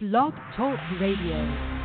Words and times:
Blog 0.00 0.32
Talk 0.56 0.80
Radio. 0.98 1.79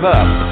Give 0.00 0.06
up. 0.06 0.50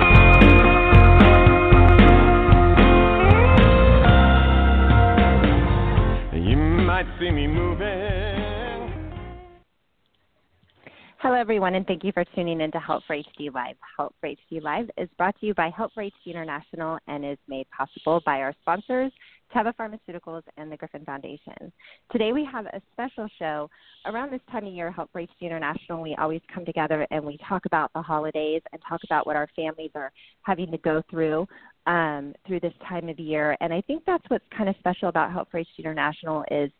Hello, 11.20 11.34
everyone, 11.34 11.74
and 11.74 11.86
thank 11.86 12.04
you 12.04 12.12
for 12.12 12.24
tuning 12.34 12.60
in 12.60 12.70
to 12.72 12.78
Help 12.78 13.02
for 13.06 13.16
HD 13.16 13.52
Live. 13.52 13.76
Help 13.96 14.14
for 14.20 14.28
HD 14.28 14.62
Live 14.62 14.90
is 14.96 15.08
brought 15.18 15.38
to 15.40 15.46
you 15.46 15.54
by 15.54 15.70
Help 15.76 15.92
for 15.92 16.02
HD 16.02 16.10
International 16.26 16.98
and 17.06 17.24
is 17.24 17.38
made 17.48 17.66
possible 17.76 18.22
by 18.24 18.40
our 18.40 18.54
sponsors, 18.62 19.12
Teva 19.54 19.72
Pharmaceuticals 19.76 20.42
and 20.56 20.70
the 20.70 20.76
Griffin 20.76 21.04
Foundation. 21.04 21.72
Today, 22.10 22.32
we 22.32 22.46
have 22.50 22.66
a 22.66 22.80
special 22.92 23.28
show. 23.38 23.70
Around 24.06 24.32
this 24.32 24.40
time 24.50 24.66
of 24.66 24.72
year, 24.72 24.90
Help 24.90 25.10
HD 25.12 25.28
International, 25.42 26.02
we 26.02 26.14
always 26.16 26.40
come 26.52 26.64
together 26.64 27.06
and 27.10 27.24
we 27.24 27.38
talk 27.48 27.66
about 27.66 27.92
the 27.94 28.02
holidays 28.02 28.62
and 28.72 28.82
talk 28.88 29.00
about 29.04 29.26
what 29.26 29.36
our 29.36 29.48
families 29.56 29.90
are 29.94 30.12
having 30.42 30.70
to 30.70 30.78
go 30.78 31.02
through 31.10 31.46
um, 31.86 32.34
through 32.46 32.60
this 32.60 32.74
time 32.86 33.08
of 33.08 33.18
year. 33.18 33.56
And 33.60 33.72
I 33.72 33.80
think 33.80 34.04
that's 34.06 34.24
what's 34.28 34.44
kind 34.56 34.68
of 34.68 34.76
special 34.78 35.08
about 35.08 35.32
Help 35.32 35.50
HD 35.52 35.66
International 35.78 36.44
is 36.50 36.70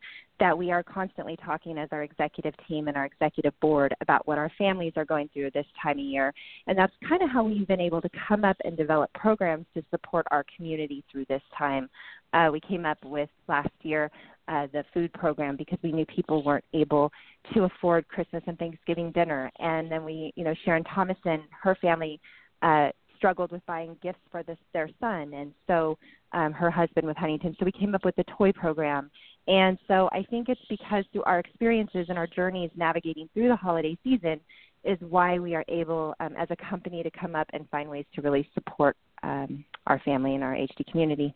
that 0.41 0.56
we 0.56 0.70
are 0.70 0.83
constantly 0.83 1.36
talking 1.44 1.78
as 1.78 1.89
our 1.92 2.03
executive 2.03 2.55
team 2.69 2.89
and 2.89 2.97
our 2.97 3.06
executive 3.06 3.53
board 3.61 3.94
about 4.00 4.27
what 4.27 4.39
our 4.39 4.50
families 4.56 4.92
are 4.97 5.05
going 5.05 5.28
through 5.33 5.50
this 5.50 5.67
time 5.83 5.98
of 5.98 6.05
year. 6.05 6.33
And 6.67 6.78
that's 6.78 6.92
kind 7.08 7.22
of 7.22 7.31
how 7.31 7.42
we've 7.42 7.67
been 7.67 7.81
able 7.81 8.00
to 8.00 8.11
come 8.28 8.44
up 8.44 8.56
and 8.64 8.77
develop 8.77 9.12
programs 9.14 9.66
to 9.75 9.83
support 9.91 10.27
our 10.31 10.44
community 10.56 11.05
through 11.11 11.27
this 11.28 11.42
time. 11.56 11.89
Uh, 12.33 12.50
we 12.53 12.61
came 12.61 12.84
up 12.84 12.98
with 13.05 13.28
last 13.48 13.70
year 13.83 14.11
uh, 14.48 14.66
the 14.72 14.84
food 14.94 15.12
program 15.12 15.56
because 15.56 15.78
we 15.83 15.92
knew 15.92 16.06
people 16.06 16.44
weren't 16.44 16.64
able 16.72 17.11
to 17.55 17.64
afford 17.64 18.06
Christmas 18.09 18.42
and 18.47 18.59
Thanksgiving 18.59 19.12
dinner. 19.12 19.50
And 19.59 19.91
then 19.91 20.05
we, 20.05 20.33
you 20.36 20.44
know, 20.44 20.55
Sharon 20.64 20.84
Thomason, 20.84 21.42
her 21.62 21.77
family 21.81 22.20
uh, 22.62 22.89
struggled 23.19 23.53
with 23.53 23.64
buying 23.66 23.97
gifts 24.03 24.20
for 24.31 24.42
this, 24.42 24.56
their 24.72 24.89
son, 25.00 25.33
and 25.34 25.53
so 25.66 25.98
um, 26.33 26.53
her 26.53 26.70
husband 26.70 27.06
with 27.06 27.16
Huntington. 27.16 27.55
So 27.59 27.64
we 27.66 27.72
came 27.72 27.94
up 27.94 28.05
with 28.05 28.16
the 28.16 28.25
toy 28.36 28.53
program. 28.53 29.11
And 29.48 29.78
so 29.88 30.10
I 30.12 30.24
think 30.30 30.50
it's 30.50 30.60
because 30.68 31.04
through 31.10 31.24
our 31.24 31.38
experiences 31.38 32.06
and 32.10 32.18
our 32.18 32.27
journeys 32.27 32.70
navigating 32.77 33.30
through 33.32 33.48
the 33.48 33.56
holiday 33.56 33.96
season 34.04 34.41
is 34.84 34.98
why 35.00 35.38
we 35.38 35.54
are 35.54 35.64
able 35.68 36.14
um, 36.20 36.34
as 36.38 36.48
a 36.50 36.56
company 36.56 37.02
to 37.02 37.10
come 37.18 37.34
up 37.34 37.48
and 37.54 37.69
find 37.70 37.88
ways 37.88 38.04
to 38.14 38.22
really 38.22 38.48
support 38.52 38.96
um, 39.22 39.64
our 39.86 40.00
family 40.04 40.34
and 40.34 40.44
our 40.44 40.54
HD 40.54 40.86
community. 40.91 41.34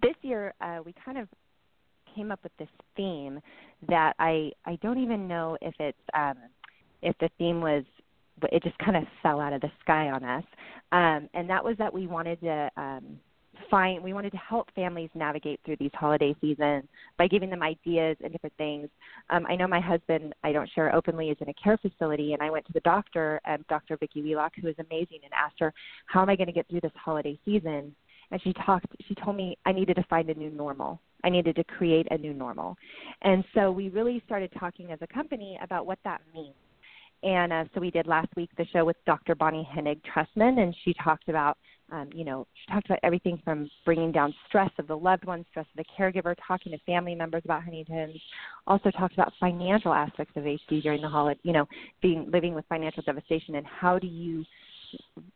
This 0.00 0.14
year, 0.22 0.54
uh, 0.60 0.78
we 0.84 0.94
kind 1.04 1.18
of 1.18 1.28
came 2.14 2.30
up 2.30 2.40
with 2.42 2.52
this 2.58 2.68
theme 2.96 3.40
that 3.88 4.14
I 4.18 4.52
I 4.64 4.78
don't 4.82 4.98
even 4.98 5.26
know 5.26 5.58
if 5.60 5.74
it's 5.80 5.98
um, 6.14 6.36
if 7.02 7.16
the 7.18 7.28
theme 7.36 7.60
was 7.60 7.84
it 8.52 8.62
just 8.62 8.78
kind 8.78 8.96
of 8.96 9.04
fell 9.22 9.40
out 9.40 9.52
of 9.52 9.60
the 9.60 9.70
sky 9.80 10.10
on 10.10 10.22
us. 10.22 10.44
Um, 10.92 11.28
and 11.34 11.48
that 11.48 11.64
was 11.64 11.76
that 11.78 11.92
we 11.92 12.06
wanted 12.06 12.40
to 12.42 12.70
um, 12.76 13.18
find, 13.70 14.02
we 14.02 14.12
wanted 14.12 14.30
to 14.32 14.38
help 14.38 14.68
families 14.74 15.10
navigate 15.14 15.60
through 15.64 15.76
these 15.78 15.90
holiday 15.94 16.34
seasons 16.40 16.84
by 17.18 17.28
giving 17.28 17.50
them 17.50 17.62
ideas 17.62 18.16
and 18.22 18.32
different 18.32 18.56
things. 18.56 18.88
Um, 19.30 19.46
I 19.48 19.56
know 19.56 19.66
my 19.66 19.80
husband, 19.80 20.34
I 20.42 20.52
don't 20.52 20.70
share 20.74 20.94
openly, 20.94 21.30
is 21.30 21.36
in 21.40 21.48
a 21.48 21.54
care 21.54 21.78
facility, 21.78 22.32
and 22.32 22.42
I 22.42 22.50
went 22.50 22.66
to 22.66 22.72
the 22.72 22.80
doctor, 22.80 23.40
um, 23.46 23.64
Dr. 23.68 23.96
Vicki 23.96 24.22
Wheelock, 24.22 24.52
who 24.60 24.68
is 24.68 24.76
amazing, 24.78 25.20
and 25.24 25.32
asked 25.34 25.60
her, 25.60 25.72
"How 26.06 26.22
am 26.22 26.28
I 26.28 26.36
going 26.36 26.48
to 26.48 26.52
get 26.52 26.68
through 26.68 26.80
this 26.80 26.92
holiday 26.94 27.38
season?" 27.44 27.94
And 28.30 28.42
she 28.42 28.52
talked. 28.52 28.86
She 29.06 29.14
told 29.14 29.36
me 29.36 29.56
I 29.66 29.72
needed 29.72 29.96
to 29.96 30.02
find 30.04 30.28
a 30.30 30.34
new 30.34 30.50
normal. 30.50 31.00
I 31.24 31.28
needed 31.28 31.56
to 31.56 31.64
create 31.64 32.06
a 32.10 32.18
new 32.18 32.32
normal. 32.32 32.76
And 33.22 33.44
so 33.54 33.70
we 33.70 33.88
really 33.88 34.22
started 34.26 34.50
talking 34.58 34.92
as 34.92 34.98
a 35.02 35.06
company 35.06 35.58
about 35.62 35.86
what 35.86 35.98
that 36.04 36.20
means. 36.34 36.54
And 37.22 37.52
uh, 37.52 37.64
so 37.74 37.80
we 37.80 37.90
did 37.90 38.06
last 38.06 38.28
week 38.36 38.50
the 38.56 38.66
show 38.66 38.84
with 38.84 38.96
Dr. 39.06 39.34
Bonnie 39.34 39.68
Hennig 39.74 40.00
Trestman, 40.02 40.60
and 40.60 40.74
she 40.84 40.94
talked 41.02 41.28
about, 41.28 41.58
um, 41.92 42.08
you 42.12 42.24
know, 42.24 42.46
she 42.54 42.72
talked 42.72 42.86
about 42.86 42.98
everything 43.02 43.40
from 43.44 43.70
bringing 43.84 44.10
down 44.10 44.34
stress 44.48 44.70
of 44.78 44.88
the 44.88 44.96
loved 44.96 45.24
one, 45.24 45.44
stress 45.50 45.66
of 45.76 45.84
the 45.84 45.84
caregiver, 45.98 46.34
talking 46.46 46.72
to 46.72 46.78
family 46.78 47.14
members 47.14 47.42
about 47.44 47.62
Huntington's. 47.62 48.20
Also 48.66 48.90
talked 48.90 49.14
about 49.14 49.32
financial 49.38 49.92
aspects 49.92 50.36
of 50.36 50.42
HD 50.44 50.82
during 50.82 51.00
the 51.00 51.08
holiday, 51.08 51.38
you 51.44 51.52
know, 51.52 51.66
being 52.02 52.28
living 52.32 52.54
with 52.54 52.64
financial 52.68 53.02
devastation, 53.04 53.54
and 53.54 53.66
how 53.66 53.98
do 53.98 54.06
you 54.06 54.44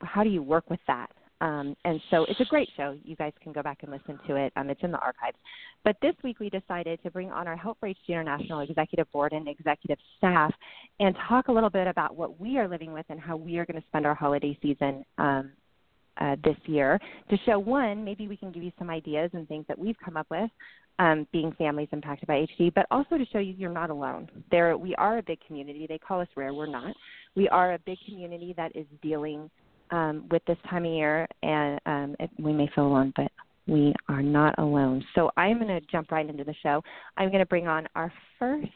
how 0.03 0.25
do 0.25 0.31
you 0.31 0.43
work 0.43 0.69
with 0.71 0.81
that? 0.87 1.11
Um, 1.41 1.75
and 1.85 2.01
so 2.11 2.25
it's 2.29 2.41
a 2.41 2.45
great 2.45 2.69
show. 2.77 2.97
You 3.03 3.17
guys 3.17 3.33
can 3.43 3.53
go 3.53 3.63
back 3.63 3.79
and 3.83 3.91
listen 3.91 4.19
to 4.27 4.37
it. 4.37 4.53
Um, 4.57 4.69
it's 4.69 4.83
in 4.83 4.91
the 4.91 4.99
archives. 4.99 5.39
But 5.85 5.97
this 6.03 6.15
week 6.23 6.39
we 6.39 6.51
decided 6.51 7.03
to 7.03 7.11
bring 7.11 7.31
on 7.31 7.49
our 7.49 7.57
Help 7.57 7.79
for 7.81 7.89
HD 7.89 7.97
International 8.09 8.61
Executive 8.61 9.11
Board 9.11 9.33
and 9.33 9.49
executive 9.49 9.97
staff 10.19 10.53
and 10.99 11.17
talk 11.29 11.49
a 11.49 11.53
little 11.53 11.71
bit 11.71 11.87
about 11.87 12.15
what 12.15 12.39
we 12.39 12.59
are 12.59 12.69
living 12.69 12.93
with 12.93 13.07
and 13.09 13.19
how 13.19 13.37
we 13.37 13.57
are 13.57 13.65
going 13.65 13.81
to 13.81 13.87
spend 13.89 14.05
our 14.07 14.15
holiday 14.15 14.59
season 14.61 15.03
um, 15.17 15.51
uh, 16.19 16.37
this 16.45 16.57
year 16.67 16.99
to 17.31 17.37
show 17.47 17.59
one, 17.59 18.05
maybe 18.05 18.29
we 18.29 18.37
can 18.37 18.53
give 18.53 18.63
you 18.63 18.73
some 18.79 18.91
ideas 18.91 19.31
and 19.33 19.47
things 19.49 19.65
that 19.69 19.79
we've 19.79 19.97
come 20.05 20.17
up 20.17 20.27
with. 20.31 20.51
Um, 20.99 21.27
being 21.33 21.51
families 21.53 21.89
impacted 21.93 22.27
by 22.27 22.47
HD, 22.59 22.71
but 22.75 22.85
also 22.91 23.17
to 23.17 23.25
show 23.33 23.39
you 23.39 23.55
you're 23.57 23.73
not 23.73 23.89
alone. 23.89 24.29
There, 24.51 24.77
we 24.77 24.95
are 24.97 25.17
a 25.17 25.23
big 25.23 25.39
community. 25.47 25.87
They 25.89 25.97
call 25.97 26.21
us 26.21 26.29
rare. 26.37 26.53
We're 26.53 26.67
not. 26.67 26.95
We 27.35 27.49
are 27.49 27.73
a 27.73 27.79
big 27.79 27.97
community 28.07 28.53
that 28.59 28.77
is 28.77 28.85
dealing 29.01 29.49
um, 29.93 30.27
with 30.31 30.45
this 30.47 30.59
time 30.69 30.85
of 30.85 30.93
year, 30.93 31.27
and 31.43 31.81
um, 31.87 32.17
it, 32.21 32.29
we 32.39 32.53
may 32.53 32.69
feel 32.75 32.87
alone, 32.87 33.15
but 33.17 33.33
we 33.67 33.95
are 34.09 34.23
not 34.23 34.55
alone. 34.59 35.03
So 35.15 35.31
I'm 35.39 35.59
going 35.59 35.69
to 35.69 35.81
jump 35.91 36.11
right 36.11 36.29
into 36.29 36.45
the 36.45 36.55
show. 36.63 36.83
I'm 37.17 37.29
going 37.29 37.41
to 37.41 37.47
bring 37.47 37.67
on 37.67 37.87
our 37.95 38.13
first 38.39 38.69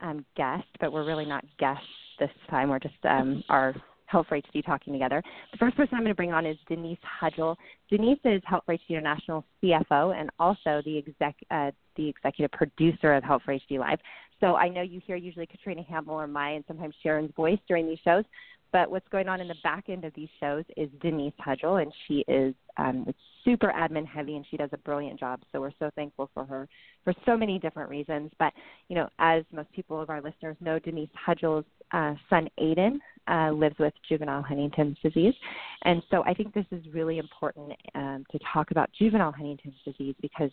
um, 0.00 0.24
guest, 0.36 0.66
but 0.80 0.92
we're 0.92 1.04
really 1.04 1.26
not 1.26 1.44
guests 1.58 1.84
this 2.18 2.30
time. 2.48 2.70
We're 2.70 2.78
just 2.78 2.94
um, 3.04 3.42
our 3.48 3.74
Help 4.10 4.26
for 4.26 4.40
HD 4.40 4.64
talking 4.64 4.92
together. 4.92 5.22
The 5.52 5.58
first 5.58 5.76
person 5.76 5.94
I'm 5.94 6.00
going 6.00 6.10
to 6.10 6.16
bring 6.16 6.32
on 6.32 6.46
is 6.46 6.56
Denise 6.68 6.98
Hudgel. 7.20 7.56
Denise 7.88 8.18
is 8.24 8.42
Help 8.44 8.66
for 8.66 8.74
HD 8.74 8.90
International 8.90 9.44
CFO 9.62 10.18
and 10.18 10.30
also 10.38 10.82
the 10.84 10.98
exec, 10.98 11.36
uh, 11.50 11.70
the 11.96 12.08
executive 12.08 12.50
producer 12.50 13.14
of 13.14 13.22
Help 13.22 13.42
for 13.42 13.54
HD 13.54 13.78
Live. 13.78 13.98
So 14.40 14.56
I 14.56 14.68
know 14.68 14.82
you 14.82 15.00
hear 15.06 15.16
usually 15.16 15.46
Katrina 15.46 15.82
Hamill 15.82 16.14
or 16.14 16.26
my 16.26 16.50
and 16.50 16.64
sometimes 16.66 16.94
Sharon's 17.02 17.32
voice 17.36 17.58
during 17.68 17.86
these 17.86 17.98
shows, 18.04 18.24
but 18.72 18.90
what's 18.90 19.08
going 19.08 19.28
on 19.28 19.40
in 19.40 19.48
the 19.48 19.56
back 19.62 19.88
end 19.88 20.04
of 20.04 20.14
these 20.14 20.28
shows 20.38 20.64
is 20.76 20.88
Denise 21.00 21.32
Hudgel, 21.44 21.82
and 21.82 21.92
she 22.06 22.24
is 22.28 22.54
um, 22.76 23.06
super 23.44 23.72
admin 23.76 24.06
heavy, 24.06 24.36
and 24.36 24.44
she 24.50 24.56
does 24.56 24.70
a 24.72 24.78
brilliant 24.78 25.18
job. 25.18 25.40
So 25.50 25.60
we're 25.60 25.72
so 25.78 25.90
thankful 25.96 26.30
for 26.34 26.44
her 26.44 26.68
for 27.04 27.12
so 27.26 27.36
many 27.36 27.58
different 27.58 27.90
reasons. 27.90 28.30
But 28.38 28.52
you 28.88 28.96
know, 28.96 29.08
as 29.18 29.44
most 29.52 29.72
people 29.72 30.00
of 30.00 30.08
our 30.08 30.20
listeners 30.20 30.56
know, 30.60 30.78
Denise 30.78 31.08
Hudgel's 31.14 31.64
uh, 31.92 32.14
son 32.28 32.48
Aiden 32.60 32.98
uh, 33.30 33.52
lives 33.52 33.76
with 33.78 33.94
juvenile 34.08 34.42
Huntington's 34.42 34.96
disease, 35.02 35.34
and 35.82 36.02
so 36.10 36.22
I 36.24 36.34
think 36.34 36.52
this 36.52 36.66
is 36.70 36.82
really 36.92 37.18
important 37.18 37.72
um, 37.94 38.24
to 38.32 38.38
talk 38.52 38.70
about 38.70 38.90
juvenile 38.98 39.32
Huntington's 39.32 39.74
disease 39.84 40.14
because 40.20 40.50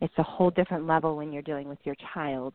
it's 0.00 0.14
a 0.18 0.22
whole 0.22 0.50
different 0.50 0.86
level 0.86 1.16
when 1.16 1.32
you're 1.32 1.42
dealing 1.42 1.68
with 1.68 1.78
your 1.84 1.96
child 2.12 2.54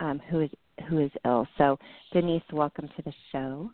um, 0.00 0.20
who 0.30 0.40
is 0.40 0.50
who 0.88 0.98
is 0.98 1.10
ill. 1.24 1.46
So 1.58 1.78
Denise, 2.12 2.42
welcome 2.52 2.88
to 2.96 3.02
the 3.02 3.12
show. 3.32 3.70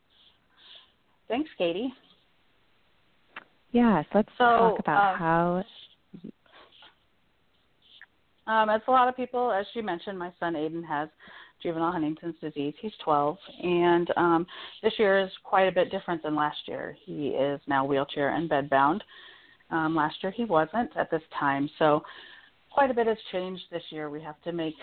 Thanks, 1.29 1.51
Katie. 1.57 1.93
Yes, 3.73 4.05
let's 4.15 4.29
So, 4.39 4.45
talk 4.45 4.79
about 4.79 5.13
um, 5.15 5.19
how. 5.19 5.65
Um, 8.47 8.69
as 8.71 8.83
a 8.87 8.91
lot 8.91 9.09
of 9.09 9.17
people, 9.17 9.51
as 9.51 9.67
you 9.75 9.83
mentioned, 9.83 10.19
my 10.19 10.31
son 10.39 10.55
Aiden 10.55 10.87
has 10.87 11.09
juvenile 11.65 11.91
Huntington's 11.91 12.37
disease. 12.41 12.75
He's 12.81 12.93
12, 13.03 13.37
and 13.63 14.09
um, 14.17 14.47
this 14.83 14.93
year 14.99 15.19
is 15.19 15.31
quite 15.43 15.65
a 15.65 15.73
bit 15.73 15.91
different 15.91 16.23
than 16.23 16.37
last 16.37 16.59
year. 16.67 16.97
He 17.05 17.29
is 17.29 17.61
now 17.67 17.85
wheelchair 17.85 18.37
and 18.37 18.49
bedbound. 18.49 19.01
Um, 19.71 19.97
last 19.97 20.17
year 20.23 20.31
he 20.31 20.45
wasn't 20.45 20.97
at 20.97 21.11
this 21.11 21.23
time, 21.41 21.69
so 21.79 22.03
quite 22.71 22.91
a 22.91 22.95
bit 22.95 23.07
has 23.07 23.17
changed 23.33 23.63
this 23.73 23.83
year. 23.91 24.11
We 24.11 24.21
have 24.23 24.41
to 24.43 24.53
make 24.53 24.75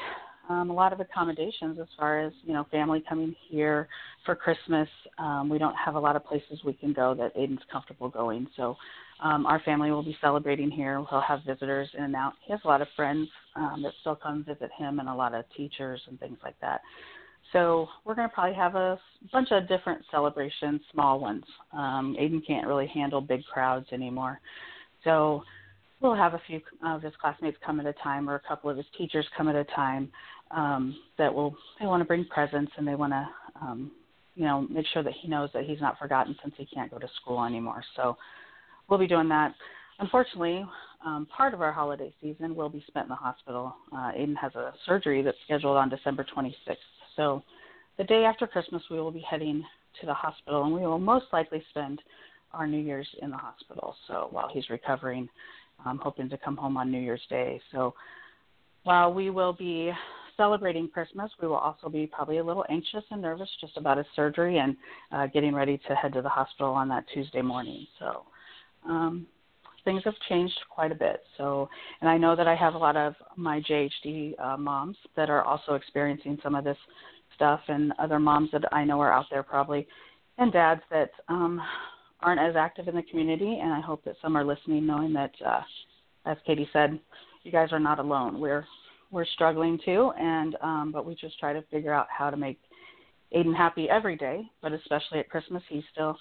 um, 0.49 0.69
a 0.71 0.73
lot 0.73 0.91
of 0.91 0.99
accommodations 0.99 1.77
as 1.79 1.87
far 1.97 2.19
as 2.19 2.33
you 2.43 2.53
know 2.53 2.65
family 2.71 3.03
coming 3.07 3.35
here 3.47 3.87
for 4.25 4.35
Christmas. 4.35 4.89
Um, 5.19 5.49
we 5.49 5.59
don't 5.59 5.75
have 5.75 5.95
a 5.95 5.99
lot 5.99 6.15
of 6.15 6.25
places 6.25 6.59
we 6.65 6.73
can 6.73 6.93
go 6.93 7.13
that 7.13 7.35
Aiden's 7.37 7.61
comfortable 7.71 8.09
going, 8.09 8.47
so 8.57 8.75
um, 9.21 9.45
our 9.45 9.59
family 9.61 9.91
will 9.91 10.03
be 10.03 10.17
celebrating 10.19 10.71
here. 10.71 11.03
He'll 11.09 11.21
have 11.21 11.43
visitors 11.45 11.89
in 11.97 12.03
and 12.03 12.15
out. 12.15 12.33
He 12.45 12.51
has 12.51 12.61
a 12.63 12.67
lot 12.67 12.81
of 12.81 12.87
friends 12.95 13.27
um, 13.55 13.81
that 13.83 13.93
still 14.01 14.15
come 14.15 14.43
visit 14.43 14.71
him, 14.77 14.99
and 14.99 15.07
a 15.07 15.13
lot 15.13 15.33
of 15.35 15.45
teachers 15.55 16.01
and 16.07 16.19
things 16.19 16.37
like 16.43 16.59
that. 16.61 16.81
So 17.53 17.87
we're 18.05 18.15
going 18.15 18.29
to 18.29 18.33
probably 18.33 18.55
have 18.55 18.75
a 18.75 18.99
bunch 19.31 19.49
of 19.51 19.67
different 19.67 20.03
celebrations, 20.09 20.81
small 20.91 21.19
ones. 21.19 21.43
Um, 21.73 22.15
Aiden 22.19 22.45
can't 22.45 22.65
really 22.65 22.87
handle 22.87 23.21
big 23.21 23.43
crowds 23.45 23.87
anymore, 23.91 24.39
so 25.03 25.43
we'll 25.99 26.15
have 26.15 26.33
a 26.33 26.41
few 26.47 26.61
of 26.83 27.03
his 27.03 27.13
classmates 27.21 27.57
come 27.63 27.79
at 27.79 27.85
a 27.85 27.93
time, 27.93 28.29
or 28.29 28.35
a 28.35 28.41
couple 28.47 28.69
of 28.69 28.77
his 28.77 28.85
teachers 28.97 29.27
come 29.37 29.47
at 29.47 29.55
a 29.55 29.65
time. 29.65 30.09
Um, 30.49 30.97
that 31.17 31.33
will 31.33 31.55
they 31.79 31.85
want 31.85 32.01
to 32.01 32.05
bring 32.05 32.25
presents 32.25 32.73
and 32.75 32.85
they 32.85 32.95
want 32.95 33.13
to, 33.13 33.27
um, 33.61 33.91
you 34.35 34.43
know, 34.43 34.67
make 34.69 34.85
sure 34.93 35.01
that 35.01 35.13
he 35.21 35.29
knows 35.29 35.49
that 35.53 35.63
he's 35.63 35.79
not 35.79 35.97
forgotten 35.97 36.35
since 36.43 36.53
he 36.57 36.65
can't 36.65 36.91
go 36.91 36.97
to 36.97 37.07
school 37.21 37.45
anymore. 37.45 37.83
So 37.95 38.17
we'll 38.91 38.99
be 38.99 39.07
doing 39.07 39.29
that. 39.29 39.55
Unfortunately, 39.99 40.65
um, 41.03 41.25
part 41.35 41.53
of 41.55 41.61
our 41.61 41.71
holiday 41.71 42.13
season 42.21 42.53
will 42.53 42.69
be 42.69 42.83
spent 42.87 43.05
in 43.05 43.09
the 43.09 43.15
hospital. 43.15 43.73
Uh, 43.91 44.11
Aiden 44.11 44.35
has 44.35 44.53
a 44.53 44.73
surgery 44.85 45.23
that's 45.23 45.37
scheduled 45.45 45.77
on 45.77 45.89
December 45.89 46.25
26th. 46.35 46.75
So 47.15 47.41
the 47.97 48.03
day 48.03 48.25
after 48.25 48.45
Christmas, 48.45 48.83
we 48.91 48.99
will 48.99 49.11
be 49.11 49.25
heading 49.27 49.63
to 50.01 50.05
the 50.05 50.13
hospital, 50.13 50.65
and 50.65 50.73
we 50.73 50.81
will 50.81 50.99
most 50.99 51.25
likely 51.31 51.63
spend 51.69 52.01
our 52.53 52.67
New 52.67 52.79
Year's 52.79 53.07
in 53.21 53.31
the 53.31 53.37
hospital. 53.37 53.95
So 54.07 54.27
while 54.31 54.49
he's 54.51 54.69
recovering, 54.69 55.29
I'm 55.85 55.97
hoping 55.97 56.29
to 56.29 56.37
come 56.37 56.57
home 56.57 56.77
on 56.77 56.91
New 56.91 56.99
Year's 56.99 57.25
Day. 57.29 57.61
So 57.71 57.93
while 58.83 59.13
we 59.13 59.29
will 59.29 59.53
be 59.53 59.91
celebrating 60.35 60.89
Christmas, 60.89 61.31
we 61.41 61.47
will 61.47 61.55
also 61.55 61.87
be 61.87 62.07
probably 62.07 62.39
a 62.39 62.43
little 62.43 62.65
anxious 62.69 63.03
and 63.09 63.21
nervous 63.21 63.49
just 63.61 63.77
about 63.77 63.97
his 63.97 64.07
surgery 64.15 64.57
and 64.57 64.75
uh, 65.11 65.27
getting 65.27 65.55
ready 65.55 65.79
to 65.87 65.95
head 65.95 66.13
to 66.13 66.21
the 66.21 66.29
hospital 66.29 66.73
on 66.73 66.89
that 66.89 67.05
Tuesday 67.13 67.41
morning. 67.41 67.87
So 67.99 68.25
um, 68.87 69.27
things 69.83 70.01
have 70.05 70.13
changed 70.29 70.57
quite 70.69 70.91
a 70.91 70.95
bit. 70.95 71.23
So, 71.37 71.69
and 72.01 72.09
I 72.09 72.17
know 72.17 72.35
that 72.35 72.47
I 72.47 72.55
have 72.55 72.75
a 72.75 72.77
lot 72.77 72.95
of 72.95 73.13
my 73.35 73.61
JHD 73.61 74.39
uh, 74.39 74.57
moms 74.57 74.97
that 75.15 75.29
are 75.29 75.43
also 75.43 75.73
experiencing 75.73 76.37
some 76.43 76.55
of 76.55 76.63
this 76.63 76.77
stuff, 77.35 77.61
and 77.67 77.93
other 77.99 78.19
moms 78.19 78.49
that 78.51 78.71
I 78.73 78.83
know 78.83 78.99
are 78.99 79.11
out 79.11 79.25
there 79.31 79.43
probably, 79.43 79.87
and 80.37 80.51
dads 80.51 80.81
that 80.91 81.11
um, 81.27 81.61
aren't 82.21 82.41
as 82.41 82.55
active 82.55 82.87
in 82.87 82.95
the 82.95 83.03
community. 83.03 83.59
And 83.61 83.73
I 83.73 83.81
hope 83.81 84.03
that 84.05 84.15
some 84.21 84.35
are 84.35 84.45
listening, 84.45 84.85
knowing 84.85 85.13
that, 85.13 85.31
uh, 85.45 85.61
as 86.25 86.37
Katie 86.45 86.69
said, 86.71 86.99
you 87.43 87.51
guys 87.51 87.69
are 87.71 87.79
not 87.79 87.99
alone. 87.99 88.39
We're 88.39 88.65
we're 89.11 89.25
struggling 89.25 89.79
too, 89.83 90.11
and 90.17 90.55
um, 90.61 90.91
but 90.93 91.05
we 91.05 91.15
just 91.15 91.39
try 91.39 91.53
to 91.53 91.61
figure 91.63 91.93
out 91.93 92.07
how 92.15 92.29
to 92.29 92.37
make 92.37 92.59
Aiden 93.35 93.55
happy 93.55 93.89
every 93.89 94.15
day, 94.15 94.43
but 94.61 94.73
especially 94.73 95.19
at 95.19 95.29
Christmas, 95.29 95.63
he's 95.69 95.83
still 95.91 96.17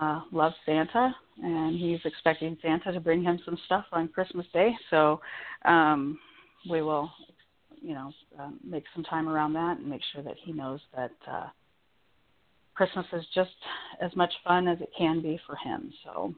uh, 0.00 0.22
loves 0.32 0.54
Santa, 0.64 1.14
and 1.42 1.78
he's 1.78 2.00
expecting 2.04 2.56
Santa 2.62 2.92
to 2.92 3.00
bring 3.00 3.22
him 3.22 3.38
some 3.44 3.58
stuff 3.66 3.84
on 3.92 4.08
Christmas 4.08 4.46
Day. 4.52 4.74
So 4.90 5.20
um, 5.64 6.18
we 6.68 6.82
will, 6.82 7.10
you 7.80 7.94
know, 7.94 8.12
uh, 8.38 8.50
make 8.64 8.84
some 8.94 9.04
time 9.04 9.28
around 9.28 9.52
that 9.54 9.78
and 9.78 9.88
make 9.88 10.02
sure 10.12 10.22
that 10.22 10.36
he 10.42 10.52
knows 10.52 10.80
that 10.96 11.12
uh, 11.30 11.48
Christmas 12.74 13.06
is 13.12 13.24
just 13.34 13.50
as 14.00 14.14
much 14.16 14.32
fun 14.44 14.68
as 14.68 14.80
it 14.80 14.90
can 14.96 15.20
be 15.20 15.38
for 15.46 15.56
him. 15.56 15.92
So. 16.04 16.34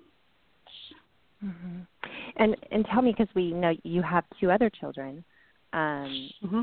Mm-hmm. 1.45 1.81
And 2.37 2.57
and 2.71 2.87
tell 2.87 3.03
me 3.03 3.15
because 3.17 3.33
we 3.35 3.53
know 3.53 3.75
you 3.83 4.01
have 4.03 4.25
two 4.41 4.51
other 4.51 4.71
children. 4.71 5.25
Um, 5.73 6.31
mm-hmm. 6.45 6.61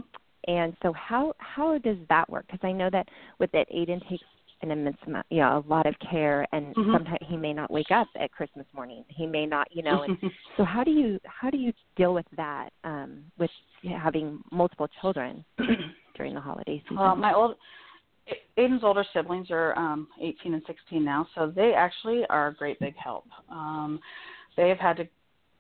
And 0.48 0.76
so 0.82 0.94
how 0.94 1.34
how 1.38 1.78
does 1.80 1.98
that 2.08 2.30
work? 2.30 2.46
Because 2.48 2.66
I 2.66 2.72
know 2.72 2.90
that 2.92 3.08
with 3.40 3.54
it, 3.54 3.68
Aiden 3.76 4.08
takes 4.10 4.24
an 4.62 4.72
immense 4.72 4.98
amount, 5.08 5.26
you 5.30 5.40
know, 5.40 5.64
a 5.66 5.70
lot 5.70 5.86
of 5.86 5.96
care, 6.12 6.46
and 6.52 6.76
mm-hmm. 6.76 6.94
sometimes 6.94 7.20
he 7.28 7.38
may 7.38 7.54
not 7.54 7.72
wake 7.72 7.92
up 7.92 8.08
at 8.20 8.32
Christmas 8.32 8.66
morning. 8.74 9.04
He 9.08 9.26
may 9.26 9.46
not, 9.46 9.68
you 9.72 9.84
know. 9.84 10.04
And 10.04 10.18
so, 10.58 10.64
how 10.64 10.84
do 10.84 10.92
you 10.92 11.20
how 11.24 11.50
do 11.50 11.58
you 11.58 11.72
deal 11.96 12.14
with 12.14 12.26
that 12.36 12.70
um, 12.84 13.24
with 13.38 13.52
having 13.84 14.42
multiple 14.52 14.88
children 15.02 15.46
during 16.16 16.34
the 16.34 16.42
holiday 16.42 16.82
season? 16.84 16.98
Well, 16.98 17.16
my 17.16 17.34
old 17.34 17.56
Aiden's 18.58 18.84
older 18.84 19.06
siblings 19.14 19.48
are 19.50 19.78
um, 19.78 20.08
18 20.22 20.54
and 20.54 20.64
16 20.68 21.04
now, 21.04 21.28
so 21.36 21.52
they 21.56 21.74
actually 21.76 22.24
are 22.30 22.50
a 22.50 22.54
great 22.54 22.80
big 22.80 22.96
help. 22.98 23.26
Um, 23.50 24.00
they 24.58 24.70
have 24.70 24.80
had 24.80 24.98
to 24.98 25.08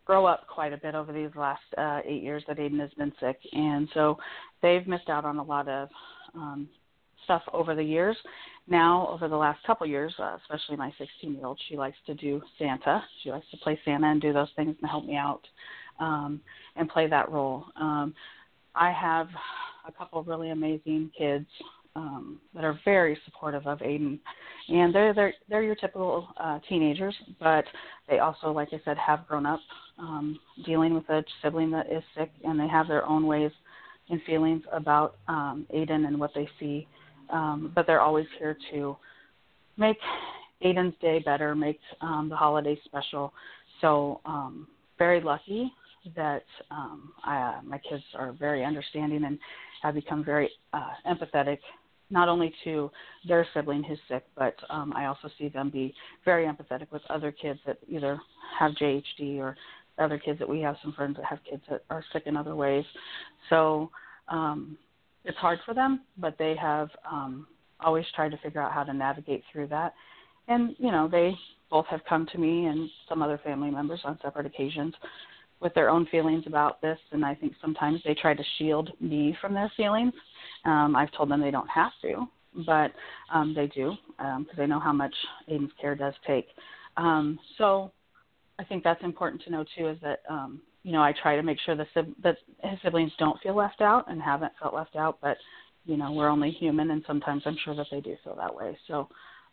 grow 0.05 0.25
up 0.25 0.47
quite 0.47 0.73
a 0.73 0.77
bit 0.77 0.95
over 0.95 1.13
these 1.13 1.29
last 1.35 1.61
uh, 1.77 2.01
eight 2.05 2.23
years 2.23 2.43
that 2.47 2.57
Aiden 2.57 2.79
has 2.79 2.89
been 2.97 3.13
sick, 3.19 3.39
and 3.53 3.87
so 3.93 4.17
they've 4.61 4.87
missed 4.87 5.09
out 5.09 5.25
on 5.25 5.37
a 5.37 5.43
lot 5.43 5.67
of 5.67 5.89
um, 6.35 6.67
stuff 7.29 7.43
over 7.53 7.75
the 7.75 7.83
years. 7.83 8.17
Now, 8.67 9.07
over 9.11 9.27
the 9.27 9.35
last 9.35 9.63
couple 9.65 9.85
years, 9.85 10.13
uh, 10.17 10.37
especially 10.41 10.77
my 10.77 10.91
16 10.97 11.35
year 11.35 11.45
old, 11.45 11.59
she 11.69 11.77
likes 11.77 11.97
to 12.07 12.15
do 12.15 12.41
Santa. 12.57 13.03
She 13.23 13.29
likes 13.29 13.45
to 13.51 13.57
play 13.57 13.79
Santa 13.85 14.07
and 14.07 14.19
do 14.19 14.33
those 14.33 14.49
things 14.55 14.75
and 14.81 14.89
help 14.89 15.05
me 15.05 15.15
out 15.15 15.41
um, 15.99 16.41
and 16.75 16.89
play 16.89 17.07
that 17.07 17.31
role. 17.31 17.65
Um, 17.79 18.15
I 18.73 18.91
have 18.91 19.27
a 19.87 19.91
couple 19.91 20.23
really 20.23 20.49
amazing 20.49 21.11
kids 21.15 21.45
um, 21.95 22.39
that 22.55 22.63
are 22.63 22.79
very 22.83 23.17
supportive 23.25 23.67
of 23.67 23.79
Aiden, 23.79 24.19
and 24.69 24.93
they're 24.93 25.13
they're 25.13 25.33
they're 25.49 25.63
your 25.63 25.75
typical 25.75 26.27
uh, 26.37 26.59
teenagers, 26.67 27.15
but 27.39 27.65
they 28.07 28.19
also, 28.19 28.51
like 28.51 28.69
I 28.71 28.81
said, 28.85 28.97
have 28.97 29.27
grown 29.27 29.45
up 29.45 29.59
um, 29.97 30.39
dealing 30.65 30.93
with 30.93 31.09
a 31.09 31.23
sibling 31.41 31.71
that 31.71 31.91
is 31.91 32.03
sick, 32.17 32.31
and 32.43 32.59
they 32.59 32.67
have 32.67 32.87
their 32.87 33.05
own 33.05 33.25
ways 33.25 33.51
and 34.09 34.21
feelings 34.23 34.63
about 34.71 35.15
um, 35.27 35.67
Aiden 35.73 36.07
and 36.07 36.19
what 36.19 36.31
they 36.33 36.47
see 36.59 36.87
um, 37.31 37.71
but 37.75 37.87
they're 37.87 38.01
always 38.01 38.27
here 38.37 38.57
to 38.71 38.95
make 39.77 39.97
Aiden's 40.63 40.95
day 41.01 41.19
better, 41.19 41.55
make 41.55 41.79
um, 42.01 42.27
the 42.29 42.35
holiday 42.35 42.77
special. 42.85 43.33
So 43.81 44.21
um, 44.25 44.67
very 44.97 45.21
lucky 45.21 45.71
that 46.15 46.43
um, 46.71 47.13
I, 47.23 47.37
uh, 47.37 47.61
my 47.63 47.77
kids 47.77 48.03
are 48.15 48.33
very 48.33 48.63
understanding 48.63 49.23
and 49.25 49.39
have 49.81 49.95
become 49.95 50.23
very 50.23 50.49
uh, 50.73 50.91
empathetic, 51.07 51.59
not 52.09 52.27
only 52.27 52.53
to 52.63 52.91
their 53.27 53.47
sibling 53.53 53.83
who's 53.83 53.99
sick, 54.07 54.25
but 54.35 54.55
um, 54.69 54.93
I 54.95 55.05
also 55.05 55.29
see 55.37 55.49
them 55.49 55.69
be 55.69 55.93
very 56.25 56.45
empathetic 56.45 56.91
with 56.91 57.01
other 57.09 57.31
kids 57.31 57.59
that 57.65 57.77
either 57.87 58.19
have 58.59 58.71
JHD 58.73 59.37
or 59.37 59.55
other 59.97 60.17
kids 60.17 60.39
that 60.39 60.47
we 60.47 60.61
have 60.61 60.77
some 60.81 60.93
friends 60.93 61.17
that 61.17 61.25
have 61.25 61.39
kids 61.49 61.61
that 61.69 61.83
are 61.89 62.03
sick 62.13 62.23
in 62.25 62.37
other 62.37 62.55
ways. 62.55 62.85
So 63.49 63.91
um, 64.29 64.77
it's 65.25 65.37
hard 65.37 65.59
for 65.65 65.73
them, 65.73 66.01
but 66.17 66.37
they 66.37 66.55
have 66.55 66.89
um, 67.09 67.47
always 67.79 68.05
tried 68.15 68.31
to 68.31 68.37
figure 68.37 68.61
out 68.61 68.71
how 68.71 68.83
to 68.83 68.93
navigate 68.93 69.43
through 69.51 69.67
that. 69.67 69.93
And 70.47 70.75
you 70.79 70.91
know, 70.91 71.07
they 71.07 71.35
both 71.69 71.85
have 71.87 72.01
come 72.07 72.25
to 72.31 72.37
me 72.37 72.65
and 72.65 72.89
some 73.07 73.21
other 73.21 73.39
family 73.43 73.69
members 73.69 74.01
on 74.03 74.17
separate 74.21 74.45
occasions 74.45 74.93
with 75.59 75.73
their 75.73 75.89
own 75.89 76.05
feelings 76.07 76.45
about 76.47 76.81
this, 76.81 76.97
and 77.11 77.25
I 77.25 77.35
think 77.35 77.53
sometimes 77.61 77.99
they 78.05 78.13
try 78.13 78.33
to 78.33 78.43
shield 78.57 78.91
me 79.01 79.37
from 79.41 79.53
their 79.53 79.71
feelings. 79.75 80.13
Um, 80.65 80.95
I've 80.95 81.11
told 81.11 81.29
them 81.29 81.41
they 81.41 81.51
don't 81.51 81.69
have 81.69 81.91
to, 82.01 82.27
but 82.65 82.91
um, 83.33 83.53
they 83.53 83.67
do 83.67 83.93
because 84.17 84.35
um, 84.37 84.47
they 84.57 84.67
know 84.67 84.79
how 84.79 84.93
much 84.93 85.13
Aiden's 85.49 85.71
care 85.79 85.95
does 85.95 86.13
take. 86.25 86.47
Um, 86.97 87.37
so 87.57 87.91
I 88.57 88.63
think 88.63 88.83
that's 88.83 89.03
important 89.03 89.41
to 89.43 89.51
know 89.51 89.65
too 89.77 89.89
is 89.89 89.97
that 90.01 90.19
um, 90.29 90.61
you 90.83 90.91
know, 90.91 91.01
I 91.01 91.13
try 91.21 91.35
to 91.35 91.43
make 91.43 91.59
sure 91.65 91.75
the 91.75 91.85
that 92.23 92.37
his 92.63 92.79
siblings 92.83 93.11
don't 93.19 93.39
feel 93.41 93.55
left 93.55 93.81
out 93.81 94.09
and 94.09 94.21
haven't 94.21 94.53
felt 94.61 94.73
left 94.73 94.95
out, 94.95 95.17
but 95.21 95.37
you 95.85 95.97
know, 95.97 96.11
we're 96.11 96.29
only 96.29 96.51
human, 96.51 96.91
and 96.91 97.03
sometimes 97.07 97.43
I'm 97.45 97.57
sure 97.63 97.75
that 97.75 97.87
they 97.91 98.01
do 98.01 98.15
feel 98.23 98.35
that 98.35 98.53
way. 98.53 98.77
So, 98.87 99.07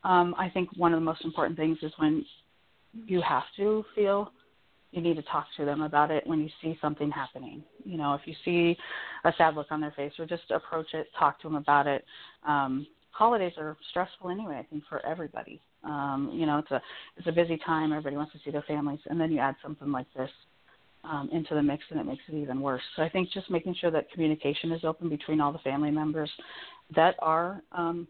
um, 0.05 0.35
I 0.39 0.49
think 0.51 0.69
one 0.77 0.93
of 0.93 1.01
the 1.01 1.05
most 1.05 1.25
important 1.25 1.59
things 1.59 1.79
is 1.83 1.93
when 1.97 2.25
you 3.07 3.23
have 3.23 3.45
to 3.57 3.85
feel 3.95 4.31
you 4.93 5.03
need 5.03 5.17
to 5.17 5.23
talk 5.23 5.47
to 5.57 5.65
them 5.65 5.83
about 5.83 6.11
it 6.11 6.27
when 6.27 6.41
you 6.41 6.49
see 6.63 6.79
something 6.81 7.11
happening. 7.11 7.63
You 7.85 7.99
know, 7.99 8.15
if 8.15 8.23
you 8.25 8.35
see 8.45 8.77
a 9.25 9.33
sad 9.37 9.55
look 9.55 9.67
on 9.71 9.81
their 9.81 9.93
face, 9.93 10.13
or 10.19 10.27
just 10.27 10.51
approach 10.51 10.95
it, 10.95 11.09
talk 11.19 11.41
to 11.43 11.49
them 11.49 11.57
about 11.57 11.87
it. 11.87 12.05
Um, 12.47 12.87
holidays 13.11 13.53
are 13.59 13.77
stressful 13.91 14.31
anyway. 14.31 14.57
I 14.59 14.67
think 14.71 14.85
for 14.89 15.05
everybody. 15.05 15.61
Um, 15.85 16.31
you 16.33 16.47
know, 16.47 16.59
it's 16.59 16.71
a 16.71 16.81
it's 17.17 17.27
a 17.27 17.33
busy 17.33 17.59
time. 17.65 17.93
Everybody 17.93 18.17
wants 18.17 18.33
to 18.33 18.39
see 18.45 18.51
their 18.51 18.63
families, 18.63 19.01
and 19.07 19.21
then 19.21 19.33
you 19.33 19.39
add 19.39 19.57
something 19.63 19.91
like 19.91 20.07
this 20.17 20.31
um, 21.11 21.29
into 21.33 21.55
the 21.55 21.63
mix 21.63 21.85
and 21.91 22.01
it 22.01 22.07
makes 22.07 22.23
it 22.29 22.35
even 22.35 22.61
worse. 22.61 22.83
So 22.97 23.03
I 23.03 23.09
think 23.09 23.31
just 23.31 23.51
making 23.51 23.75
sure 23.81 23.91
that 23.91 24.11
communication 24.11 24.73
is 24.73 24.85
open 24.85 25.09
between 25.09 25.41
all 25.41 25.53
the 25.53 25.59
family 25.59 25.91
members 25.91 26.31
that 26.95 27.15
are 27.21 27.63
um, 27.73 28.07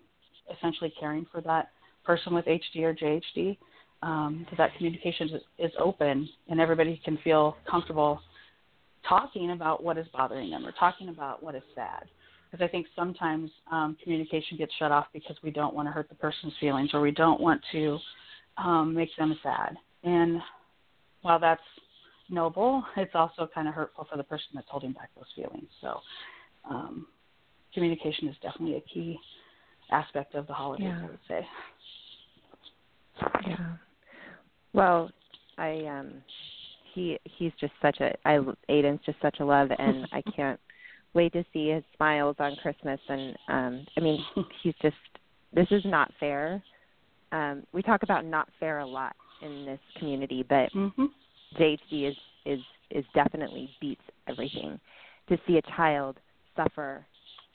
essentially 0.57 0.93
caring 0.99 1.27
for 1.31 1.41
that 1.43 1.71
person 2.05 2.35
with 2.35 2.45
HD 2.47 2.83
or 2.83 2.95
JHD, 2.95 3.57
um, 4.03 4.47
that 4.51 4.57
that 4.59 4.77
communication 4.77 5.41
is, 5.59 5.73
open 5.79 6.29
and 6.49 6.61
everybody 6.61 7.01
can 7.05 7.19
feel 7.25 7.57
comfortable 7.69 8.21
talking 9.09 9.53
about 9.53 9.83
what 9.83 9.99
is 9.99 10.07
bothering 10.13 10.51
them 10.51 10.67
or 10.67 10.73
talking 10.73 11.09
about 11.09 11.43
what 11.43 11.55
is 11.55 11.63
sad. 11.75 12.05
Because 12.51 12.65
I 12.65 12.69
think 12.69 12.87
sometimes 12.95 13.51
um, 13.71 13.97
communication 14.03 14.57
gets 14.57 14.73
shut 14.79 14.93
off 14.93 15.07
because 15.13 15.37
we 15.43 15.51
don't 15.51 15.75
want 15.75 15.89
to 15.89 15.93
hurt 15.93 16.09
the 16.09 16.15
person's 16.15 16.53
feelings 16.61 16.91
or 16.93 17.01
we 17.01 17.11
don't 17.11 17.41
want 17.41 17.61
to 17.73 17.99
um, 18.59 18.95
make 18.95 19.11
them 19.19 19.37
sad. 19.43 19.77
And 20.05 20.41
while 21.23 21.41
that's 21.41 21.61
noble, 22.31 22.85
it's 22.97 23.15
also 23.15 23.49
kind 23.55 23.69
of 23.69 23.75
hurtful 23.75 24.07
for 24.11 24.17
the 24.17 24.25
person 24.25 24.49
that's 24.55 24.69
holding 24.71 24.93
back 24.93 25.11
those 25.17 25.27
feelings. 25.35 25.69
So, 25.81 26.01
um, 26.69 27.07
communication 27.75 28.29
is 28.29 28.37
definitely 28.43 28.77
a 28.77 28.81
key 28.93 29.19
aspect 29.91 30.35
of 30.35 30.47
the 30.47 30.53
holidays, 30.53 30.89
yeah. 30.89 31.01
I 31.03 31.07
would 31.07 31.19
say. 31.29 31.47
Yeah. 33.47 33.77
Well, 34.73 35.11
I 35.59 35.85
um 35.87 36.13
he 36.95 37.19
he's 37.25 37.53
just 37.61 37.73
such 37.81 38.01
a 38.01 38.15
I 38.25 38.39
Aiden's 38.69 39.05
just 39.05 39.21
such 39.23 39.41
a 39.41 39.45
love 39.45 39.71
and 39.79 40.07
I 40.13 40.23
can't 40.37 40.61
wait 41.15 41.33
to 41.33 41.45
see 41.53 41.71
his 41.71 41.83
smiles 41.97 42.37
on 42.39 42.57
Christmas 42.57 43.01
and 43.09 43.37
um 43.49 43.87
I 43.97 44.01
mean 44.01 44.25
he's 44.63 44.75
just 44.83 44.97
this 45.53 45.67
is 45.71 45.83
not 45.85 46.13
fair. 46.21 46.63
Um 47.33 47.63
we 47.73 47.83
talk 47.83 48.03
about 48.03 48.25
not 48.25 48.49
fair 48.61 48.81
a 48.81 48.87
lot 48.87 49.17
in 49.43 49.65
this 49.65 49.81
community 49.99 50.45
but 50.49 50.73
mm-hmm. 50.75 51.07
JHD 51.59 52.11
is 52.11 52.17
is 52.45 52.61
is 52.91 53.05
definitely 53.15 53.71
beats 53.81 54.03
everything. 54.29 54.79
To 55.29 55.39
see 55.47 55.59
a 55.59 55.63
child 55.77 56.19
suffer 56.55 57.05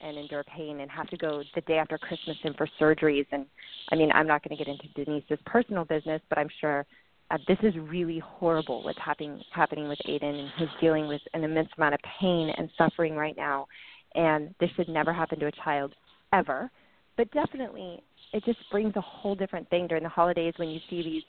and 0.01 0.17
endure 0.17 0.43
pain 0.43 0.81
and 0.81 0.91
have 0.91 1.08
to 1.10 1.17
go 1.17 1.43
the 1.55 1.62
day 1.62 1.77
after 1.77 1.98
Christmas 1.98 2.36
in 2.43 2.53
for 2.55 2.67
surgeries. 2.79 3.25
And 3.31 3.46
I 3.91 3.96
mean 3.96 4.12
I'm 4.12 4.27
not 4.27 4.43
going 4.43 4.58
to 4.58 4.63
get 4.63 4.72
into 4.72 4.88
Denise's 4.93 5.39
personal 5.46 5.86
business 5.86 6.22
but 6.29 6.38
I'm 6.38 6.50
sure 6.60 6.86
uh, 7.29 7.38
this 7.48 7.58
is 7.63 7.74
really 7.77 8.20
horrible 8.20 8.84
what's 8.84 9.00
happening 9.00 9.41
happening 9.53 9.88
with 9.88 10.00
Aiden 10.08 10.39
and 10.39 10.50
he's 10.58 10.67
dealing 10.81 11.08
with 11.08 11.22
an 11.34 11.43
immense 11.43 11.70
amount 11.77 11.93
of 11.93 12.00
pain 12.20 12.51
and 12.58 12.70
suffering 12.77 13.15
right 13.15 13.38
now. 13.38 13.67
And 14.15 14.53
this 14.60 14.70
should 14.75 14.89
never 14.89 15.13
happen 15.13 15.39
to 15.39 15.48
a 15.48 15.51
child 15.63 15.93
ever. 16.34 16.70
But 17.15 17.31
definitely 17.31 18.03
it 18.34 18.43
just 18.46 18.60
brings 18.72 18.96
a 18.96 19.01
whole 19.01 19.36
different 19.36 19.70
thing 19.70 19.88
during 19.88 20.03
the 20.03 20.10
holidays 20.10 20.53
when 20.58 20.70
you 20.70 20.79
see 20.89 21.03
these 21.03 21.24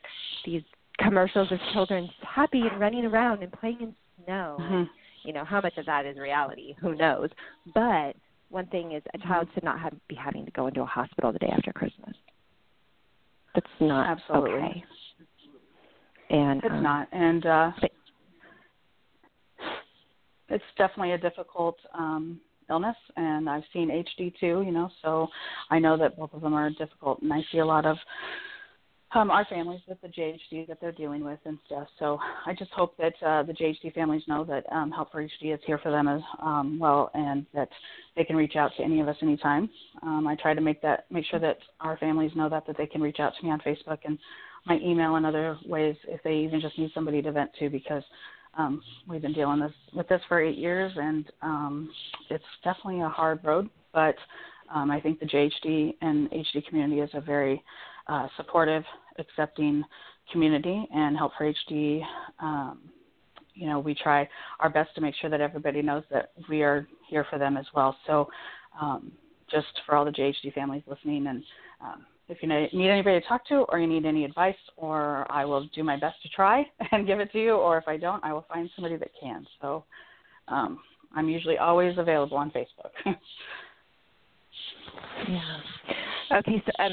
these 0.44 0.62
commercials 0.98 1.50
of 1.50 1.58
children 1.72 2.08
happy 2.22 2.62
and 2.70 2.80
running 2.80 3.04
around 3.04 3.42
and 3.42 3.52
playing 3.52 3.78
in 3.80 3.94
snow 4.24 4.56
mm-hmm. 4.60 4.82
you 5.24 5.32
know 5.32 5.44
how 5.44 5.60
much 5.60 5.76
of 5.76 5.86
that 5.86 6.06
is 6.06 6.16
reality 6.16 6.74
who 6.80 6.94
knows 6.94 7.28
but 7.74 8.14
one 8.50 8.66
thing 8.66 8.92
is 8.92 9.02
a 9.14 9.18
child 9.18 9.46
mm-hmm. 9.46 9.54
should 9.54 9.64
not 9.64 9.80
have, 9.80 9.94
be 10.08 10.14
having 10.14 10.44
to 10.44 10.50
go 10.52 10.66
into 10.66 10.82
a 10.82 10.86
hospital 10.86 11.32
the 11.32 11.38
day 11.38 11.50
after 11.52 11.72
christmas 11.72 12.14
that's 13.54 13.66
not 13.80 14.06
Absolutely. 14.08 14.52
okay 14.52 14.84
and 16.32 16.64
it's 16.64 16.72
um, 16.72 16.82
not, 16.82 17.08
and 17.12 17.46
uh, 17.46 17.70
but, 17.80 17.90
it's 20.48 20.64
definitely 20.76 21.12
a 21.12 21.18
difficult 21.18 21.76
um, 21.94 22.40
illness. 22.70 22.96
And 23.16 23.48
I've 23.48 23.62
seen 23.72 23.88
HD 23.88 24.32
too, 24.40 24.62
you 24.64 24.72
know, 24.72 24.90
so 25.02 25.28
I 25.70 25.78
know 25.78 25.96
that 25.98 26.16
both 26.16 26.32
of 26.32 26.40
them 26.40 26.54
are 26.54 26.70
difficult. 26.70 27.20
And 27.22 27.32
I 27.32 27.42
see 27.52 27.58
a 27.58 27.66
lot 27.66 27.86
of 27.86 27.96
um, 29.14 29.30
our 29.30 29.44
families 29.44 29.80
with 29.86 30.00
the 30.00 30.08
JHD 30.08 30.66
that 30.68 30.78
they're 30.80 30.92
dealing 30.92 31.24
with 31.24 31.38
and 31.44 31.58
stuff. 31.66 31.86
So 31.98 32.18
I 32.46 32.54
just 32.54 32.70
hope 32.72 32.96
that 32.96 33.14
uh, 33.24 33.42
the 33.42 33.52
JHD 33.52 33.94
families 33.94 34.22
know 34.26 34.44
that 34.44 34.64
um, 34.72 34.90
Help 34.90 35.12
for 35.12 35.22
HD 35.22 35.54
is 35.54 35.60
here 35.66 35.78
for 35.78 35.90
them 35.90 36.08
as 36.08 36.20
um, 36.42 36.78
well, 36.78 37.10
and 37.14 37.46
that 37.54 37.68
they 38.16 38.24
can 38.24 38.36
reach 38.36 38.56
out 38.56 38.70
to 38.76 38.82
any 38.82 39.00
of 39.00 39.08
us 39.08 39.16
anytime. 39.22 39.68
Um, 40.02 40.26
I 40.26 40.36
try 40.36 40.54
to 40.54 40.60
make 40.60 40.80
that 40.82 41.06
make 41.10 41.24
sure 41.26 41.40
that 41.40 41.58
our 41.80 41.96
families 41.98 42.32
know 42.34 42.48
that 42.48 42.66
that 42.66 42.76
they 42.76 42.86
can 42.86 43.02
reach 43.02 43.20
out 43.20 43.32
to 43.38 43.44
me 43.44 43.50
on 43.50 43.60
Facebook 43.60 43.98
and 44.04 44.18
my 44.66 44.78
email 44.78 45.16
and 45.16 45.26
other 45.26 45.58
ways 45.66 45.96
if 46.06 46.22
they 46.22 46.36
even 46.36 46.60
just 46.60 46.78
need 46.78 46.90
somebody 46.94 47.20
to 47.22 47.32
vent 47.32 47.50
to 47.58 47.68
because 47.68 48.04
um, 48.56 48.82
we've 49.08 49.22
been 49.22 49.32
dealing 49.32 49.60
this 49.60 49.72
with 49.94 50.08
this 50.08 50.20
for 50.28 50.40
eight 50.40 50.56
years 50.56 50.92
and 50.96 51.30
um, 51.42 51.90
it's 52.30 52.44
definitely 52.62 53.00
a 53.00 53.08
hard 53.08 53.40
road. 53.44 53.68
But 53.92 54.14
um, 54.72 54.90
I 54.90 55.00
think 55.00 55.20
the 55.20 55.26
JHD 55.26 55.96
and 56.00 56.30
HD 56.30 56.64
community 56.66 57.00
is 57.00 57.10
a 57.14 57.20
very 57.20 57.62
uh, 58.06 58.28
supportive, 58.36 58.84
accepting 59.18 59.84
community, 60.30 60.86
and 60.94 61.16
Help 61.16 61.32
for 61.36 61.52
HD. 61.52 62.02
Um, 62.40 62.80
you 63.54 63.68
know, 63.68 63.78
we 63.78 63.94
try 63.94 64.28
our 64.60 64.70
best 64.70 64.94
to 64.94 65.00
make 65.00 65.14
sure 65.20 65.28
that 65.30 65.40
everybody 65.40 65.82
knows 65.82 66.04
that 66.10 66.32
we 66.48 66.62
are 66.62 66.86
here 67.08 67.26
for 67.28 67.38
them 67.38 67.56
as 67.56 67.66
well. 67.74 67.96
So, 68.06 68.28
um, 68.80 69.12
just 69.50 69.66
for 69.84 69.94
all 69.94 70.04
the 70.04 70.10
JHD 70.10 70.54
families 70.54 70.82
listening 70.86 71.26
and 71.26 71.42
um, 71.82 72.06
if 72.28 72.38
you 72.40 72.48
need 72.48 72.88
anybody 72.88 73.20
to 73.20 73.26
talk 73.26 73.46
to 73.48 73.66
or 73.68 73.78
you 73.78 73.86
need 73.86 74.06
any 74.06 74.24
advice 74.24 74.56
or 74.76 75.30
I 75.30 75.44
will 75.44 75.68
do 75.74 75.84
my 75.84 75.98
best 75.98 76.22
to 76.22 76.28
try 76.30 76.64
and 76.92 77.06
give 77.06 77.20
it 77.20 77.30
to 77.32 77.38
you 77.38 77.52
or 77.52 77.76
if 77.76 77.86
I 77.86 77.98
don't 77.98 78.24
I 78.24 78.32
will 78.32 78.46
find 78.48 78.70
somebody 78.74 78.96
that 78.96 79.10
can. 79.20 79.46
So 79.60 79.84
um, 80.48 80.80
I'm 81.14 81.28
usually 81.28 81.58
always 81.58 81.98
available 81.98 82.38
on 82.38 82.50
Facebook. 82.50 82.92
yeah. 85.28 85.58
Okay, 86.38 86.62
so 86.64 86.72
um 86.82 86.92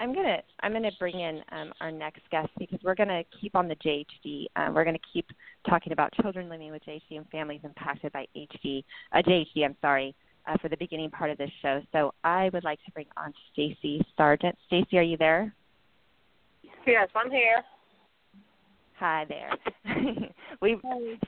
I'm 0.00 0.14
gonna 0.14 0.38
I'm 0.62 0.72
gonna 0.72 0.90
bring 0.98 1.20
in 1.20 1.42
um, 1.52 1.72
our 1.82 1.92
next 1.92 2.22
guest 2.30 2.48
because 2.58 2.78
we're 2.82 2.94
gonna 2.94 3.22
keep 3.38 3.54
on 3.54 3.68
the 3.68 3.76
JHD. 3.76 4.46
Um, 4.56 4.74
we're 4.74 4.84
gonna 4.84 4.98
keep 5.12 5.26
talking 5.68 5.92
about 5.92 6.10
children 6.14 6.48
living 6.48 6.70
with 6.70 6.82
JHD 6.84 7.18
and 7.18 7.28
families 7.28 7.60
impacted 7.64 8.10
by 8.12 8.26
HD. 8.34 8.82
Uh, 9.12 9.18
JHD, 9.18 9.62
I'm 9.62 9.76
sorry 9.82 10.14
uh, 10.46 10.56
for 10.56 10.70
the 10.70 10.76
beginning 10.78 11.10
part 11.10 11.30
of 11.30 11.36
this 11.36 11.50
show. 11.60 11.82
So 11.92 12.14
I 12.24 12.48
would 12.54 12.64
like 12.64 12.82
to 12.86 12.90
bring 12.92 13.06
on 13.18 13.34
Stacy 13.52 14.02
Sargent. 14.16 14.56
Stacy, 14.68 14.96
are 14.96 15.02
you 15.02 15.18
there? 15.18 15.54
Yes, 16.86 17.10
I'm 17.14 17.30
here. 17.30 17.62
Hi 18.98 19.26
there. 19.28 19.50
we 20.62 20.78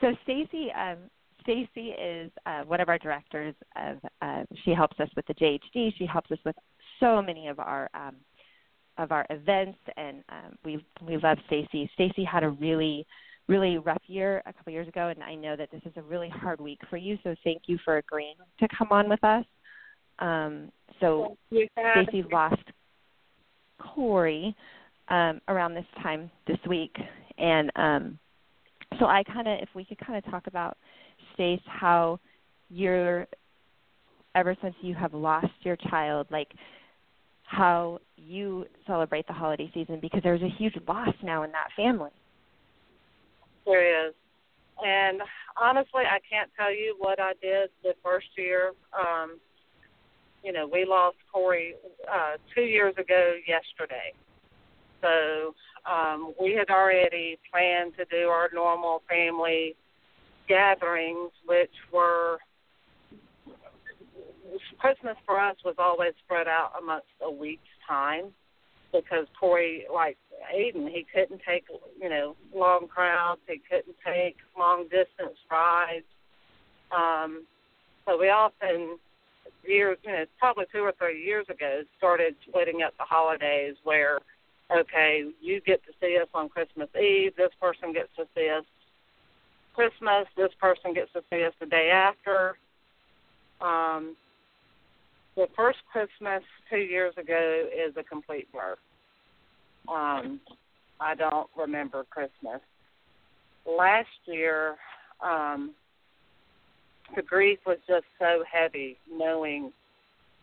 so 0.00 0.14
Stacy 0.25 0.73
um, 0.73 0.97
Stacy 1.43 1.91
is 1.91 2.31
uh, 2.47 2.62
one 2.62 2.81
of 2.81 2.88
our 2.88 2.99
directors 2.99 3.55
of. 3.76 3.99
Uh, 4.23 4.45
she 4.64 4.71
helps 4.73 4.99
us 4.99 5.11
with 5.14 5.26
the 5.26 5.35
JHD. 5.35 5.93
She 5.99 6.07
helps 6.07 6.31
us 6.31 6.38
with 6.47 6.57
so 7.00 7.21
many 7.21 7.49
of 7.49 7.59
our 7.59 7.91
um, 7.93 8.17
of 8.99 9.13
our 9.13 9.27
events, 9.31 9.79
and 9.97 10.23
um, 10.29 10.59
we 10.65 10.85
we 11.07 11.17
love 11.17 11.39
Stacy. 11.47 11.91
Stacy 11.95 12.25
had 12.25 12.45
a 12.45 12.51
really 12.51 13.07
really 13.49 13.79
rough 13.79 14.03
year 14.07 14.43
a 14.47 14.53
couple 14.53 14.73
years 14.73 14.89
ago, 14.89 15.09
and 15.09 15.23
I 15.23 15.35
know 15.35 15.57
that 15.57 15.71
this 15.71 15.83
is 15.85 15.93
a 15.97 16.03
really 16.03 16.29
hard 16.29 16.61
week 16.61 16.79
for 16.89 16.97
you. 16.97 17.19
So 17.25 17.35
thank 17.43 17.63
you 17.67 17.79
for 17.85 17.97
agreeing 17.99 18.37
to 18.61 18.69
come 18.77 18.89
on 18.91 19.09
with 19.09 19.23
us. 19.25 19.45
Um, 20.21 20.71
so 21.01 21.37
Stacy 21.51 22.25
lost 22.31 22.63
Corey 23.79 24.55
um, 25.09 25.41
around 25.49 25.75
this 25.75 25.85
time 26.03 26.31
this 26.47 26.59
week, 26.69 26.95
and 27.39 27.71
um, 27.77 28.19
so 28.99 29.07
I 29.07 29.23
kind 29.25 29.49
of, 29.49 29.59
if 29.61 29.69
we 29.75 29.85
could 29.85 29.99
kind 29.99 30.17
of 30.17 30.31
talk 30.31 30.47
about 30.47 30.77
Stace, 31.35 31.61
how 31.67 32.21
you're 32.71 33.27
ever 34.35 34.57
since 34.63 34.75
you 34.81 34.95
have 34.95 35.13
lost 35.13 35.53
your 35.63 35.77
child, 35.77 36.27
like 36.31 36.49
how 37.53 38.01
you 38.17 38.65
celebrate 38.87 39.27
the 39.27 39.33
holiday 39.33 39.71
season 39.75 39.99
because 40.01 40.21
there's 40.23 40.41
a 40.41 40.49
huge 40.49 40.75
loss 40.89 41.15
now 41.23 41.43
in 41.43 41.53
that 41.53 41.69
family. 41.77 42.11
There 43.67 44.09
is. 44.09 44.15
And 44.83 45.21
honestly, 45.61 46.03
I 46.11 46.19
can't 46.29 46.51
tell 46.59 46.73
you 46.73 46.97
what 46.99 47.21
I 47.21 47.33
did 47.43 47.69
the 47.83 47.95
first 48.03 48.27
year. 48.39 48.73
Um, 48.99 49.39
you 50.43 50.53
know, 50.53 50.67
we 50.67 50.87
lost 50.87 51.17
Corey 51.31 51.75
uh, 52.11 52.37
two 52.55 52.63
years 52.63 52.95
ago 52.99 53.35
yesterday. 53.47 54.13
So 55.03 55.55
um, 55.91 56.33
we 56.41 56.55
had 56.55 56.71
already 56.71 57.39
planned 57.53 57.93
to 57.99 58.07
do 58.07 58.29
our 58.29 58.49
normal 58.55 59.03
family 59.09 59.77
gatherings, 60.49 61.31
which 61.45 61.71
were 61.93 62.39
Christmas 64.79 65.17
for 65.27 65.41
us 65.41 65.57
was 65.65 65.75
always 65.79 66.13
spread 66.25 66.49
out 66.49 66.73
amongst 66.81 67.07
a 67.23 67.31
week's 67.31 67.63
time 67.87 68.27
because 68.93 69.27
Corey, 69.39 69.85
like 69.93 70.19
Aiden, 70.55 70.89
he 70.89 71.07
couldn't 71.13 71.41
take 71.47 71.65
you 72.01 72.09
know 72.09 72.37
long 72.55 72.89
crowds. 72.89 73.41
He 73.49 73.61
couldn't 73.71 73.97
take 74.05 74.37
long 74.59 74.85
distance 74.85 75.39
rides. 75.51 76.05
Um, 76.91 77.45
so 78.05 78.19
we 78.19 78.29
often 78.29 78.99
years, 79.65 79.99
you 80.05 80.13
know, 80.13 80.25
probably 80.39 80.65
two 80.73 80.81
or 80.81 80.93
three 80.99 81.25
years 81.25 81.47
ago, 81.49 81.83
started 81.99 82.35
splitting 82.49 82.83
up 82.83 82.95
the 82.99 83.05
holidays 83.05 83.77
where, 83.85 84.19
okay, 84.75 85.25
you 85.41 85.61
get 85.61 85.85
to 85.85 85.93
see 86.01 86.19
us 86.21 86.29
on 86.35 86.49
Christmas 86.49 86.89
Eve. 87.01 87.35
This 87.37 87.53
person 87.61 87.93
gets 87.93 88.09
to 88.17 88.27
see 88.35 88.49
us 88.49 88.65
Christmas. 89.75 90.27
This 90.37 90.53
person 90.61 90.95
gets 90.95 91.13
to 91.13 91.23
see 91.31 91.45
us 91.45 91.53
the 91.61 91.67
day 91.67 91.91
after. 91.91 92.57
Um, 93.61 94.17
the 95.37 95.47
first 95.57 95.79
Christmas 95.91 96.43
two 96.71 96.79
years 96.79 97.15
ago 97.17 97.67
is 97.75 97.95
a 97.97 98.03
complete 98.03 98.49
blur. 98.53 98.77
Um, 99.89 100.41
I 101.01 101.15
don't 101.15 101.49
remember 101.57 102.05
Christmas. 102.11 102.61
Last 103.67 104.09
year, 104.27 104.77
um, 105.23 105.73
the 107.17 107.23
grief 107.23 107.59
was 107.67 107.79
just 107.89 108.05
so 108.19 108.45
heavy, 108.51 108.99
knowing 109.11 109.73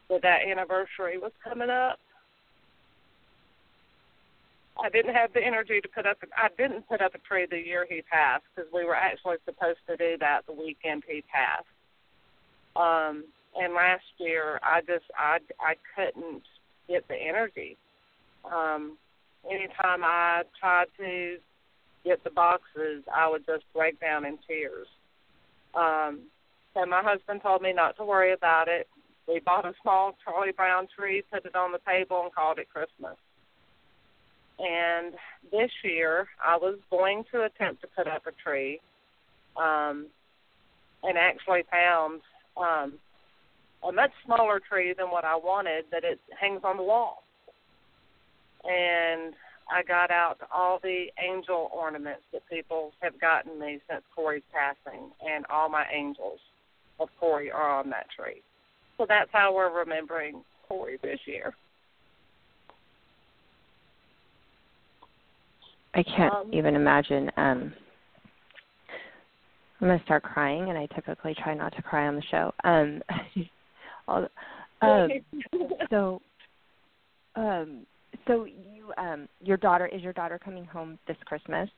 that 0.09 0.21
that 0.23 0.39
anniversary 0.47 1.17
was 1.17 1.31
coming 1.43 1.69
up. 1.69 1.99
I 4.81 4.89
didn't 4.89 5.13
have 5.13 5.33
the 5.33 5.45
energy 5.45 5.81
to 5.81 5.87
put 5.89 6.05
up. 6.05 6.17
I 6.35 6.47
didn't 6.57 6.87
put 6.87 7.01
up 7.01 7.13
a 7.13 7.17
tree 7.19 7.45
the 7.49 7.57
year 7.57 7.85
he 7.89 8.01
passed 8.01 8.43
because 8.55 8.71
we 8.73 8.85
were 8.85 8.95
actually 8.95 9.37
supposed 9.45 9.79
to 9.89 9.97
do 9.97 10.17
that 10.19 10.45
the 10.47 10.53
weekend 10.53 11.03
he 11.07 11.21
passed. 11.21 11.65
Um, 12.75 13.25
and 13.59 13.73
last 13.73 14.05
year, 14.17 14.59
I 14.63 14.81
just 14.81 15.05
I 15.17 15.39
I 15.59 15.75
couldn't 15.95 16.43
get 16.87 17.07
the 17.07 17.15
energy. 17.15 17.77
Um, 18.45 18.97
anytime 19.49 20.03
I 20.03 20.43
tried 20.59 20.87
to 20.97 21.37
get 22.05 22.23
the 22.23 22.29
boxes, 22.29 23.03
I 23.13 23.29
would 23.29 23.45
just 23.45 23.65
break 23.73 23.99
down 23.99 24.25
in 24.25 24.39
tears. 24.47 24.87
Um, 25.75 26.21
so 26.73 26.85
my 26.85 27.03
husband 27.03 27.41
told 27.43 27.61
me 27.61 27.73
not 27.73 27.97
to 27.97 28.05
worry 28.05 28.33
about 28.33 28.67
it. 28.67 28.87
We 29.27 29.39
bought 29.39 29.65
a 29.65 29.73
small 29.81 30.15
Charlie 30.23 30.53
Brown 30.53 30.87
tree, 30.97 31.23
put 31.31 31.45
it 31.45 31.55
on 31.55 31.71
the 31.71 31.79
table, 31.85 32.21
and 32.23 32.33
called 32.33 32.59
it 32.59 32.69
Christmas. 32.69 33.17
and 34.59 35.13
this 35.51 35.71
year 35.83 36.27
I 36.43 36.57
was 36.57 36.77
going 36.89 37.23
to 37.31 37.43
attempt 37.43 37.81
to 37.81 37.87
put 37.87 38.07
up 38.07 38.23
a 38.27 38.31
tree, 38.31 38.79
um, 39.57 40.07
and 41.03 41.17
actually 41.17 41.63
found 41.71 42.21
um, 42.57 42.93
a 43.87 43.91
much 43.91 44.11
smaller 44.25 44.59
tree 44.59 44.93
than 44.97 45.09
what 45.09 45.25
I 45.25 45.35
wanted 45.35 45.85
that 45.91 46.03
it 46.03 46.19
hangs 46.39 46.61
on 46.63 46.77
the 46.77 46.83
wall. 46.83 47.23
And 48.63 49.33
I 49.71 49.83
got 49.83 50.11
out 50.11 50.39
all 50.53 50.79
the 50.81 51.05
angel 51.23 51.69
ornaments 51.73 52.23
that 52.33 52.41
people 52.49 52.91
have 53.01 53.19
gotten 53.21 53.59
me 53.59 53.79
since 53.89 54.01
Corey's 54.13 54.43
passing, 54.51 55.11
and 55.25 55.45
all 55.49 55.69
my 55.69 55.85
angels 55.93 56.39
of 56.99 57.09
Corey 57.19 57.51
are 57.51 57.79
on 57.79 57.89
that 57.91 58.07
tree. 58.15 58.41
So 58.97 59.05
that's 59.07 59.29
how 59.31 59.53
we're 59.55 59.71
remembering 59.71 60.43
Corey 60.67 60.99
this 61.01 61.19
year. 61.25 61.53
I 65.93 66.03
can't 66.03 66.33
Um, 66.33 66.53
even 66.53 66.75
imagine. 66.75 67.31
Um, 67.37 67.73
I'm 69.81 69.87
gonna 69.87 70.03
start 70.03 70.23
crying, 70.23 70.69
and 70.69 70.77
I 70.77 70.87
typically 70.87 71.33
try 71.35 71.53
not 71.53 71.73
to 71.75 71.81
cry 71.81 72.07
on 72.07 72.15
the 72.15 72.21
show. 72.23 72.53
Um, 72.63 73.01
all, 74.09 74.27
um, 74.81 75.09
so, 75.89 76.21
um, 77.35 77.85
so 78.27 78.45
you, 78.45 78.93
um, 78.97 79.27
your 79.41 79.57
daughter 79.57 79.87
is 79.87 80.01
your 80.01 80.13
daughter 80.13 80.39
coming 80.43 80.65
home 80.65 80.97
this 81.07 81.17
Christmas? 81.25 81.69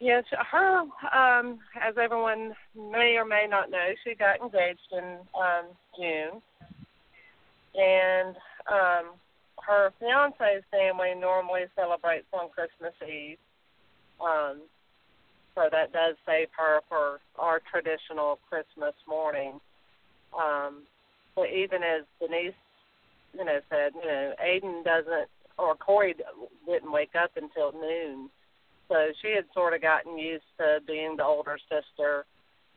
Yes, 0.00 0.24
her, 0.50 0.80
um, 0.80 1.60
as 1.80 1.94
everyone 2.02 2.52
may 2.74 3.14
or 3.16 3.24
may 3.24 3.46
not 3.48 3.70
know, 3.70 3.90
she 4.02 4.16
got 4.16 4.40
engaged 4.40 4.80
in 4.90 5.18
um, 5.38 5.66
June, 5.96 6.42
and 7.76 8.34
um, 8.66 9.14
her 9.64 9.92
fiance's 10.00 10.64
family 10.72 11.14
normally 11.18 11.62
celebrates 11.76 12.26
on 12.32 12.48
Christmas 12.50 12.94
Eve. 13.06 13.38
Um, 14.20 14.62
so 15.54 15.68
that 15.70 15.92
does 15.92 16.16
save 16.26 16.48
her 16.56 16.80
for 16.88 17.20
our 17.38 17.60
traditional 17.70 18.38
Christmas 18.48 18.94
morning. 19.06 19.60
Um, 20.38 20.82
but 21.34 21.48
even 21.50 21.82
as 21.82 22.04
Denise, 22.20 22.54
you 23.34 23.44
know, 23.44 23.60
said, 23.70 23.92
you 23.94 24.06
know, 24.06 24.32
Aiden 24.44 24.84
doesn't, 24.84 25.28
or 25.58 25.74
Corey 25.74 26.14
didn't 26.66 26.92
wake 26.92 27.14
up 27.20 27.30
until 27.36 27.72
noon. 27.72 28.28
So 28.88 29.12
she 29.22 29.34
had 29.34 29.44
sort 29.54 29.74
of 29.74 29.80
gotten 29.80 30.18
used 30.18 30.44
to 30.58 30.80
being 30.86 31.16
the 31.16 31.24
older 31.24 31.58
sister. 31.70 32.24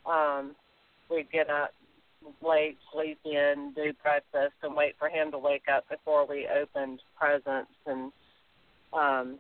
Um, 0.05 0.55
we'd 1.09 1.31
get 1.31 1.49
up 1.49 1.73
late, 2.45 2.77
sleep 2.93 3.19
in, 3.25 3.73
do 3.75 3.93
breakfast, 4.01 4.55
and 4.63 4.75
wait 4.75 4.95
for 4.97 5.09
him 5.09 5.31
to 5.31 5.37
wake 5.37 5.65
up 5.73 5.87
before 5.89 6.25
we 6.25 6.47
opened 6.47 7.01
presents. 7.19 7.71
And 7.85 8.11
um, 8.93 9.39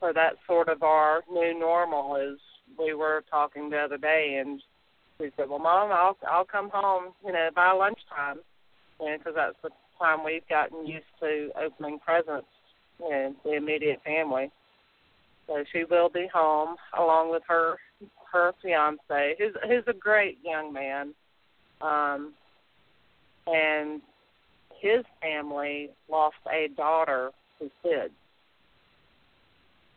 so 0.00 0.12
that's 0.14 0.36
sort 0.46 0.68
of 0.68 0.82
our 0.82 1.22
new 1.30 1.58
normal. 1.58 2.16
Is 2.16 2.38
we 2.78 2.94
were 2.94 3.24
talking 3.30 3.70
the 3.70 3.78
other 3.78 3.98
day, 3.98 4.42
and 4.44 4.60
we 5.18 5.30
said, 5.36 5.48
"Well, 5.48 5.58
Mom, 5.58 5.90
I'll 5.92 6.16
I'll 6.28 6.44
come 6.44 6.70
home, 6.72 7.14
you 7.24 7.32
know, 7.32 7.48
by 7.54 7.72
lunchtime, 7.72 8.40
you 9.00 9.06
know, 9.06 9.18
because 9.18 9.34
that's 9.36 9.56
the 9.62 9.70
time 9.98 10.24
we've 10.24 10.46
gotten 10.48 10.86
used 10.86 11.06
to 11.20 11.50
opening 11.60 11.98
presents, 11.98 12.48
you 12.98 13.10
know, 13.10 13.34
the 13.44 13.52
immediate 13.54 14.02
family." 14.04 14.50
So 15.46 15.62
she 15.72 15.84
will 15.84 16.08
be 16.08 16.28
home 16.32 16.76
along 16.98 17.30
with 17.30 17.42
her 17.48 17.76
her 18.32 18.52
fiance, 18.62 19.34
who's 19.38 19.54
who's 19.68 19.84
a 19.86 19.92
great 19.92 20.38
young 20.44 20.72
man, 20.72 21.14
um, 21.80 22.34
and 23.46 24.00
his 24.80 25.04
family 25.22 25.90
lost 26.10 26.36
a 26.52 26.68
daughter 26.76 27.30
to 27.58 27.70
SIDS. 27.84 28.10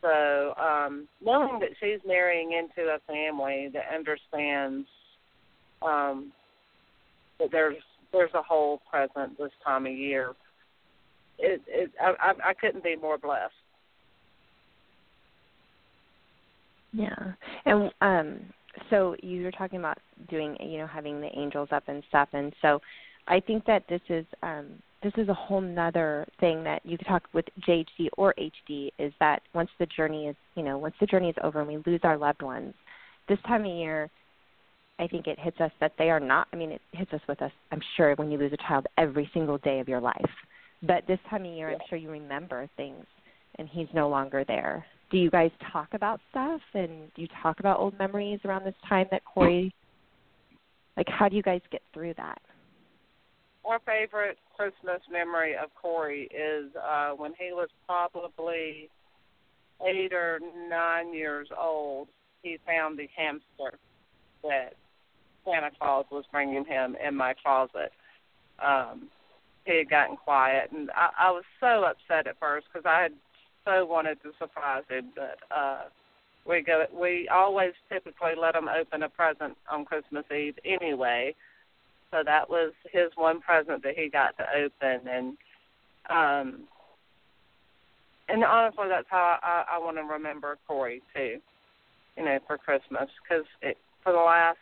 So 0.00 0.54
um, 0.56 1.08
knowing 1.24 1.58
that 1.60 1.70
she's 1.80 2.00
marrying 2.06 2.52
into 2.52 2.88
a 2.90 2.98
family 3.06 3.68
that 3.72 3.92
understands 3.92 4.86
um, 5.82 6.32
that 7.38 7.50
there's 7.52 7.76
there's 8.12 8.32
a 8.34 8.42
hole 8.42 8.80
present 8.90 9.36
this 9.38 9.50
time 9.64 9.86
of 9.86 9.92
year, 9.92 10.34
it, 11.38 11.60
it 11.66 11.90
I, 12.00 12.12
I 12.20 12.50
I 12.50 12.54
couldn't 12.54 12.84
be 12.84 12.96
more 12.96 13.18
blessed. 13.18 13.52
Yeah, 16.92 17.32
and 17.66 17.90
um, 18.00 18.40
so 18.90 19.14
you 19.22 19.44
were 19.44 19.52
talking 19.52 19.78
about 19.78 19.98
doing, 20.30 20.56
you 20.60 20.78
know, 20.78 20.86
having 20.86 21.20
the 21.20 21.28
angels 21.38 21.68
up 21.70 21.84
and 21.86 22.02
stuff, 22.08 22.28
and 22.32 22.52
so 22.62 22.80
I 23.26 23.40
think 23.40 23.64
that 23.66 23.84
this 23.88 24.00
is 24.08 24.24
um, 24.42 24.66
this 25.02 25.12
is 25.16 25.28
a 25.28 25.34
whole 25.34 25.60
nother 25.60 26.26
thing 26.40 26.64
that 26.64 26.84
you 26.84 26.98
could 26.98 27.06
talk 27.06 27.22
with 27.32 27.44
JHD 27.66 28.08
or 28.16 28.34
HD 28.38 28.90
is 28.98 29.12
that 29.20 29.42
once 29.54 29.70
the 29.78 29.86
journey 29.86 30.26
is, 30.26 30.36
you 30.56 30.62
know, 30.62 30.76
once 30.76 30.94
the 30.98 31.06
journey 31.06 31.28
is 31.28 31.36
over 31.42 31.60
and 31.60 31.68
we 31.68 31.82
lose 31.86 32.00
our 32.02 32.16
loved 32.16 32.42
ones, 32.42 32.74
this 33.28 33.38
time 33.46 33.64
of 33.64 33.70
year, 33.70 34.10
I 34.98 35.06
think 35.06 35.26
it 35.26 35.38
hits 35.38 35.60
us 35.60 35.70
that 35.80 35.92
they 35.98 36.10
are 36.10 36.20
not. 36.20 36.48
I 36.52 36.56
mean, 36.56 36.72
it 36.72 36.80
hits 36.92 37.12
us 37.12 37.20
with 37.28 37.40
us. 37.42 37.52
I'm 37.70 37.82
sure 37.96 38.14
when 38.16 38.30
you 38.30 38.38
lose 38.38 38.52
a 38.52 38.68
child 38.68 38.86
every 38.96 39.30
single 39.32 39.58
day 39.58 39.80
of 39.80 39.88
your 39.88 40.00
life, 40.00 40.30
but 40.82 41.06
this 41.06 41.18
time 41.30 41.44
of 41.44 41.52
year, 41.52 41.70
I'm 41.70 41.78
sure 41.88 41.98
you 41.98 42.10
remember 42.10 42.68
things, 42.76 43.04
and 43.58 43.68
he's 43.68 43.88
no 43.94 44.08
longer 44.08 44.44
there 44.46 44.84
do 45.10 45.16
you 45.16 45.30
guys 45.30 45.50
talk 45.72 45.88
about 45.92 46.20
stuff 46.30 46.60
and 46.74 47.12
do 47.14 47.22
you 47.22 47.28
talk 47.42 47.60
about 47.60 47.78
old 47.78 47.98
memories 47.98 48.40
around 48.44 48.64
this 48.64 48.74
time 48.88 49.06
that 49.10 49.24
Corey 49.24 49.72
like 50.96 51.08
how 51.08 51.28
do 51.28 51.36
you 51.36 51.42
guys 51.42 51.60
get 51.70 51.82
through 51.94 52.14
that? 52.14 52.40
Our 53.64 53.78
favorite 53.80 54.38
Christmas 54.56 55.00
memory 55.10 55.54
of 55.56 55.70
Corey 55.80 56.28
is 56.30 56.70
uh 56.76 57.10
when 57.10 57.32
he 57.38 57.52
was 57.52 57.68
probably 57.86 58.88
eight 59.86 60.12
or 60.12 60.40
nine 60.68 61.14
years 61.14 61.48
old. 61.58 62.08
He 62.42 62.58
found 62.66 62.98
the 62.98 63.08
hamster 63.16 63.78
that 64.42 64.74
Santa 65.48 65.70
Claus 65.78 66.06
was 66.10 66.24
bringing 66.30 66.64
him 66.64 66.96
in 67.04 67.14
my 67.14 67.34
closet. 67.34 67.92
Um, 68.64 69.08
he 69.64 69.78
had 69.78 69.90
gotten 69.90 70.16
quiet, 70.16 70.70
and 70.72 70.90
I, 70.90 71.28
I 71.28 71.30
was 71.30 71.44
so 71.60 71.84
upset 71.84 72.26
at 72.26 72.38
first 72.40 72.66
because 72.72 72.86
I 72.86 73.02
had 73.02 73.12
so 73.64 73.84
wanted 73.84 74.22
to 74.22 74.30
surprise 74.38 74.84
him, 74.88 75.12
but 75.14 75.38
uh, 75.54 75.82
we 76.46 76.62
go. 76.62 76.84
We 76.92 77.28
always 77.28 77.72
typically 77.92 78.32
let 78.40 78.54
him 78.54 78.68
open 78.68 79.02
a 79.02 79.08
present 79.08 79.56
on 79.70 79.84
Christmas 79.84 80.24
Eve 80.34 80.54
anyway. 80.64 81.34
So 82.10 82.22
that 82.24 82.48
was 82.48 82.72
his 82.90 83.10
one 83.16 83.40
present 83.40 83.82
that 83.82 83.94
he 83.96 84.08
got 84.08 84.36
to 84.38 84.44
open, 84.56 85.06
and 85.08 85.36
um, 86.08 86.60
and 88.28 88.42
honestly, 88.42 88.86
that's 88.88 89.06
how 89.10 89.38
I, 89.42 89.76
I 89.76 89.78
want 89.78 89.98
to 89.98 90.02
remember 90.02 90.56
Corey 90.66 91.02
too. 91.14 91.38
You 92.16 92.24
know, 92.24 92.38
for 92.46 92.56
Christmas, 92.56 93.08
because 93.22 93.44
for 94.02 94.12
the 94.12 94.18
last 94.18 94.58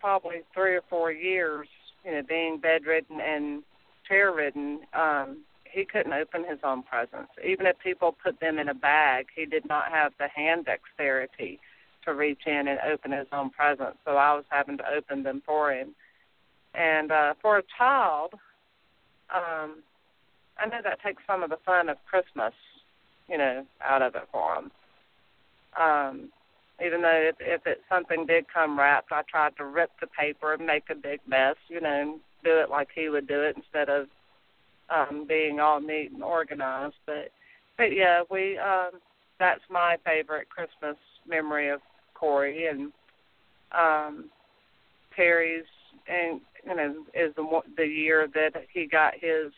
probably 0.00 0.42
three 0.54 0.74
or 0.74 0.82
four 0.88 1.12
years, 1.12 1.68
you 2.04 2.12
know, 2.12 2.22
being 2.22 2.58
bedridden 2.58 3.20
and 3.20 3.62
chair 4.06 4.32
ridden, 4.32 4.80
um, 4.94 5.38
he 5.64 5.84
couldn't 5.84 6.12
open 6.12 6.44
his 6.48 6.58
own 6.64 6.82
presents. 6.82 7.32
Even 7.44 7.66
if 7.66 7.78
people 7.78 8.16
put 8.22 8.40
them 8.40 8.58
in 8.58 8.68
a 8.68 8.74
bag, 8.74 9.26
he 9.34 9.44
did 9.44 9.68
not 9.68 9.90
have 9.90 10.12
the 10.18 10.28
hand 10.28 10.64
dexterity 10.66 11.60
to 12.06 12.14
reach 12.14 12.42
in 12.46 12.68
and 12.68 12.78
open 12.90 13.12
his 13.12 13.26
own 13.32 13.50
presents. 13.50 13.98
So 14.04 14.12
I 14.12 14.34
was 14.34 14.44
having 14.48 14.78
to 14.78 14.84
open 14.88 15.22
them 15.22 15.42
for 15.44 15.72
him. 15.72 15.94
And 16.74 17.10
uh 17.10 17.34
for 17.42 17.58
a 17.58 17.62
child, 17.76 18.34
um 19.34 19.82
I 20.58 20.66
know 20.66 20.80
that 20.82 21.02
takes 21.02 21.22
some 21.26 21.42
of 21.42 21.50
the 21.50 21.58
fun 21.66 21.88
of 21.88 21.98
Christmas, 22.08 22.54
you 23.28 23.36
know, 23.36 23.66
out 23.84 24.02
of 24.02 24.14
it 24.14 24.28
for 24.32 24.54
him. 24.54 24.70
Um 25.78 26.32
even 26.84 27.02
though 27.02 27.30
if, 27.30 27.36
if 27.40 27.66
it 27.66 27.80
something 27.88 28.26
did 28.26 28.46
come 28.52 28.78
wrapped, 28.78 29.12
I 29.12 29.22
tried 29.30 29.56
to 29.56 29.64
rip 29.64 29.90
the 30.00 30.06
paper 30.06 30.54
and 30.54 30.66
make 30.66 30.84
a 30.90 30.94
big 30.94 31.20
mess, 31.26 31.56
you 31.68 31.80
know, 31.80 32.18
do 32.44 32.58
it 32.58 32.70
like 32.70 32.88
he 32.94 33.08
would 33.08 33.26
do 33.26 33.42
it 33.42 33.56
instead 33.56 33.88
of 33.88 34.06
um 34.88 35.26
being 35.28 35.58
all 35.58 35.80
neat 35.80 36.12
and 36.12 36.22
organized. 36.22 36.94
But 37.06 37.30
but 37.76 37.92
yeah 37.92 38.22
we 38.30 38.58
um 38.58 39.00
that's 39.38 39.62
my 39.68 39.96
favorite 40.04 40.48
christmas 40.48 40.96
memory 41.28 41.68
of 41.68 41.80
corey 42.14 42.66
and 42.66 42.92
um 43.72 44.30
terry's 45.14 45.64
and 46.06 46.40
you 46.64 46.76
know 46.76 46.94
is 47.14 47.34
the 47.34 47.60
the 47.76 47.86
year 47.86 48.28
that 48.34 48.52
he 48.72 48.86
got 48.86 49.14
his 49.14 49.52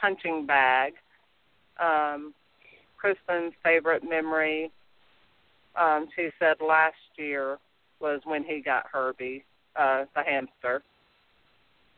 punching 0.00 0.46
bag. 0.46 0.94
Um 1.80 2.34
kristen's 2.96 3.52
favorite 3.62 4.02
memory 4.02 4.72
um 5.78 6.08
she 6.16 6.30
said 6.38 6.56
last 6.60 6.94
year 7.16 7.58
was 8.00 8.20
when 8.24 8.44
he 8.44 8.60
got 8.60 8.84
herbie 8.90 9.44
uh 9.76 10.04
the 10.14 10.22
hamster 10.22 10.82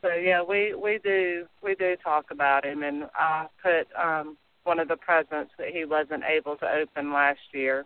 so 0.02 0.14
yeah, 0.14 0.42
we 0.42 0.74
we 0.74 1.00
do 1.02 1.46
we 1.62 1.74
do 1.74 1.96
talk 2.02 2.26
about 2.30 2.64
him, 2.64 2.82
and 2.82 3.04
I 3.14 3.46
put 3.62 3.88
um, 4.00 4.36
one 4.62 4.78
of 4.78 4.88
the 4.88 4.96
presents 4.96 5.52
that 5.58 5.68
he 5.72 5.84
wasn't 5.84 6.22
able 6.24 6.56
to 6.56 6.66
open 6.70 7.12
last 7.12 7.40
year 7.52 7.84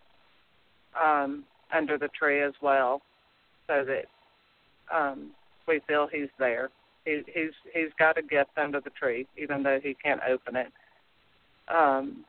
um, 1.02 1.44
under 1.74 1.96
the 1.96 2.08
tree 2.08 2.42
as 2.42 2.52
well, 2.60 3.00
so 3.66 3.84
that 3.86 4.04
um, 4.94 5.30
we 5.66 5.80
feel 5.88 6.06
he's 6.12 6.28
there. 6.38 6.68
He, 7.06 7.22
he's 7.34 7.52
he's 7.72 7.90
got 7.98 8.18
a 8.18 8.22
gift 8.22 8.50
under 8.58 8.80
the 8.80 8.90
tree, 8.90 9.26
even 9.38 9.62
though 9.62 9.80
he 9.82 9.94
can't 9.94 10.20
open 10.28 10.56
it. 10.56 10.72
Um, 11.74 12.26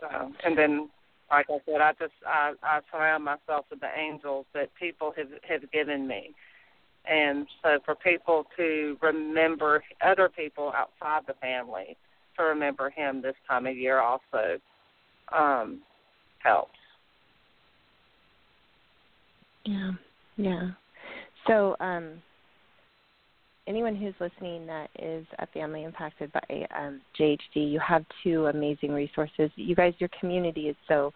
so, 0.00 0.32
and 0.44 0.56
then, 0.56 0.88
like 1.30 1.46
I 1.50 1.58
said, 1.66 1.80
I 1.80 1.92
just 1.98 2.12
I, 2.26 2.52
I 2.62 2.80
surround 2.90 3.24
myself 3.24 3.66
with 3.70 3.80
the 3.80 3.90
angels 3.96 4.46
that 4.54 4.74
people 4.74 5.12
have 5.16 5.28
have 5.48 5.70
given 5.72 6.06
me, 6.06 6.34
and 7.06 7.46
so 7.62 7.78
for 7.84 7.94
people 7.94 8.46
to 8.56 8.96
remember 9.02 9.82
other 10.04 10.28
people 10.28 10.72
outside 10.74 11.22
the 11.26 11.34
family 11.34 11.96
to 12.36 12.44
remember 12.44 12.90
him 12.90 13.20
this 13.20 13.34
time 13.48 13.66
of 13.66 13.76
year 13.76 14.00
also 14.00 14.58
um, 15.36 15.80
helps. 16.38 16.70
Yeah, 19.64 19.92
yeah. 20.36 20.70
So, 21.46 21.76
um, 21.80 22.22
anyone 23.68 23.94
who's 23.94 24.14
listening 24.18 24.66
that 24.66 24.88
is 24.98 25.26
a 25.38 25.46
family 25.48 25.84
impacted 25.84 26.32
by 26.32 26.66
um, 26.76 27.00
JHD, 27.20 27.38
you 27.54 27.78
have 27.86 28.04
two 28.24 28.46
amazing 28.46 28.92
resources. 28.92 29.50
You 29.56 29.76
guys, 29.76 29.92
your 29.98 30.10
community 30.18 30.68
is 30.68 30.76
so. 30.88 31.12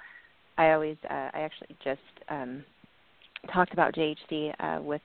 I 0.58 0.72
always, 0.72 0.98
uh, 1.08 1.30
I 1.32 1.40
actually 1.40 1.74
just 1.82 2.00
um, 2.28 2.62
talked 3.52 3.72
about 3.72 3.94
JHD 3.94 4.52
uh, 4.60 4.82
with 4.82 5.00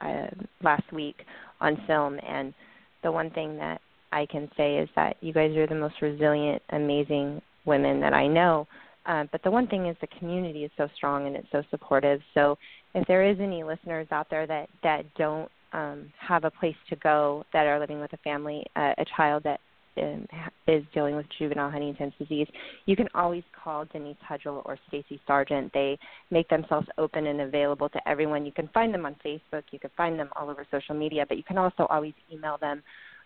uh, 0.00 0.28
last 0.62 0.90
week 0.92 1.16
on 1.60 1.76
film, 1.88 2.18
and 2.26 2.54
the 3.02 3.10
one 3.10 3.30
thing 3.30 3.56
that 3.58 3.80
I 4.12 4.24
can 4.26 4.48
say 4.56 4.78
is 4.78 4.88
that 4.94 5.16
you 5.20 5.32
guys 5.32 5.56
are 5.56 5.66
the 5.66 5.74
most 5.74 5.96
resilient, 6.00 6.62
amazing 6.70 7.42
women 7.64 8.00
that 8.00 8.14
I 8.14 8.28
know. 8.28 8.68
Uh, 9.06 9.24
but 9.32 9.42
the 9.42 9.50
one 9.50 9.66
thing 9.66 9.86
is 9.86 9.96
the 10.00 10.06
community 10.18 10.64
is 10.64 10.70
so 10.76 10.88
strong 10.96 11.26
and 11.26 11.36
it's 11.36 11.48
so 11.50 11.62
supportive. 11.70 12.20
So 12.32 12.56
if 12.94 13.06
there 13.06 13.28
is 13.28 13.36
any 13.40 13.64
listeners 13.64 14.06
out 14.12 14.28
there 14.30 14.46
that 14.46 14.68
that 14.82 15.04
don't 15.16 15.50
um, 15.74 16.10
have 16.18 16.44
a 16.44 16.50
place 16.50 16.76
to 16.88 16.96
go 16.96 17.44
that 17.52 17.66
are 17.66 17.78
living 17.78 18.00
with 18.00 18.12
a 18.14 18.16
family, 18.18 18.64
uh, 18.76 18.94
a 18.96 19.04
child 19.16 19.42
that 19.44 19.60
um, 20.00 20.26
is 20.66 20.82
dealing 20.94 21.16
with 21.16 21.26
juvenile 21.38 21.70
Huntington's 21.70 22.14
disease, 22.18 22.48
you 22.86 22.96
can 22.96 23.08
always 23.14 23.42
call 23.62 23.84
Denise 23.92 24.16
Hudgel 24.28 24.62
or 24.64 24.78
Stacy 24.88 25.20
Sargent. 25.26 25.72
They 25.72 25.98
make 26.30 26.48
themselves 26.48 26.86
open 26.98 27.26
and 27.26 27.42
available 27.42 27.88
to 27.90 28.08
everyone. 28.08 28.46
You 28.46 28.52
can 28.52 28.68
find 28.74 28.92
them 28.94 29.06
on 29.06 29.16
Facebook. 29.24 29.62
You 29.70 29.78
can 29.78 29.90
find 29.96 30.18
them 30.18 30.30
all 30.36 30.48
over 30.50 30.66
social 30.70 30.94
media, 30.94 31.26
but 31.28 31.36
you 31.36 31.44
can 31.44 31.58
also 31.58 31.86
always 31.90 32.14
email 32.32 32.56
them. 32.60 32.82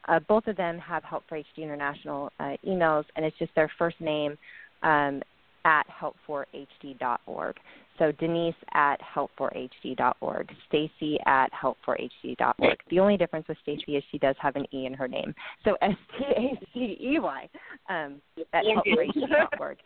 Uh, 0.09 0.21
both 0.21 0.47
of 0.47 0.57
them 0.57 0.79
have 0.79 1.05
Help 1.05 1.25
for 1.29 1.39
HD 1.39 1.59
International 1.59 2.31
uh, 2.41 2.57
emails, 2.67 3.05
and 3.17 3.25
it's 3.25 3.37
just 3.39 3.55
their 3.55 3.71
first 3.79 4.01
name 4.01 4.37
um, 4.83 5.23
at 5.65 5.85
help4hd.org. 5.89 7.57
So 7.99 8.13
Denise 8.13 8.55
at 8.75 8.97
help4hd.org, 9.03 10.51
Stacy 10.69 11.19
at 11.27 11.49
help4hd.org. 11.53 12.79
The 12.91 13.01
only 13.01 13.17
difference 13.17 13.49
with 13.49 13.59
Stacy 13.63 13.97
is 13.97 14.05
she 14.11 14.19
does 14.19 14.37
have 14.41 14.57
an 14.57 14.67
E 14.73 14.87
in 14.87 14.95
her 14.95 15.09
name. 15.09 15.35
So 15.65 15.77
S 15.83 15.97
T 16.17 16.25
A 16.37 16.61
C 16.73 16.99
E 17.01 17.19
Y 17.19 17.49
um, 17.89 18.21
at 18.53 18.65
help4hd.org. 18.65 19.79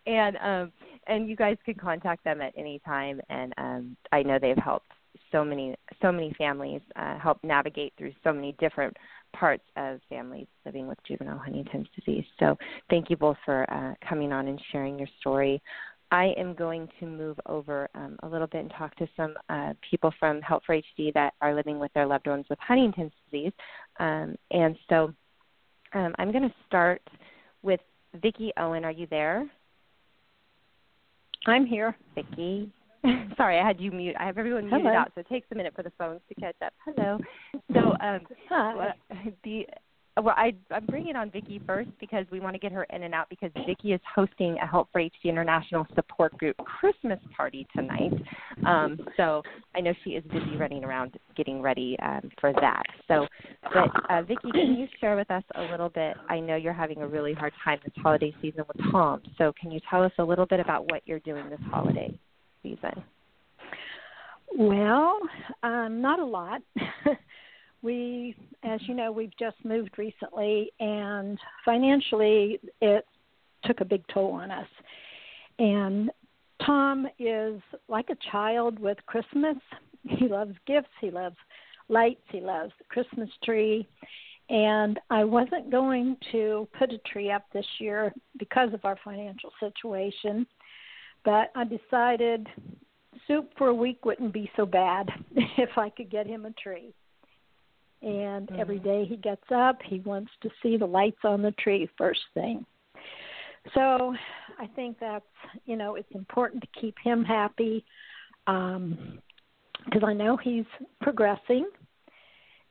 and 0.05 0.37
um, 0.37 0.71
and 1.07 1.29
you 1.29 1.37
guys 1.37 1.55
can 1.63 1.75
contact 1.75 2.23
them 2.25 2.41
at 2.41 2.53
any 2.57 2.79
time, 2.79 3.21
and 3.29 3.53
um, 3.57 3.97
I 4.11 4.23
know 4.23 4.39
they've 4.41 4.57
helped 4.57 4.91
so 5.31 5.43
many 5.43 5.75
so 6.01 6.11
many 6.11 6.33
families 6.37 6.81
uh, 6.97 7.17
help 7.17 7.37
navigate 7.43 7.93
through 7.97 8.11
so 8.23 8.33
many 8.33 8.55
different 8.59 8.95
parts 9.33 9.63
of 9.75 9.99
families 10.09 10.47
living 10.65 10.87
with 10.87 10.97
juvenile 11.07 11.37
Huntington's 11.37 11.87
disease. 11.95 12.25
So 12.39 12.57
thank 12.89 13.09
you 13.09 13.17
both 13.17 13.37
for 13.45 13.71
uh, 13.71 13.93
coming 14.07 14.31
on 14.31 14.47
and 14.47 14.59
sharing 14.71 14.97
your 14.97 15.07
story. 15.19 15.61
I 16.11 16.33
am 16.37 16.53
going 16.53 16.87
to 16.99 17.05
move 17.05 17.37
over 17.47 17.89
um, 17.95 18.17
a 18.23 18.27
little 18.27 18.47
bit 18.47 18.61
and 18.61 18.71
talk 18.77 18.95
to 18.95 19.07
some 19.17 19.33
uh, 19.49 19.73
people 19.89 20.13
from 20.19 20.41
Help 20.41 20.63
for 20.65 20.75
HD 20.75 21.13
that 21.13 21.33
are 21.41 21.53
living 21.53 21.79
with 21.79 21.91
their 21.93 22.05
loved 22.05 22.27
ones 22.27 22.45
with 22.49 22.59
Huntington's 22.59 23.11
disease. 23.29 23.51
Um, 23.99 24.35
and 24.51 24.77
so 24.89 25.13
um, 25.93 26.15
I'm 26.17 26.31
going 26.31 26.47
to 26.47 26.55
start 26.65 27.01
with 27.61 27.81
Vicki 28.21 28.53
Owen. 28.57 28.85
Are 28.85 28.91
you 28.91 29.07
there? 29.09 29.49
I'm 31.45 31.65
here. 31.65 31.95
Vicki. 32.15 32.71
Sorry, 33.37 33.59
I 33.59 33.65
had 33.65 33.79
you 33.79 33.91
mute. 33.91 34.15
I 34.19 34.25
have 34.25 34.37
everyone 34.37 34.65
muted 34.65 34.85
Hello. 34.85 34.97
out, 34.97 35.11
so 35.13 35.21
it 35.21 35.29
takes 35.29 35.47
a 35.51 35.55
minute 35.55 35.73
for 35.75 35.83
the 35.83 35.91
phones 35.97 36.21
to 36.29 36.35
catch 36.35 36.55
up. 36.65 36.73
Hello. 36.85 37.19
So 37.73 37.95
um, 38.01 38.21
Hi. 38.49 38.93
the 39.43 39.65
well, 40.21 40.35
I, 40.37 40.53
I'm 40.71 40.85
bringing 40.85 41.15
on 41.15 41.29
Vicki 41.29 41.61
first 41.65 41.89
because 41.99 42.25
we 42.31 42.39
want 42.39 42.55
to 42.55 42.59
get 42.59 42.71
her 42.71 42.83
in 42.85 43.03
and 43.03 43.13
out 43.13 43.29
because 43.29 43.51
Vicki 43.67 43.93
is 43.93 44.01
hosting 44.15 44.57
a 44.61 44.67
Help 44.67 44.89
for 44.91 45.01
HD 45.01 45.25
International 45.25 45.85
support 45.95 46.37
group 46.37 46.57
Christmas 46.57 47.19
party 47.35 47.67
tonight. 47.75 48.13
Um, 48.65 48.97
so 49.15 49.43
I 49.75 49.81
know 49.81 49.93
she 50.03 50.11
is 50.11 50.23
busy 50.25 50.57
running 50.57 50.83
around 50.83 51.17
getting 51.35 51.61
ready 51.61 51.97
um, 52.01 52.29
for 52.39 52.53
that. 52.53 52.83
So, 53.07 53.27
but 53.73 53.89
uh, 54.09 54.23
Vicki, 54.23 54.51
can 54.51 54.75
you 54.75 54.87
share 54.99 55.15
with 55.15 55.29
us 55.29 55.43
a 55.55 55.61
little 55.63 55.89
bit? 55.89 56.15
I 56.29 56.39
know 56.39 56.55
you're 56.55 56.73
having 56.73 57.01
a 57.01 57.07
really 57.07 57.33
hard 57.33 57.53
time 57.63 57.79
this 57.83 57.93
holiday 57.97 58.33
season 58.41 58.63
with 58.67 58.91
Tom. 58.91 59.21
So 59.37 59.53
can 59.59 59.71
you 59.71 59.79
tell 59.89 60.03
us 60.03 60.11
a 60.17 60.23
little 60.23 60.45
bit 60.45 60.59
about 60.59 60.89
what 60.91 61.01
you're 61.05 61.19
doing 61.19 61.49
this 61.49 61.59
holiday 61.69 62.17
season? 62.63 63.03
Well, 64.57 65.19
um, 65.63 66.01
not 66.01 66.19
a 66.19 66.25
lot. 66.25 66.61
we, 67.81 68.35
as 68.63 68.79
you 68.87 68.93
know, 68.93 69.11
we've 69.11 69.35
just 69.39 69.57
moved 69.63 69.97
recently, 69.97 70.71
and 70.79 71.37
financially, 71.63 72.59
it 72.81 73.05
took 73.63 73.81
a 73.81 73.85
big 73.85 74.03
toll 74.13 74.31
on 74.31 74.51
us. 74.51 74.67
And 75.59 76.11
Tom 76.65 77.07
is 77.19 77.61
like 77.87 78.09
a 78.09 78.31
child 78.31 78.79
with 78.79 78.97
Christmas. 79.05 79.57
He 80.03 80.27
loves 80.27 80.55
gifts, 80.65 80.89
he 81.01 81.11
loves 81.11 81.35
lights, 81.89 82.21
he 82.31 82.39
loves 82.39 82.71
the 82.77 82.85
Christmas 82.85 83.29
tree. 83.43 83.87
And 84.49 84.99
I 85.09 85.23
wasn't 85.23 85.69
going 85.69 86.15
to 86.31 86.67
put 86.79 86.93
a 86.93 86.99
tree 86.99 87.31
up 87.31 87.43
this 87.53 87.65
year 87.79 88.13
because 88.39 88.73
of 88.73 88.85
our 88.85 88.97
financial 89.03 89.51
situation, 89.59 90.47
but 91.25 91.51
I 91.53 91.65
decided 91.65 92.47
soup 93.27 93.51
for 93.57 93.67
a 93.67 93.73
week 93.73 94.05
wouldn't 94.05 94.31
be 94.31 94.49
so 94.55 94.65
bad 94.65 95.09
if 95.57 95.77
I 95.77 95.89
could 95.89 96.09
get 96.09 96.27
him 96.27 96.45
a 96.45 96.51
tree. 96.51 96.93
And 98.01 98.47
Mhm. 98.49 98.59
every 98.59 98.79
day 98.79 99.05
he 99.05 99.17
gets 99.17 99.51
up, 99.51 99.81
he 99.81 99.99
wants 100.01 100.31
to 100.41 100.51
see 100.61 100.77
the 100.77 100.85
lights 100.85 101.23
on 101.23 101.41
the 101.41 101.51
tree 101.53 101.87
first 101.97 102.21
thing. 102.33 102.65
So 103.73 104.15
I 104.59 104.67
think 104.67 104.99
that's, 104.99 105.25
you 105.65 105.75
know, 105.75 105.95
it's 105.95 106.11
important 106.11 106.61
to 106.63 106.79
keep 106.79 106.97
him 106.99 107.23
happy 107.23 107.83
because 108.45 110.03
I 110.03 110.13
know 110.13 110.37
he's 110.37 110.65
progressing 111.01 111.69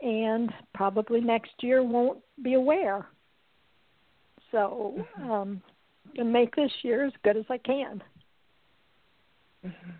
and 0.00 0.52
probably 0.74 1.20
next 1.20 1.52
year 1.62 1.82
won't 1.82 2.22
be 2.42 2.54
aware. 2.54 3.08
So 4.50 5.06
um, 5.22 5.62
and 6.16 6.32
make 6.32 6.54
this 6.54 6.72
year 6.82 7.04
as 7.04 7.12
good 7.24 7.36
as 7.36 7.44
I 7.50 7.58
can. 7.58 8.02
Mm-hmm. 9.64 9.90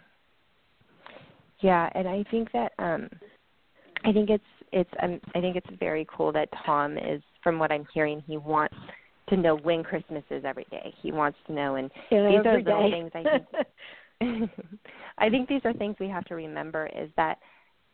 Yeah, 1.61 1.91
and 1.95 2.07
I 2.09 2.25
think 2.31 2.53
that 2.53 2.73
um 2.79 3.09
I 4.05 4.13
think 4.13 4.31
it's 4.31 4.45
it's 4.73 4.91
um, 5.03 5.21
I 5.35 5.41
think 5.41 5.57
it's 5.57 5.67
very 5.79 6.07
cool 6.15 6.33
that 6.33 6.49
Tom 6.65 6.99
is 6.99 7.23
from 7.43 7.59
what 7.59 7.71
I'm 7.71 7.87
hearing 7.93 8.23
he 8.27 8.37
wants 8.37 8.77
to 9.29 9.37
know 9.37 9.57
when 9.57 9.83
Christmas 9.83 10.23
is 10.31 10.45
every 10.45 10.67
day. 10.71 10.95
He 11.03 11.13
wants 11.13 11.39
to 11.47 11.53
know 11.53 11.77
and 11.77 11.91
these 12.11 12.47
are 12.47 12.61
little 12.61 12.91
things 12.91 13.11
I 13.15 13.23
think 14.21 14.51
I 15.19 15.29
think 15.29 15.49
these 15.49 15.63
are 15.65 15.73
things 15.73 15.97
we 16.01 16.09
have 16.09 16.25
to 16.27 16.35
remember 16.35 16.89
is 16.97 17.11
that 17.17 17.39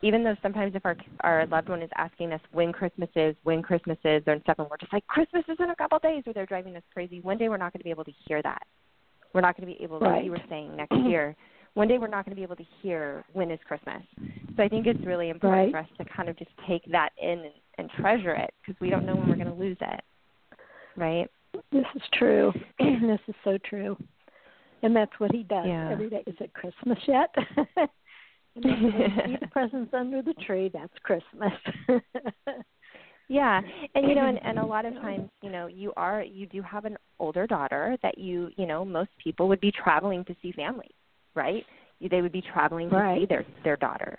even 0.01 0.23
though 0.23 0.35
sometimes 0.41 0.75
if 0.75 0.85
our 0.85 0.95
our 1.21 1.47
loved 1.47 1.69
one 1.69 1.81
is 1.81 1.89
asking 1.95 2.33
us 2.33 2.41
when 2.51 2.71
Christmas 2.73 3.09
is, 3.15 3.35
when 3.43 3.61
Christmas 3.61 3.97
is, 4.03 4.21
or 4.27 4.37
stuff, 4.41 4.59
and 4.59 4.67
we're 4.69 4.77
just 4.77 4.91
like 4.91 5.07
Christmas 5.07 5.43
is 5.47 5.57
in 5.59 5.69
a 5.69 5.75
couple 5.75 5.95
of 5.95 6.01
days, 6.01 6.23
or 6.27 6.33
they're 6.33 6.45
driving 6.45 6.75
us 6.75 6.83
crazy. 6.93 7.21
One 7.21 7.37
day 7.37 7.49
we're 7.49 7.57
not 7.57 7.71
going 7.71 7.79
to 7.79 7.85
be 7.85 7.89
able 7.89 8.03
to 8.03 8.11
hear 8.27 8.41
that. 8.41 8.63
We're 9.33 9.41
not 9.41 9.57
going 9.57 9.67
to 9.67 9.77
be 9.77 9.83
able, 9.83 9.99
like 9.99 10.09
Right. 10.09 10.25
you 10.25 10.31
were 10.31 10.41
saying, 10.49 10.75
next 10.75 10.95
year. 11.07 11.35
One 11.73 11.87
day 11.87 11.97
we're 11.97 12.07
not 12.07 12.25
going 12.25 12.35
to 12.35 12.39
be 12.39 12.43
able 12.43 12.55
to 12.55 12.65
hear 12.81 13.23
when 13.33 13.49
is 13.49 13.59
Christmas. 13.67 14.03
So 14.55 14.63
I 14.63 14.67
think 14.67 14.85
it's 14.85 15.03
really 15.05 15.29
important 15.29 15.65
Right. 15.65 15.71
for 15.71 15.79
us 15.79 15.87
to 15.97 16.15
kind 16.15 16.29
of 16.29 16.37
just 16.37 16.51
take 16.67 16.83
that 16.91 17.09
in 17.21 17.39
and, 17.39 17.53
and 17.79 17.89
treasure 17.99 18.35
it 18.35 18.53
because 18.61 18.79
we 18.79 18.89
don't 18.89 19.05
know 19.05 19.15
when 19.15 19.27
we're 19.27 19.35
going 19.35 19.47
to 19.47 19.53
lose 19.53 19.77
it. 19.81 20.01
Right? 20.95 21.27
This 21.71 21.85
is 21.95 22.01
true. 22.13 22.51
this 22.79 23.19
is 23.27 23.35
so 23.43 23.57
true. 23.67 23.97
And 24.83 24.95
that's 24.95 25.11
what 25.17 25.31
he 25.31 25.43
does 25.43 25.65
Yeah. 25.65 25.89
every 25.91 26.09
day. 26.09 26.23
Is 26.27 26.35
it 26.39 26.53
Christmas 26.53 26.99
yet? 27.07 27.33
and 27.57 28.63
then 28.63 28.83
when 28.83 29.11
see 29.25 29.37
the 29.39 29.47
presents 29.47 29.93
under 29.93 30.21
the 30.21 30.33
tree, 30.45 30.69
that's 30.71 30.93
Christmas. 31.03 31.53
Yeah, 33.29 33.61
and 33.95 34.07
you 34.07 34.15
know, 34.15 34.27
and, 34.27 34.37
and 34.43 34.59
a 34.59 34.65
lot 34.65 34.85
of 34.85 34.93
times, 34.95 35.29
you 35.41 35.49
know, 35.49 35.67
you 35.67 35.93
are 35.95 36.23
you 36.23 36.45
do 36.45 36.61
have 36.61 36.85
an 36.85 36.97
older 37.19 37.47
daughter 37.47 37.97
that 38.03 38.17
you 38.17 38.49
you 38.57 38.65
know 38.67 38.83
most 38.83 39.09
people 39.23 39.47
would 39.47 39.61
be 39.61 39.71
traveling 39.71 40.25
to 40.25 40.35
see 40.41 40.51
family, 40.51 40.91
right? 41.35 41.65
They 42.09 42.21
would 42.21 42.31
be 42.31 42.41
traveling 42.41 42.89
to 42.89 43.15
see 43.17 43.25
their 43.25 43.45
their 43.63 43.77
daughter. 43.77 44.17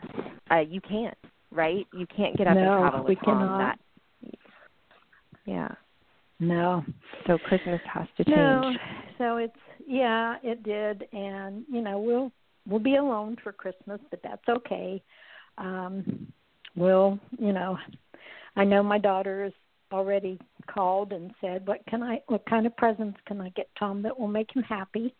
Uh, 0.50 0.60
you 0.60 0.80
can't, 0.80 1.16
right? 1.50 1.86
You 1.92 2.06
can't 2.16 2.36
get 2.36 2.46
up 2.46 2.56
and 2.56 2.66
travel 2.66 3.00
with 3.00 3.08
we 3.08 3.18
mom. 3.26 3.38
cannot. 3.38 3.58
That, 3.58 4.34
yeah. 5.44 5.68
no. 6.40 6.82
So 7.26 7.36
Christmas 7.38 7.80
has 7.92 8.06
to 8.16 8.24
change. 8.24 8.36
No. 8.36 8.72
So 9.18 9.36
it's 9.36 9.52
yeah, 9.86 10.36
it 10.42 10.62
did 10.62 11.06
and 11.12 11.64
you 11.70 11.82
know, 11.82 11.98
we'll 11.98 12.32
we'll 12.66 12.80
be 12.80 12.96
alone 12.96 13.36
for 13.42 13.52
Christmas, 13.52 14.00
but 14.10 14.20
that's 14.22 14.48
okay. 14.48 15.02
Um, 15.58 16.32
we'll, 16.76 17.18
you 17.38 17.52
know, 17.52 17.78
I 18.56 18.64
know 18.64 18.82
my 18.82 18.98
daughter 18.98 19.44
has 19.44 19.52
already 19.92 20.38
called 20.66 21.12
and 21.12 21.32
said, 21.40 21.66
"What 21.66 21.84
can 21.86 22.02
I? 22.02 22.20
What 22.26 22.46
kind 22.46 22.66
of 22.66 22.76
presents 22.76 23.18
can 23.26 23.40
I 23.40 23.50
get 23.50 23.68
Tom 23.78 24.02
that 24.02 24.18
will 24.18 24.28
make 24.28 24.54
him 24.54 24.62
happy?" 24.62 25.14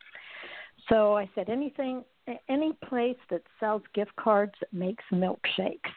So 0.88 1.16
I 1.16 1.28
said, 1.34 1.48
"Anything, 1.48 2.04
any 2.48 2.72
place 2.88 3.16
that 3.30 3.42
sells 3.60 3.82
gift 3.94 4.14
cards 4.16 4.52
that 4.60 4.72
makes 4.72 5.04
milkshakes." 5.12 5.90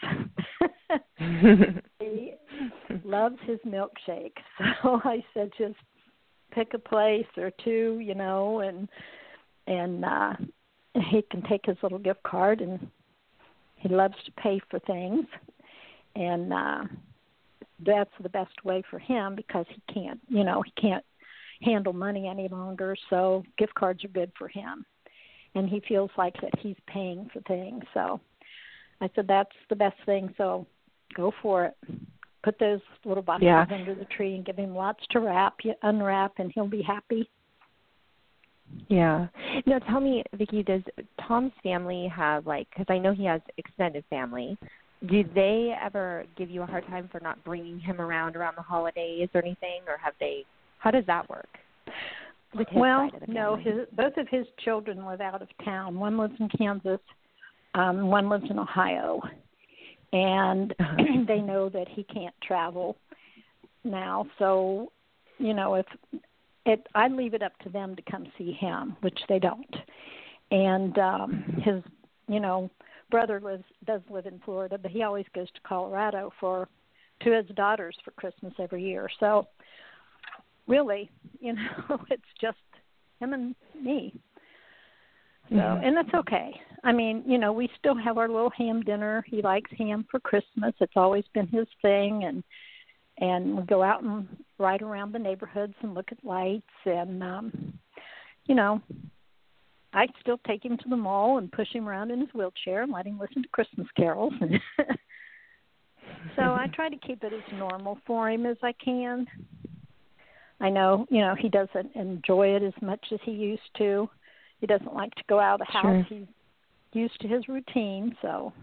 he 1.99 2.33
loves 3.03 3.37
his 3.45 3.59
milkshake, 3.65 4.37
so 4.81 5.01
I 5.03 5.23
said, 5.33 5.51
"Just 5.57 5.75
pick 6.51 6.73
a 6.73 6.79
place 6.79 7.27
or 7.37 7.51
two, 7.63 7.99
you 7.99 8.15
know, 8.15 8.59
and 8.61 8.87
and 9.67 10.05
uh 10.05 10.33
he 11.11 11.21
can 11.29 11.43
take 11.43 11.65
his 11.65 11.77
little 11.83 11.99
gift 11.99 12.23
card 12.23 12.61
and 12.61 12.89
he 13.75 13.89
loves 13.89 14.15
to 14.25 14.31
pay 14.31 14.59
for 14.69 14.79
things 14.79 15.25
and 16.15 16.51
uh 16.51 16.83
that's 17.85 18.09
the 18.23 18.29
best 18.29 18.63
way 18.63 18.81
for 18.89 18.97
him 18.97 19.35
because 19.35 19.65
he 19.69 19.93
can't 19.93 20.19
you 20.27 20.43
know 20.43 20.63
he 20.63 20.71
can't 20.81 21.05
handle 21.61 21.93
money 21.93 22.27
any 22.27 22.47
longer 22.47 22.95
so 23.09 23.43
gift 23.57 23.73
cards 23.75 24.03
are 24.03 24.09
good 24.09 24.31
for 24.37 24.47
him 24.47 24.85
and 25.55 25.69
he 25.69 25.81
feels 25.87 26.11
like 26.17 26.33
that 26.41 26.51
he's 26.59 26.75
paying 26.87 27.29
for 27.33 27.41
things 27.41 27.83
so 27.93 28.19
i 29.01 29.09
said 29.15 29.25
that's 29.27 29.49
the 29.69 29.75
best 29.75 29.97
thing 30.05 30.33
so 30.37 30.65
go 31.15 31.31
for 31.41 31.65
it 31.65 31.77
put 32.43 32.57
those 32.59 32.79
little 33.05 33.23
boxes 33.23 33.45
yeah. 33.45 33.65
under 33.71 33.95
the 33.95 34.05
tree 34.05 34.35
and 34.35 34.45
give 34.45 34.57
him 34.57 34.75
lots 34.75 35.03
to 35.09 35.19
wrap 35.19 35.57
unwrap 35.83 36.33
and 36.37 36.51
he'll 36.53 36.67
be 36.67 36.81
happy 36.81 37.27
yeah. 38.89 39.27
Now, 39.65 39.79
tell 39.79 39.99
me, 39.99 40.23
Vicki, 40.33 40.63
does 40.63 40.81
Tom's 41.27 41.51
family 41.63 42.11
have 42.13 42.45
like? 42.45 42.67
Because 42.69 42.85
I 42.89 42.97
know 42.97 43.13
he 43.13 43.25
has 43.25 43.41
extended 43.57 44.03
family. 44.09 44.57
Do 45.09 45.23
they 45.35 45.75
ever 45.81 46.25
give 46.37 46.49
you 46.49 46.63
a 46.63 46.65
hard 46.65 46.85
time 46.87 47.07
for 47.11 47.19
not 47.19 47.43
bringing 47.43 47.79
him 47.79 48.01
around 48.01 48.35
around 48.35 48.55
the 48.57 48.63
holidays 48.63 49.29
or 49.33 49.41
anything, 49.41 49.81
or 49.87 49.97
have 49.97 50.13
they? 50.19 50.45
How 50.79 50.91
does 50.91 51.05
that 51.07 51.29
work? 51.29 51.49
well, 52.75 53.09
no. 53.27 53.55
His 53.55 53.87
both 53.93 54.17
of 54.17 54.27
his 54.29 54.45
children 54.63 55.05
live 55.05 55.21
out 55.21 55.41
of 55.41 55.49
town. 55.63 55.99
One 55.99 56.17
lives 56.17 56.35
in 56.39 56.49
Kansas. 56.49 56.99
Um, 57.75 58.07
one 58.07 58.29
lives 58.29 58.45
in 58.49 58.57
Ohio, 58.57 59.21
and 60.13 60.73
uh-huh. 60.79 60.95
they 61.27 61.39
know 61.39 61.69
that 61.69 61.87
he 61.89 62.03
can't 62.03 62.33
travel 62.41 62.97
now. 63.83 64.25
So, 64.39 64.91
you 65.37 65.53
know, 65.53 65.75
if 65.75 65.85
it 66.65 66.87
I 66.95 67.07
leave 67.07 67.33
it 67.33 67.43
up 67.43 67.57
to 67.59 67.69
them 67.69 67.95
to 67.95 68.01
come 68.09 68.27
see 68.37 68.53
him, 68.53 68.95
which 69.01 69.19
they 69.29 69.39
don't. 69.39 69.75
And 70.51 70.97
um 70.97 71.61
his 71.63 71.83
you 72.27 72.39
know, 72.39 72.69
brother 73.09 73.39
lives 73.39 73.63
does 73.85 74.01
live 74.09 74.25
in 74.25 74.39
Florida, 74.43 74.77
but 74.77 74.91
he 74.91 75.03
always 75.03 75.25
goes 75.33 75.47
to 75.51 75.61
Colorado 75.61 76.31
for 76.39 76.67
to 77.21 77.31
his 77.31 77.47
daughters 77.55 77.95
for 78.03 78.11
Christmas 78.11 78.53
every 78.59 78.83
year. 78.83 79.09
So 79.19 79.47
really, 80.67 81.09
you 81.39 81.53
know, 81.53 81.99
it's 82.09 82.23
just 82.39 82.57
him 83.19 83.33
and 83.33 83.55
me. 83.81 84.13
So, 85.49 85.55
and 85.55 85.95
that's 85.95 86.13
okay. 86.13 86.51
I 86.83 86.91
mean, 86.91 87.23
you 87.25 87.37
know, 87.37 87.53
we 87.53 87.69
still 87.79 87.95
have 87.95 88.17
our 88.17 88.27
little 88.27 88.51
ham 88.57 88.81
dinner. 88.81 89.23
He 89.27 89.41
likes 89.41 89.71
ham 89.77 90.05
for 90.11 90.19
Christmas. 90.19 90.73
It's 90.81 90.97
always 90.97 91.23
been 91.33 91.47
his 91.47 91.67
thing 91.81 92.25
and 92.25 92.43
and 93.19 93.57
we 93.57 93.63
go 93.63 93.81
out 93.81 94.03
and 94.03 94.27
ride 94.59 94.81
around 94.81 95.11
the 95.11 95.19
neighborhoods 95.19 95.73
and 95.81 95.93
look 95.93 96.11
at 96.11 96.23
lights 96.23 96.65
and 96.85 97.23
um 97.23 97.73
you 98.45 98.53
know 98.53 98.79
I 99.93 100.07
still 100.21 100.39
take 100.45 100.63
him 100.63 100.77
to 100.77 100.89
the 100.89 100.97
mall 100.97 101.37
and 101.37 101.51
push 101.51 101.69
him 101.73 101.87
around 101.87 102.11
in 102.11 102.19
his 102.19 102.29
wheelchair 102.33 102.83
and 102.83 102.91
let 102.91 103.07
him 103.07 103.17
listen 103.19 103.41
to 103.41 103.49
Christmas 103.49 103.87
carols. 103.95 104.33
so 106.35 106.41
I 106.41 106.67
try 106.73 106.89
to 106.89 106.97
keep 106.97 107.23
it 107.23 107.33
as 107.33 107.57
normal 107.57 107.97
for 108.05 108.29
him 108.29 108.45
as 108.45 108.57
I 108.61 108.73
can. 108.73 109.25
I 110.59 110.69
know, 110.69 111.05
you 111.09 111.21
know, 111.21 111.35
he 111.35 111.49
doesn't 111.49 111.95
enjoy 111.95 112.55
it 112.55 112.63
as 112.63 112.73
much 112.81 113.05
as 113.11 113.19
he 113.23 113.31
used 113.31 113.69
to. 113.77 114.09
He 114.59 114.67
doesn't 114.67 114.93
like 114.93 115.13
to 115.15 115.23
go 115.29 115.39
out 115.39 115.61
of 115.61 115.67
the 115.67 115.71
house. 115.71 116.05
Sure. 116.07 116.19
He's 116.19 116.27
used 116.93 117.19
to 117.21 117.27
his 117.27 117.47
routine, 117.47 118.15
so 118.21 118.53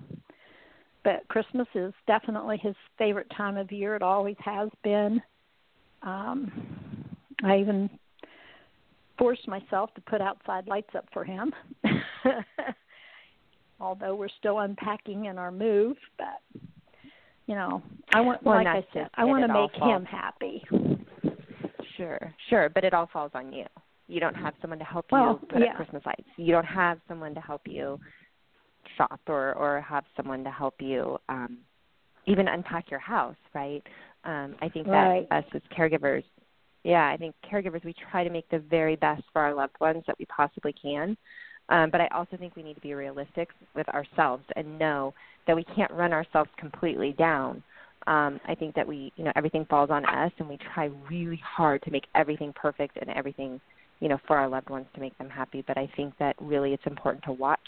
but 1.05 1.29
Christmas 1.29 1.69
is 1.75 1.93
definitely 2.07 2.57
his 2.57 2.75
favorite 2.99 3.31
time 3.37 3.57
of 3.57 3.71
year. 3.71 3.95
It 3.95 4.03
always 4.03 4.37
has 4.43 4.71
been. 4.83 5.23
Um, 6.03 6.51
I 7.45 7.59
even 7.59 7.91
forced 9.19 9.47
myself 9.47 9.95
to 9.95 10.01
put 10.01 10.21
outside 10.21 10.67
lights 10.67 10.95
up 10.97 11.07
for 11.13 11.23
him. 11.25 11.53
Although 13.81 14.17
we're 14.17 14.29
still 14.39 14.61
unpacking 14.61 15.27
in 15.27 15.39
our 15.39 15.53
move, 15.53 15.97
but 16.17 16.41
you 17.47 17.55
know, 17.55 17.83
I 18.15 18.23
want 18.23 18.43
well, 18.43 18.57
like 18.57 18.67
I 18.67 18.87
said, 18.95 19.11
I 19.15 19.25
want 19.25 19.47
to 19.47 19.53
make 19.53 19.75
him 19.75 20.05
happy. 20.07 20.65
Sure, 21.97 22.35
sure, 22.51 22.69
but 22.69 22.85
it 22.85 22.95
all 22.95 23.09
falls 23.13 23.31
on 23.35 23.53
you. 23.53 23.65
You 24.07 24.21
don't 24.21 24.35
have 24.35 24.55
someone 24.61 24.79
to 24.79 24.85
help 24.85 25.07
well, 25.11 25.39
you 25.41 25.49
put 25.49 25.61
yeah. 25.61 25.71
up 25.71 25.77
Christmas 25.77 26.03
lights. 26.05 26.29
You 26.37 26.53
don't 26.53 26.67
have 26.67 26.99
someone 27.09 27.35
to 27.35 27.41
help 27.41 27.63
you 27.67 27.99
shop 28.97 29.21
or 29.27 29.55
or 29.55 29.81
have 29.81 30.05
someone 30.17 30.45
to 30.45 30.51
help 30.51 30.75
you 30.81 31.19
um 31.29 31.59
even 32.27 32.49
unpack 32.49 32.91
your 32.91 33.01
house 33.01 33.37
right 33.55 33.83
um 34.25 34.55
i 34.61 34.69
think 34.69 34.87
that 34.87 35.09
right. 35.09 35.27
us 35.31 35.45
as 35.55 35.63
caregivers 35.77 36.25
yeah 36.85 37.09
i 37.09 37.17
think 37.17 37.35
caregivers 37.51 37.85
we 37.85 37.95
try 38.11 38.25
to 38.25 38.31
make 38.31 38.49
the 38.51 38.59
very 38.59 38.97
best 38.97 39.23
for 39.33 39.43
our 39.43 39.55
loved 39.55 39.75
ones 39.81 40.03
that 40.07 40.17
we 40.19 40.25
possibly 40.27 40.75
can 40.81 41.17
um 41.69 41.91
but 41.91 42.01
i 42.01 42.09
also 42.09 42.37
think 42.37 42.55
we 42.57 42.63
need 42.63 42.75
to 42.75 42.81
be 42.81 42.95
realistic 42.95 43.49
with 43.75 43.89
ourselves 43.91 44.45
and 44.57 44.79
know 44.79 45.13
that 45.47 45.57
we 45.57 45.65
can't 45.77 45.91
run 45.93 46.13
ourselves 46.13 46.51
completely 46.59 47.13
down 47.13 47.63
um 48.07 48.41
i 48.47 48.55
think 48.55 48.75
that 48.75 48.87
we 48.87 49.13
you 49.17 49.25
know 49.25 49.33
everything 49.37 49.65
falls 49.67 49.91
on 49.91 50.05
us 50.07 50.33
and 50.39 50.49
we 50.49 50.59
try 50.75 50.91
really 51.11 51.41
hard 51.45 51.83
to 51.83 51.91
make 51.91 52.05
everything 52.15 52.53
perfect 52.55 52.97
and 53.01 53.11
everything 53.11 53.61
you 54.01 54.09
know 54.09 54.19
for 54.27 54.37
our 54.37 54.49
loved 54.49 54.71
ones 54.71 54.87
to 54.95 55.01
make 55.01 55.17
them 55.19 55.29
happy 55.29 55.63
but 55.67 55.77
i 55.79 55.91
think 55.97 56.13
that 56.19 56.35
really 56.41 56.73
it's 56.73 56.87
important 56.87 57.23
to 57.25 57.33
watch 57.33 57.61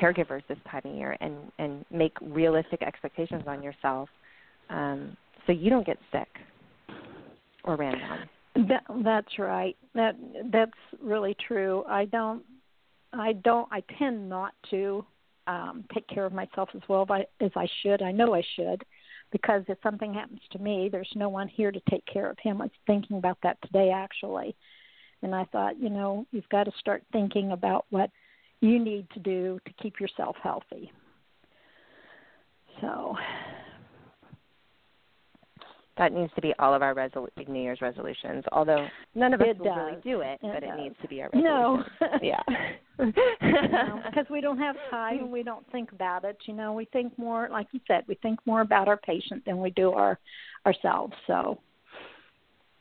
caregivers 0.00 0.42
this 0.48 0.58
time 0.70 0.82
of 0.84 0.94
year 0.94 1.16
and 1.20 1.34
and 1.58 1.84
make 1.90 2.12
realistic 2.20 2.82
expectations 2.82 3.44
on 3.46 3.62
yourself 3.62 4.08
um, 4.68 5.16
so 5.46 5.52
you 5.52 5.70
don't 5.70 5.86
get 5.86 5.98
sick 6.12 6.28
or 7.64 7.76
ran 7.76 7.98
down. 7.98 8.28
That, 8.68 8.84
that's 9.04 9.38
right. 9.38 9.76
That 9.94 10.16
that's 10.50 10.72
really 11.02 11.36
true. 11.46 11.84
I 11.86 12.06
don't 12.06 12.42
I 13.12 13.34
don't 13.34 13.68
I 13.70 13.82
tend 13.98 14.28
not 14.28 14.54
to 14.70 15.04
um 15.46 15.84
take 15.92 16.08
care 16.08 16.24
of 16.24 16.32
myself 16.32 16.70
as 16.74 16.80
well 16.88 17.06
as 17.40 17.50
I 17.54 17.68
should. 17.82 18.02
I 18.02 18.12
know 18.12 18.34
I 18.34 18.42
should 18.56 18.82
because 19.32 19.62
if 19.68 19.78
something 19.82 20.14
happens 20.14 20.40
to 20.52 20.58
me, 20.58 20.88
there's 20.90 21.12
no 21.14 21.28
one 21.28 21.48
here 21.48 21.72
to 21.72 21.80
take 21.90 22.04
care 22.06 22.30
of 22.30 22.38
him. 22.38 22.60
I 22.60 22.66
was 22.66 22.72
thinking 22.86 23.18
about 23.18 23.38
that 23.42 23.58
today 23.62 23.90
actually. 23.90 24.56
And 25.22 25.34
I 25.34 25.44
thought, 25.44 25.80
you 25.80 25.90
know, 25.90 26.26
you've 26.30 26.48
got 26.48 26.64
to 26.64 26.72
start 26.78 27.02
thinking 27.12 27.52
about 27.52 27.86
what 27.90 28.10
you 28.60 28.78
need 28.78 29.08
to 29.10 29.20
do 29.20 29.58
to 29.66 29.72
keep 29.82 30.00
yourself 30.00 30.36
healthy. 30.42 30.92
So 32.80 33.16
that 35.98 36.12
needs 36.12 36.32
to 36.34 36.42
be 36.42 36.52
all 36.58 36.74
of 36.74 36.82
our 36.82 36.94
resol- 36.94 37.28
New 37.48 37.60
Year's 37.62 37.80
resolutions. 37.80 38.44
Although 38.52 38.86
none 39.14 39.32
of 39.32 39.40
us 39.40 39.48
it 39.50 39.58
will 39.58 39.66
does. 39.66 39.76
really 39.76 40.00
do 40.02 40.20
it, 40.20 40.38
it 40.42 40.52
but 40.52 40.60
does. 40.60 40.70
it 40.78 40.82
needs 40.82 40.94
to 41.02 41.08
be 41.08 41.22
our 41.22 41.30
resolution. 41.32 41.44
No. 41.44 41.84
yeah. 42.22 42.42
Because 42.98 44.26
we 44.30 44.40
don't 44.40 44.58
have 44.58 44.76
time 44.90 45.18
and 45.20 45.32
we 45.32 45.42
don't 45.42 45.70
think 45.72 45.92
about 45.92 46.24
it. 46.24 46.36
You 46.46 46.54
know, 46.54 46.72
we 46.72 46.84
think 46.86 47.18
more, 47.18 47.48
like 47.50 47.66
you 47.72 47.80
said, 47.86 48.04
we 48.08 48.14
think 48.16 48.40
more 48.46 48.60
about 48.60 48.88
our 48.88 48.96
patient 48.98 49.44
than 49.46 49.60
we 49.60 49.70
do 49.70 49.92
our 49.92 50.18
ourselves. 50.66 51.14
So. 51.26 51.58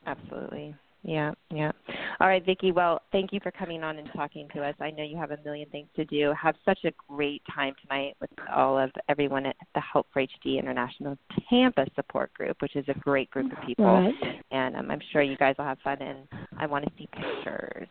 Absolutely. 0.06 0.76
Yeah, 1.08 1.34
yeah. 1.52 1.72
All 2.20 2.28
right, 2.28 2.44
Vicki. 2.44 2.72
Well, 2.72 3.00
thank 3.12 3.32
you 3.32 3.40
for 3.44 3.52
coming 3.52 3.84
on 3.84 4.00
and 4.00 4.10
talking 4.16 4.48
to 4.56 4.64
us. 4.64 4.74
I 4.82 4.90
know 4.90 5.04
you 5.04 5.18
have 5.18 5.30
a 5.30 5.38
million 5.46 5.70
things 5.70 5.88
to 5.96 6.06
do. 6.06 6.34
Have 6.42 6.56
such 6.66 6.80
a 6.84 6.92
great 7.08 7.44
time 7.54 7.76
tonight 7.84 8.16
with 8.20 8.32
all 8.52 8.80
of 8.80 8.90
everyone 9.08 9.46
at 9.46 9.56
the 9.76 9.82
Help 9.82 10.08
for 10.12 10.24
HD 10.24 10.58
International 10.58 11.16
Tampa 11.48 11.86
Support 11.96 12.34
Group, 12.34 12.58
which 12.60 12.76
is 12.76 12.86
a 12.88 12.98
great 13.00 13.30
group 13.30 13.52
of 13.52 13.58
people. 13.68 13.86
Right. 13.86 14.42
And 14.50 14.76
um, 14.76 14.90
I'm 14.90 15.02
sure 15.12 15.22
you 15.22 15.38
guys 15.38 15.54
will 15.60 15.66
have 15.66 15.78
fun. 15.84 16.02
And 16.02 16.28
I 16.58 16.66
want 16.66 16.86
to 16.86 16.92
see 16.98 17.08
pictures. 17.14 17.88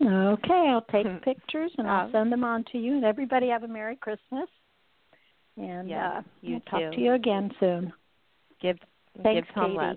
Okay, 0.00 0.68
I'll 0.70 0.86
take 0.90 1.22
pictures 1.22 1.72
and 1.76 1.86
I'll 1.86 2.10
send 2.10 2.32
them 2.32 2.42
on 2.42 2.64
to 2.72 2.78
you. 2.78 2.94
And 2.94 3.04
everybody 3.04 3.48
have 3.48 3.64
a 3.64 3.68
Merry 3.68 3.96
Christmas. 3.96 4.48
And 5.58 5.90
yes, 5.90 6.14
uh, 6.16 6.22
you 6.40 6.54
I'll 6.54 6.80
talk 6.80 6.92
to 6.94 7.00
you 7.00 7.12
again 7.12 7.50
soon. 7.60 7.92
Give 8.62 8.78
Thanks, 9.22 9.46
give 9.46 9.54
Tom 9.54 9.64
Katie. 9.72 9.76
love. 9.76 9.96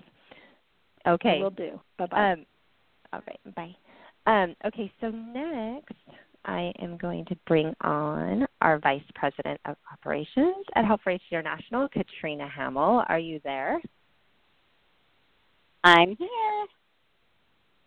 Okay. 1.06 1.36
we 1.36 1.42
will 1.42 1.50
do. 1.50 1.80
Bye 1.98 2.06
bye. 2.06 2.32
Um, 2.32 2.46
all 3.12 3.20
right. 3.26 3.54
Bye. 3.54 3.76
Um, 4.26 4.54
okay. 4.66 4.90
So 5.00 5.10
next, 5.10 5.94
I 6.44 6.72
am 6.80 6.96
going 6.96 7.24
to 7.26 7.36
bring 7.46 7.74
on 7.82 8.46
our 8.60 8.78
Vice 8.78 9.02
President 9.14 9.60
of 9.66 9.76
Operations 9.92 10.64
at 10.74 10.84
Help 10.84 11.02
for 11.02 11.12
HD 11.12 11.20
International, 11.32 11.88
Katrina 11.88 12.48
Hamill. 12.48 13.04
Are 13.08 13.18
you 13.18 13.40
there? 13.44 13.80
I'm 15.84 16.16
here. 16.16 16.66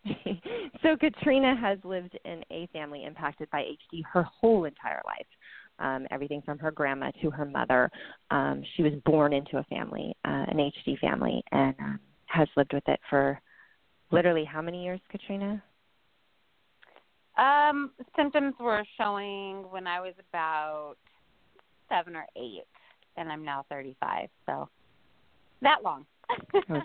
so 0.84 0.96
Katrina 0.98 1.56
has 1.60 1.80
lived 1.84 2.18
in 2.26 2.44
a 2.52 2.68
family 2.72 3.06
impacted 3.06 3.50
by 3.50 3.62
HD 3.62 4.02
her 4.12 4.24
whole 4.24 4.66
entire 4.66 5.02
life. 5.06 5.26
Um, 5.80 6.08
everything 6.12 6.42
from 6.42 6.58
her 6.60 6.72
grandma 6.72 7.12
to 7.22 7.30
her 7.32 7.46
mother. 7.46 7.90
Um, 8.32 8.64
she 8.76 8.84
was 8.84 8.94
born 9.06 9.34
into 9.34 9.58
a 9.58 9.64
family, 9.64 10.16
uh, 10.24 10.46
an 10.48 10.58
HD 10.58 10.98
family, 11.00 11.44
and 11.52 11.76
um, 11.80 12.00
has 12.26 12.48
lived 12.56 12.74
with 12.74 12.88
it 12.88 13.00
for 13.10 13.40
literally 14.12 14.46
how 14.46 14.62
many 14.62 14.84
years, 14.84 15.00
Katrina? 15.10 15.62
Um, 17.38 17.92
symptoms 18.16 18.56
were 18.60 18.84
showing 18.98 19.66
when 19.70 19.88
I 19.88 20.00
was 20.00 20.14
about 20.30 20.96
seven 21.90 22.16
or 22.16 22.26
eight, 22.38 22.64
and 23.18 23.32
I'm 23.32 23.44
now 23.44 23.66
35. 23.70 24.30
So 24.46 24.70
that 25.62 25.84
long. 25.84 26.06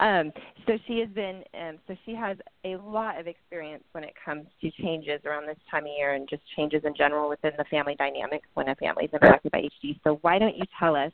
um, 0.00 0.32
so 0.66 0.78
she 0.86 0.98
has 0.98 1.08
been, 1.10 1.42
um, 1.58 1.78
so 1.86 1.96
she 2.04 2.14
has 2.14 2.36
a 2.64 2.76
lot 2.76 3.18
of 3.18 3.26
experience 3.26 3.84
when 3.92 4.04
it 4.04 4.14
comes 4.24 4.46
to 4.60 4.70
changes 4.82 5.20
around 5.24 5.46
this 5.46 5.56
time 5.70 5.84
of 5.84 5.90
year 5.96 6.14
and 6.14 6.28
just 6.28 6.42
changes 6.56 6.82
in 6.84 6.94
general 6.94 7.28
within 7.28 7.52
the 7.56 7.64
family 7.64 7.94
dynamics 7.96 8.46
when 8.54 8.68
a 8.68 8.74
family 8.76 9.04
is 9.04 9.10
impacted 9.12 9.52
by 9.52 9.62
HD. 9.82 9.98
So 10.04 10.18
why 10.22 10.38
don't 10.38 10.56
you 10.56 10.64
tell 10.78 10.96
us 10.96 11.12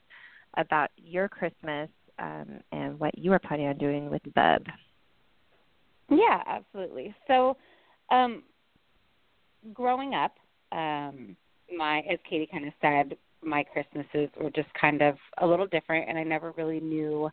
about 0.56 0.90
your 0.96 1.28
Christmas 1.28 1.88
um, 2.20 2.60
and 2.72 2.98
what 2.98 3.16
you 3.18 3.32
are 3.32 3.38
planning 3.38 3.68
on 3.68 3.78
doing 3.78 4.10
with 4.10 4.22
Bub? 4.34 4.62
Yeah, 6.10 6.42
absolutely. 6.46 7.14
So, 7.26 7.56
um, 8.10 8.42
growing 9.72 10.14
up, 10.14 10.36
um, 10.72 11.36
my 11.76 12.00
as 12.10 12.18
Katie 12.28 12.48
kind 12.50 12.66
of 12.66 12.72
said, 12.80 13.16
my 13.42 13.64
Christmases 13.64 14.28
were 14.40 14.50
just 14.50 14.68
kind 14.78 15.02
of 15.02 15.16
a 15.38 15.46
little 15.46 15.66
different, 15.66 16.08
and 16.08 16.18
I 16.18 16.24
never 16.24 16.52
really 16.56 16.80
knew 16.80 17.30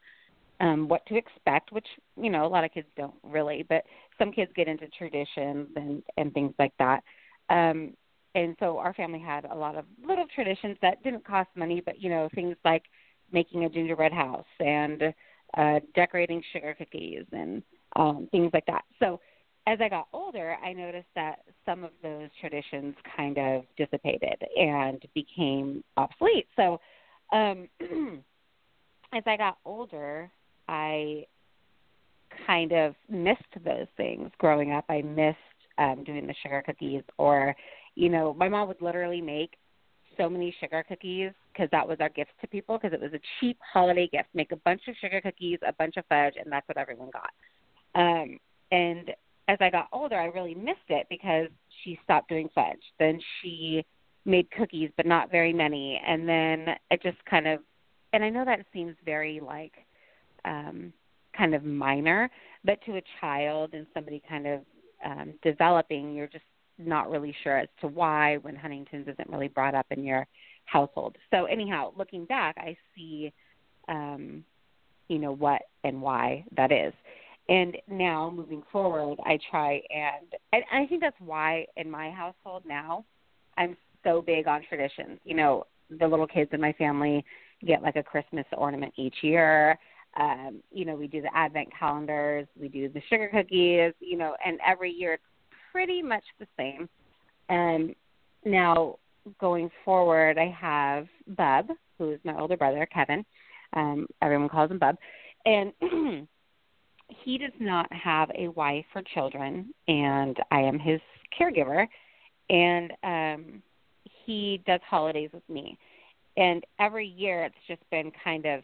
um 0.59 0.87
what 0.87 1.05
to 1.05 1.15
expect 1.15 1.71
which 1.71 1.85
you 2.19 2.29
know 2.29 2.45
a 2.45 2.47
lot 2.47 2.63
of 2.63 2.73
kids 2.73 2.87
don't 2.95 3.13
really 3.23 3.65
but 3.69 3.83
some 4.17 4.31
kids 4.31 4.51
get 4.55 4.67
into 4.67 4.87
traditions 4.97 5.67
and 5.75 6.01
and 6.17 6.33
things 6.33 6.53
like 6.57 6.73
that 6.79 7.03
um 7.49 7.93
and 8.35 8.55
so 8.59 8.77
our 8.77 8.93
family 8.93 9.19
had 9.19 9.45
a 9.45 9.55
lot 9.55 9.75
of 9.75 9.85
little 10.05 10.25
traditions 10.33 10.77
that 10.81 11.01
didn't 11.03 11.25
cost 11.25 11.49
money 11.55 11.81
but 11.85 12.01
you 12.01 12.09
know 12.09 12.27
things 12.33 12.55
like 12.65 12.83
making 13.31 13.65
a 13.65 13.69
gingerbread 13.69 14.13
house 14.13 14.45
and 14.59 15.13
uh 15.57 15.79
decorating 15.95 16.41
sugar 16.51 16.75
cookies 16.77 17.25
and 17.31 17.63
um 17.95 18.27
things 18.31 18.49
like 18.53 18.65
that 18.65 18.83
so 18.99 19.19
as 19.67 19.79
I 19.81 19.89
got 19.89 20.07
older, 20.13 20.55
I 20.63 20.71
noticed 20.71 21.09
that 21.15 21.39
some 21.65 21.83
of 21.83 21.91
those 22.01 22.29
traditions 22.39 22.95
kind 23.17 23.37
of 23.37 23.63
dissipated 23.75 24.41
and 24.55 25.03
became 25.13 25.83
obsolete. 25.97 26.47
So, 26.55 26.79
um, 27.33 27.67
as 29.13 29.23
I 29.25 29.35
got 29.35 29.57
older, 29.65 30.31
I 30.69 31.25
kind 32.45 32.71
of 32.71 32.95
missed 33.09 33.41
those 33.63 33.87
things 33.97 34.31
growing 34.37 34.71
up. 34.71 34.85
I 34.89 35.01
missed 35.01 35.37
um 35.77 36.03
doing 36.05 36.25
the 36.25 36.35
sugar 36.41 36.63
cookies 36.65 37.03
or 37.17 37.55
you 37.95 38.09
know, 38.09 38.33
my 38.33 38.47
mom 38.47 38.67
would 38.67 38.81
literally 38.81 39.21
make 39.21 39.55
so 40.17 40.29
many 40.29 40.55
sugar 40.59 40.83
cookies 40.87 41.31
because 41.57 41.69
that 41.71 41.87
was 41.87 41.97
our 41.99 42.09
gift 42.09 42.31
to 42.41 42.47
people 42.47 42.77
because 42.77 42.93
it 42.93 43.01
was 43.01 43.13
a 43.13 43.21
cheap 43.39 43.57
holiday 43.73 44.07
gift. 44.07 44.29
Make 44.33 44.51
a 44.51 44.57
bunch 44.57 44.81
of 44.87 44.95
sugar 45.01 45.21
cookies, 45.21 45.59
a 45.67 45.73
bunch 45.73 45.97
of 45.97 46.05
fudge, 46.07 46.33
and 46.41 46.51
that's 46.51 46.67
what 46.67 46.77
everyone 46.77 47.09
got. 47.11 47.31
Um, 47.99 48.39
and 48.71 49.11
as 49.47 49.57
I 49.59 49.69
got 49.69 49.87
older, 49.91 50.15
I 50.15 50.25
really 50.25 50.53
missed 50.53 50.89
it 50.89 51.07
because 51.09 51.47
she 51.83 51.99
stopped 52.03 52.29
doing 52.29 52.49
fudge. 52.53 52.81
Then 52.99 53.19
she 53.41 53.85
made 54.25 54.51
cookies, 54.51 54.91
but 54.97 55.05
not 55.05 55.31
very 55.31 55.53
many. 55.53 56.01
And 56.05 56.27
then 56.27 56.75
it 56.91 57.01
just 57.01 57.23
kind 57.25 57.47
of, 57.47 57.61
and 58.13 58.23
I 58.23 58.29
know 58.29 58.45
that 58.45 58.65
seems 58.73 58.95
very 59.05 59.39
like 59.39 59.73
um, 60.45 60.93
kind 61.35 61.55
of 61.55 61.63
minor, 61.63 62.29
but 62.65 62.79
to 62.85 62.97
a 62.97 63.01
child 63.19 63.73
and 63.73 63.87
somebody 63.93 64.21
kind 64.27 64.47
of 64.47 64.61
um, 65.03 65.33
developing, 65.43 66.13
you're 66.13 66.27
just 66.27 66.43
not 66.77 67.09
really 67.09 67.35
sure 67.43 67.57
as 67.57 67.69
to 67.81 67.87
why 67.87 68.37
when 68.37 68.55
Huntington's 68.55 69.07
isn't 69.07 69.29
really 69.29 69.47
brought 69.47 69.73
up 69.73 69.87
in 69.89 70.03
your 70.03 70.27
household. 70.67 71.15
So 71.31 71.45
anyhow, 71.45 71.91
looking 71.97 72.25
back, 72.25 72.55
I 72.57 72.77
see, 72.95 73.33
um, 73.87 74.43
you 75.07 75.19
know, 75.19 75.33
what 75.33 75.63
and 75.83 76.01
why 76.01 76.45
that 76.55 76.71
is. 76.71 76.93
And 77.49 77.77
now 77.89 78.31
moving 78.33 78.61
forward, 78.71 79.17
I 79.25 79.39
try 79.49 79.81
and, 79.89 80.33
and 80.53 80.63
I 80.71 80.85
think 80.85 81.01
that's 81.01 81.15
why 81.19 81.65
in 81.77 81.89
my 81.89 82.11
household 82.11 82.63
now, 82.67 83.05
I'm 83.57 83.75
so 84.03 84.21
big 84.21 84.47
on 84.47 84.61
traditions. 84.67 85.19
You 85.23 85.35
know, 85.35 85.65
the 85.89 86.07
little 86.07 86.27
kids 86.27 86.51
in 86.53 86.61
my 86.61 86.73
family 86.73 87.25
get 87.65 87.81
like 87.81 87.95
a 87.95 88.03
Christmas 88.03 88.45
ornament 88.55 88.93
each 88.97 89.15
year 89.21 89.79
um, 90.19 90.61
you 90.71 90.85
know, 90.85 90.95
we 90.95 91.07
do 91.07 91.21
the 91.21 91.35
advent 91.35 91.69
calendars, 91.77 92.47
we 92.59 92.67
do 92.67 92.89
the 92.89 93.01
sugar 93.09 93.29
cookies, 93.31 93.93
you 93.99 94.17
know, 94.17 94.35
and 94.43 94.59
every 94.65 94.91
year 94.91 95.13
it's 95.13 95.23
pretty 95.71 96.01
much 96.01 96.23
the 96.39 96.47
same. 96.57 96.89
And 97.49 97.93
now 98.45 98.97
going 99.39 99.69
forward, 99.83 100.37
I 100.37 100.55
have 100.59 101.07
Bub, 101.35 101.67
who 101.97 102.11
is 102.11 102.19
my 102.23 102.37
older 102.37 102.57
brother, 102.57 102.87
Kevin. 102.91 103.25
Um, 103.73 104.07
everyone 104.21 104.49
calls 104.49 104.71
him 104.71 104.79
Bub, 104.79 104.95
and 105.45 105.73
he 107.23 107.37
does 107.37 107.51
not 107.59 107.91
have 107.91 108.29
a 108.35 108.47
wife 108.49 108.85
or 108.95 109.01
children, 109.13 109.73
and 109.87 110.37
I 110.51 110.61
am 110.61 110.79
his 110.79 111.01
caregiver. 111.39 111.87
And 112.49 112.93
um, 113.03 113.63
he 114.25 114.61
does 114.65 114.79
holidays 114.87 115.29
with 115.33 115.47
me. 115.49 115.77
And 116.37 116.63
every 116.79 117.07
year 117.07 117.43
it's 117.43 117.55
just 117.67 117.81
been 117.89 118.11
kind 118.23 118.45
of 118.45 118.63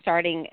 starting 0.00 0.46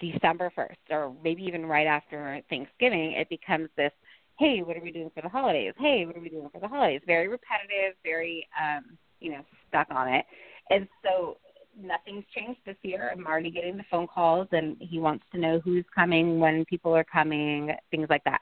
December 0.00 0.50
1st 0.56 0.90
or 0.90 1.12
maybe 1.22 1.42
even 1.42 1.66
right 1.66 1.86
after 1.86 2.40
Thanksgiving, 2.48 3.12
it 3.12 3.28
becomes 3.28 3.68
this, 3.76 3.92
hey, 4.40 4.62
what 4.62 4.74
are 4.74 4.82
we 4.82 4.90
doing 4.90 5.10
for 5.14 5.20
the 5.20 5.28
holidays? 5.28 5.74
Hey, 5.78 6.06
what 6.06 6.16
are 6.16 6.20
we 6.20 6.30
doing 6.30 6.48
for 6.50 6.60
the 6.60 6.66
holidays? 6.66 7.02
Very 7.06 7.28
repetitive, 7.28 7.94
very, 8.02 8.48
um, 8.58 8.96
you 9.20 9.30
know, 9.30 9.42
stuck 9.68 9.86
on 9.90 10.08
it. 10.08 10.24
And 10.70 10.88
so 11.04 11.36
nothing's 11.78 12.24
changed 12.34 12.60
this 12.64 12.76
year. 12.80 13.10
I'm 13.12 13.26
already 13.26 13.50
getting 13.50 13.76
the 13.76 13.84
phone 13.90 14.06
calls, 14.06 14.48
and 14.52 14.78
he 14.80 14.98
wants 14.98 15.24
to 15.32 15.38
know 15.38 15.60
who's 15.62 15.84
coming, 15.94 16.40
when 16.40 16.64
people 16.64 16.96
are 16.96 17.04
coming, 17.04 17.70
things 17.90 18.06
like 18.08 18.24
that. 18.24 18.40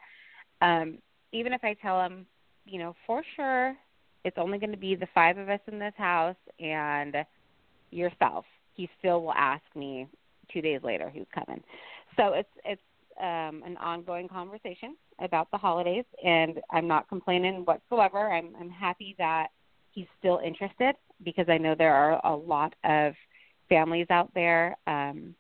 Um, 0.63 0.99
even 1.33 1.53
if 1.53 1.65
I 1.65 1.75
tell 1.75 2.01
him, 2.01 2.27
you 2.65 2.79
know, 2.79 2.95
for 3.05 3.25
sure, 3.35 3.75
it's 4.25 4.39
only 4.39 4.59
going 4.59 4.71
to 4.71 4.79
be 4.79 4.95
the 4.95 5.09
five 5.13 5.37
of 5.37 5.49
us 5.49 5.61
in 5.67 5.81
this 5.81 5.95
house 5.97 6.37
and 6.61 7.17
yourself, 7.91 8.45
he 8.75 8.89
still 9.01 9.23
will 9.23 9.33
ask 9.33 9.65
me, 9.75 10.07
two 10.53 10.61
days 10.63 10.81
later 10.85 11.11
who's 11.13 11.27
coming. 11.35 11.63
So 12.17 12.35
it's 12.35 12.49
it's 12.65 12.81
um, 13.21 13.63
an 13.65 13.77
ongoing 13.81 14.29
conversation 14.29 14.97
about 15.21 15.51
the 15.51 15.59
holidays, 15.59 16.05
and 16.25 16.61
I'm 16.71 16.87
not 16.87 17.09
complaining 17.09 17.65
whatsoever. 17.65 18.33
I'm 18.33 18.55
I'm 18.61 18.71
happy 18.71 19.15
that 19.19 19.49
he's 19.91 20.07
still 20.19 20.41
interested 20.45 20.95
because 21.25 21.47
I 21.49 21.59
know 21.59 21.75
there 21.77 21.95
are 21.95 22.21
a 22.25 22.37
lot 22.37 22.75
of 22.85 23.15
families 23.69 24.07
out 24.11 24.33
there, 24.35 24.77
um, 24.87 25.35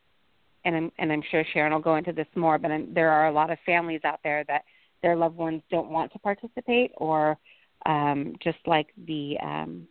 and 0.64 0.76
I'm 0.76 0.92
and 0.98 1.12
I'm 1.12 1.22
sure 1.30 1.44
Sharon 1.52 1.72
will 1.72 1.80
go 1.80 1.96
into 1.96 2.12
this 2.12 2.26
more, 2.34 2.58
but 2.58 2.70
I'm, 2.70 2.92
there 2.92 3.10
are 3.10 3.28
a 3.28 3.32
lot 3.32 3.50
of 3.50 3.58
families 3.64 4.00
out 4.04 4.20
there 4.24 4.44
that 4.48 4.64
their 5.02 5.16
loved 5.16 5.36
ones 5.36 5.62
don't 5.70 5.90
want 5.90 6.12
to 6.12 6.18
participate, 6.18 6.92
or 6.96 7.38
um, 7.86 8.34
just 8.42 8.58
like 8.66 8.88
the 9.06 9.36
um, 9.42 9.86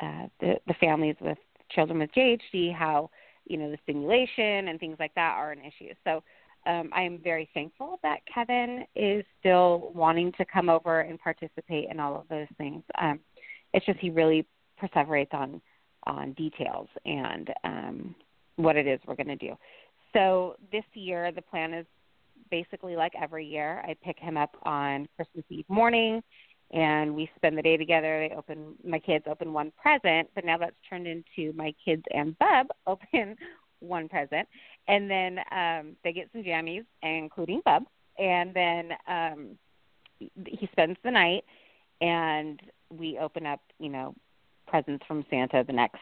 uh, 0.00 0.26
the 0.40 0.54
the 0.66 0.74
families 0.74 1.16
with 1.20 1.38
children 1.70 1.98
with 1.98 2.10
JHD, 2.12 2.74
how 2.74 3.10
you 3.46 3.56
know 3.56 3.70
the 3.70 3.78
stimulation 3.82 4.68
and 4.68 4.80
things 4.80 4.96
like 4.98 5.14
that 5.14 5.34
are 5.36 5.52
an 5.52 5.60
issue. 5.60 5.92
So 6.04 6.22
um, 6.66 6.90
I 6.94 7.02
am 7.02 7.18
very 7.18 7.48
thankful 7.54 7.98
that 8.02 8.20
Kevin 8.32 8.84
is 8.94 9.24
still 9.38 9.90
wanting 9.94 10.32
to 10.32 10.44
come 10.44 10.68
over 10.68 11.00
and 11.00 11.18
participate 11.18 11.88
in 11.90 11.98
all 11.98 12.16
of 12.16 12.28
those 12.28 12.48
things. 12.58 12.82
Um, 13.00 13.20
it's 13.72 13.86
just 13.86 13.98
he 13.98 14.10
really 14.10 14.46
perseverates 14.82 15.32
on 15.32 15.60
on 16.06 16.32
details 16.32 16.88
and 17.04 17.52
um, 17.62 18.14
what 18.56 18.76
it 18.76 18.86
is 18.86 18.98
we're 19.06 19.14
going 19.14 19.26
to 19.26 19.36
do. 19.36 19.54
So 20.14 20.56
this 20.72 20.84
year 20.94 21.30
the 21.30 21.42
plan 21.42 21.74
is 21.74 21.86
basically 22.50 22.96
like 22.96 23.12
every 23.20 23.46
year. 23.46 23.82
I 23.86 23.94
pick 24.02 24.18
him 24.18 24.36
up 24.36 24.56
on 24.62 25.06
Christmas 25.16 25.44
Eve 25.50 25.66
morning 25.68 26.22
and 26.72 27.14
we 27.14 27.28
spend 27.36 27.58
the 27.58 27.62
day 27.62 27.76
together. 27.76 28.28
They 28.28 28.34
open 28.34 28.74
my 28.84 28.98
kids 28.98 29.24
open 29.28 29.52
one 29.52 29.72
present, 29.80 30.28
but 30.34 30.44
now 30.44 30.56
that's 30.58 30.76
turned 30.88 31.06
into 31.06 31.52
my 31.56 31.74
kids 31.84 32.02
and 32.14 32.38
Bub 32.38 32.68
open 32.86 33.36
one 33.80 34.08
present, 34.08 34.48
and 34.88 35.10
then 35.10 35.38
um, 35.52 35.96
they 36.04 36.12
get 36.12 36.28
some 36.32 36.42
jammies, 36.42 36.84
including 37.02 37.60
Bub, 37.64 37.84
and 38.18 38.54
then 38.54 38.90
um, 39.08 39.58
he 40.18 40.68
spends 40.72 40.96
the 41.04 41.10
night, 41.10 41.44
and 42.00 42.60
we 42.90 43.18
open 43.18 43.46
up, 43.46 43.60
you 43.78 43.88
know, 43.88 44.14
presents 44.66 45.04
from 45.06 45.24
Santa 45.30 45.64
the 45.66 45.72
next 45.72 45.98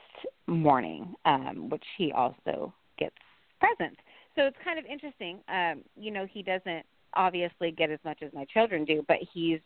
morning, 0.46 1.14
um, 1.24 1.68
which 1.70 1.84
he 1.96 2.12
also 2.12 2.72
gets 2.98 3.16
presents. 3.60 4.00
So 4.36 4.42
it's 4.42 4.56
kind 4.64 4.78
of 4.78 4.84
interesting. 4.84 5.40
Um, 5.48 5.82
you 5.96 6.10
know, 6.10 6.26
he 6.30 6.42
doesn't 6.42 6.84
obviously 7.14 7.70
get 7.72 7.90
as 7.90 7.98
much 8.04 8.22
as 8.22 8.32
my 8.32 8.44
children 8.46 8.84
do, 8.84 9.04
but 9.08 9.16
he's 9.32 9.60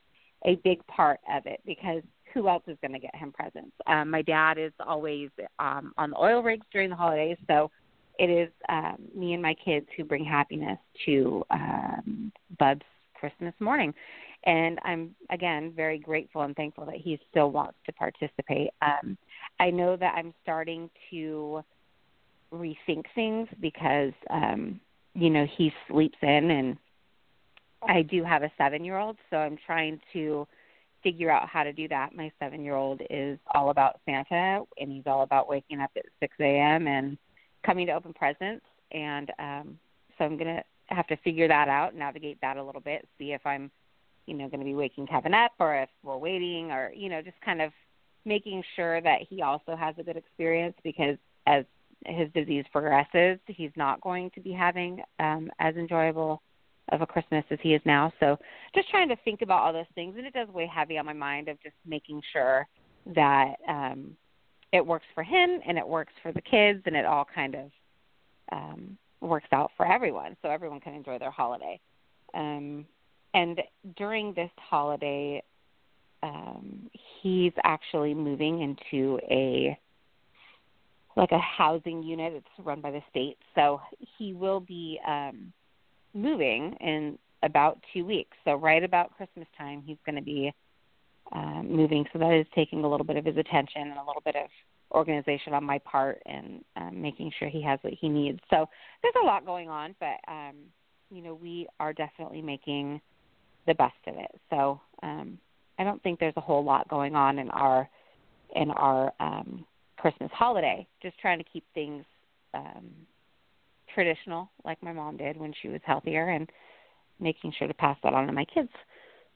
a 0.44 0.56
big 0.64 0.84
part 0.86 1.20
of 1.32 1.46
it 1.46 1.60
because 1.66 2.02
who 2.32 2.48
else 2.48 2.62
is 2.66 2.78
going 2.80 2.92
to 2.92 2.98
get 2.98 3.14
him 3.14 3.32
presents? 3.32 3.72
Um, 3.86 4.10
my 4.10 4.22
dad 4.22 4.58
is 4.58 4.72
always 4.80 5.28
um, 5.58 5.92
on 5.98 6.10
the 6.10 6.18
oil 6.18 6.42
rigs 6.42 6.66
during 6.72 6.90
the 6.90 6.96
holidays, 6.96 7.36
so 7.46 7.70
it 8.18 8.30
is 8.30 8.50
um, 8.68 8.96
me 9.14 9.32
and 9.32 9.42
my 9.42 9.54
kids 9.54 9.86
who 9.96 10.04
bring 10.04 10.24
happiness 10.24 10.78
to 11.06 11.42
um, 11.50 12.32
Bub's 12.58 12.82
Christmas 13.14 13.54
morning. 13.60 13.94
And 14.44 14.78
I'm 14.84 15.14
again 15.30 15.72
very 15.74 15.98
grateful 15.98 16.42
and 16.42 16.56
thankful 16.56 16.84
that 16.86 16.96
he 16.96 17.18
still 17.30 17.50
wants 17.50 17.78
to 17.86 17.92
participate. 17.92 18.70
Um, 18.82 19.16
I 19.60 19.70
know 19.70 19.96
that 19.96 20.14
I'm 20.16 20.34
starting 20.42 20.90
to 21.10 21.62
rethink 22.52 23.04
things 23.14 23.48
because 23.60 24.12
um, 24.30 24.80
you 25.14 25.30
know 25.30 25.46
he 25.56 25.72
sleeps 25.88 26.18
in, 26.22 26.50
and 26.50 26.76
I 27.88 28.02
do 28.02 28.24
have 28.24 28.42
a 28.42 28.50
seven 28.58 28.84
year 28.84 28.98
old, 28.98 29.16
so 29.30 29.36
I'm 29.36 29.56
trying 29.64 30.00
to 30.12 30.46
figure 31.02 31.30
out 31.30 31.48
how 31.48 31.62
to 31.62 31.72
do 31.72 31.88
that. 31.88 32.14
My 32.14 32.30
seven 32.40 32.64
year 32.64 32.74
old 32.74 33.00
is 33.10 33.38
all 33.54 33.70
about 33.70 34.00
Santa, 34.04 34.64
and 34.78 34.90
he's 34.90 35.06
all 35.06 35.22
about 35.22 35.48
waking 35.48 35.80
up 35.80 35.90
at 35.96 36.04
6 36.20 36.34
a.m. 36.40 36.86
and 36.86 37.16
coming 37.64 37.86
to 37.86 37.92
open 37.92 38.12
presents. 38.12 38.64
And 38.92 39.30
um, 39.38 39.78
so 40.16 40.24
I'm 40.24 40.36
going 40.36 40.56
to 40.56 40.62
have 40.86 41.06
to 41.08 41.16
figure 41.18 41.48
that 41.48 41.68
out, 41.68 41.94
navigate 41.94 42.38
that 42.42 42.56
a 42.56 42.62
little 42.62 42.80
bit, 42.80 43.08
see 43.18 43.32
if 43.32 43.40
I'm, 43.46 43.70
you 44.26 44.34
know, 44.34 44.48
going 44.48 44.60
to 44.60 44.66
be 44.66 44.74
waking 44.74 45.06
Kevin 45.06 45.34
up 45.34 45.52
or 45.58 45.74
if 45.76 45.88
we're 46.02 46.18
waiting 46.18 46.70
or, 46.70 46.92
you 46.94 47.08
know, 47.08 47.22
just 47.22 47.40
kind 47.44 47.62
of 47.62 47.72
making 48.24 48.62
sure 48.76 49.00
that 49.00 49.20
he 49.28 49.42
also 49.42 49.74
has 49.76 49.94
a 49.98 50.02
good 50.02 50.16
experience 50.16 50.74
because 50.84 51.16
as 51.46 51.64
his 52.06 52.28
disease 52.34 52.64
progresses, 52.72 53.38
he's 53.46 53.70
not 53.76 54.00
going 54.00 54.30
to 54.34 54.40
be 54.40 54.52
having 54.52 55.00
um, 55.18 55.50
as 55.58 55.74
enjoyable 55.76 56.42
of 56.90 57.00
a 57.00 57.06
Christmas 57.06 57.44
as 57.50 57.58
he 57.62 57.74
is 57.74 57.82
now. 57.84 58.12
So 58.20 58.36
just 58.74 58.90
trying 58.90 59.08
to 59.08 59.16
think 59.24 59.42
about 59.42 59.60
all 59.60 59.72
those 59.72 59.84
things, 59.94 60.14
and 60.16 60.26
it 60.26 60.34
does 60.34 60.48
weigh 60.48 60.66
heavy 60.72 60.98
on 60.98 61.06
my 61.06 61.12
mind 61.12 61.48
of 61.48 61.60
just 61.62 61.76
making 61.86 62.20
sure 62.32 62.66
that 63.14 63.54
um, 63.68 64.16
it 64.72 64.84
works 64.84 65.06
for 65.14 65.22
him 65.22 65.60
and 65.66 65.78
it 65.78 65.86
works 65.86 66.12
for 66.22 66.32
the 66.32 66.40
kids, 66.40 66.82
and 66.86 66.96
it 66.96 67.04
all 67.04 67.26
kind 67.34 67.54
of 67.54 67.70
um, 68.50 68.98
works 69.20 69.48
out 69.52 69.70
for 69.76 69.86
everyone, 69.86 70.36
so 70.42 70.48
everyone 70.48 70.80
can 70.80 70.94
enjoy 70.94 71.18
their 71.18 71.30
holiday. 71.30 71.78
Um, 72.34 72.86
and 73.34 73.60
during 73.96 74.34
this 74.34 74.50
holiday, 74.56 75.42
um, 76.22 76.90
he's 77.20 77.52
actually 77.64 78.14
moving 78.14 78.62
into 78.62 79.18
a 79.30 79.78
like 81.14 81.32
a 81.32 81.38
housing 81.38 82.02
unit. 82.02 82.32
It's 82.32 82.66
run 82.66 82.80
by 82.80 82.90
the 82.90 83.02
state, 83.10 83.36
so 83.54 83.80
he 84.18 84.32
will 84.32 84.60
be 84.60 84.98
um, 85.06 85.52
moving 86.14 86.74
in 86.80 87.18
about 87.42 87.78
two 87.92 88.06
weeks. 88.06 88.36
So 88.44 88.54
right 88.54 88.82
about 88.82 89.14
Christmas 89.16 89.46
time, 89.58 89.82
he's 89.84 89.98
going 90.06 90.16
to 90.16 90.22
be 90.22 90.54
um, 91.32 91.68
moving. 91.70 92.04
So 92.12 92.18
that 92.18 92.32
is 92.32 92.46
taking 92.54 92.84
a 92.84 92.88
little 92.88 93.06
bit 93.06 93.16
of 93.16 93.24
his 93.24 93.36
attention 93.36 93.82
and 93.82 93.98
a 93.98 94.04
little 94.06 94.22
bit 94.24 94.36
of 94.36 94.48
organization 94.92 95.54
on 95.54 95.64
my 95.64 95.78
part 95.78 96.22
and 96.26 96.62
um, 96.76 97.00
making 97.00 97.32
sure 97.38 97.48
he 97.48 97.62
has 97.62 97.78
what 97.82 97.94
he 97.94 98.08
needs. 98.08 98.38
So 98.50 98.68
there's 99.02 99.14
a 99.22 99.26
lot 99.26 99.46
going 99.46 99.68
on, 99.68 99.94
but 99.98 100.18
um, 100.28 100.54
you 101.10 101.22
know 101.22 101.34
we 101.34 101.66
are 101.80 101.92
definitely 101.92 102.42
making 102.42 103.00
the 103.66 103.74
best 103.74 103.94
of 104.06 104.14
it. 104.16 104.40
So 104.50 104.80
um, 105.02 105.38
I 105.78 105.84
don't 105.84 106.02
think 106.02 106.20
there's 106.20 106.34
a 106.36 106.40
whole 106.40 106.64
lot 106.64 106.88
going 106.88 107.14
on 107.14 107.38
in 107.38 107.50
our 107.50 107.88
in 108.54 108.70
our 108.70 109.12
um, 109.20 109.64
Christmas 109.96 110.30
holiday. 110.34 110.86
Just 111.02 111.18
trying 111.18 111.38
to 111.38 111.44
keep 111.50 111.64
things 111.74 112.04
um, 112.54 112.90
traditional, 113.94 114.50
like 114.64 114.82
my 114.82 114.92
mom 114.92 115.16
did 115.16 115.38
when 115.38 115.54
she 115.62 115.68
was 115.68 115.80
healthier, 115.84 116.30
and 116.30 116.50
making 117.20 117.52
sure 117.58 117.68
to 117.68 117.74
pass 117.74 117.96
that 118.02 118.12
on 118.12 118.26
to 118.26 118.32
my 118.32 118.44
kids. 118.44 118.70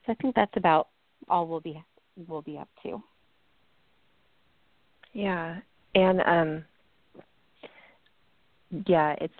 So 0.05 0.11
I 0.11 0.15
think 0.15 0.35
that's 0.35 0.55
about 0.55 0.89
all 1.29 1.47
we'll 1.47 1.59
be 1.59 1.83
we'll 2.27 2.41
be 2.41 2.57
up 2.57 2.69
to. 2.83 3.01
Yeah, 5.13 5.57
and 5.95 6.21
um, 6.21 6.65
yeah, 8.85 9.15
it's 9.19 9.33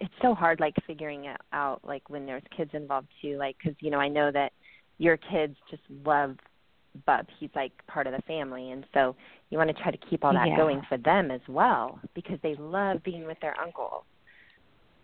it's 0.00 0.14
so 0.22 0.34
hard 0.34 0.60
like 0.60 0.74
figuring 0.86 1.24
it 1.26 1.40
out 1.52 1.80
like 1.84 2.08
when 2.08 2.26
there's 2.26 2.42
kids 2.56 2.70
involved 2.74 3.08
too, 3.22 3.36
like 3.38 3.56
because 3.58 3.76
you 3.80 3.90
know 3.90 3.98
I 3.98 4.08
know 4.08 4.30
that 4.32 4.52
your 4.98 5.16
kids 5.16 5.56
just 5.70 5.82
love 6.04 6.36
Bub. 7.04 7.26
He's 7.38 7.50
like 7.54 7.72
part 7.86 8.06
of 8.06 8.12
the 8.12 8.22
family, 8.22 8.70
and 8.70 8.84
so 8.94 9.16
you 9.50 9.58
want 9.58 9.74
to 9.74 9.82
try 9.82 9.90
to 9.90 9.98
keep 10.08 10.24
all 10.24 10.32
that 10.32 10.48
yeah. 10.48 10.56
going 10.56 10.82
for 10.88 10.98
them 10.98 11.30
as 11.30 11.40
well 11.48 11.98
because 12.14 12.38
they 12.42 12.54
love 12.56 13.02
being 13.02 13.26
with 13.26 13.38
their 13.40 13.58
uncle. 13.60 14.04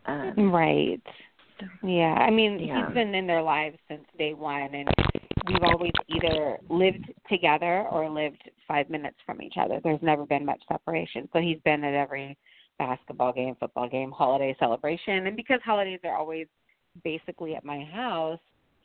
Um, 0.06 0.52
right. 0.52 1.02
Yeah, 1.82 2.14
I 2.14 2.30
mean 2.30 2.58
Yeah. 2.58 2.86
he's 2.86 2.94
been 2.94 3.14
in 3.14 3.26
their 3.26 3.42
lives 3.42 3.78
since 3.88 4.04
day 4.18 4.34
one, 4.34 4.74
and 4.74 4.88
we've 5.46 5.62
always 5.62 5.92
either 6.08 6.58
lived 6.68 7.12
together 7.28 7.86
or 7.90 8.08
lived 8.08 8.50
five 8.66 8.88
minutes 8.90 9.16
from 9.26 9.42
each 9.42 9.54
other. 9.58 9.80
There's 9.82 10.02
never 10.02 10.24
been 10.24 10.44
much 10.44 10.60
separation. 10.68 11.28
So 11.32 11.40
he's 11.40 11.58
been 11.64 11.84
at 11.84 11.94
every 11.94 12.36
basketball 12.78 13.32
game, 13.32 13.56
football 13.58 13.88
game, 13.88 14.10
holiday 14.10 14.56
celebration, 14.58 15.26
and 15.26 15.36
because 15.36 15.60
holidays 15.64 16.00
are 16.04 16.16
always 16.16 16.46
basically 17.04 17.54
at 17.54 17.64
my 17.64 17.84
house, 17.84 18.40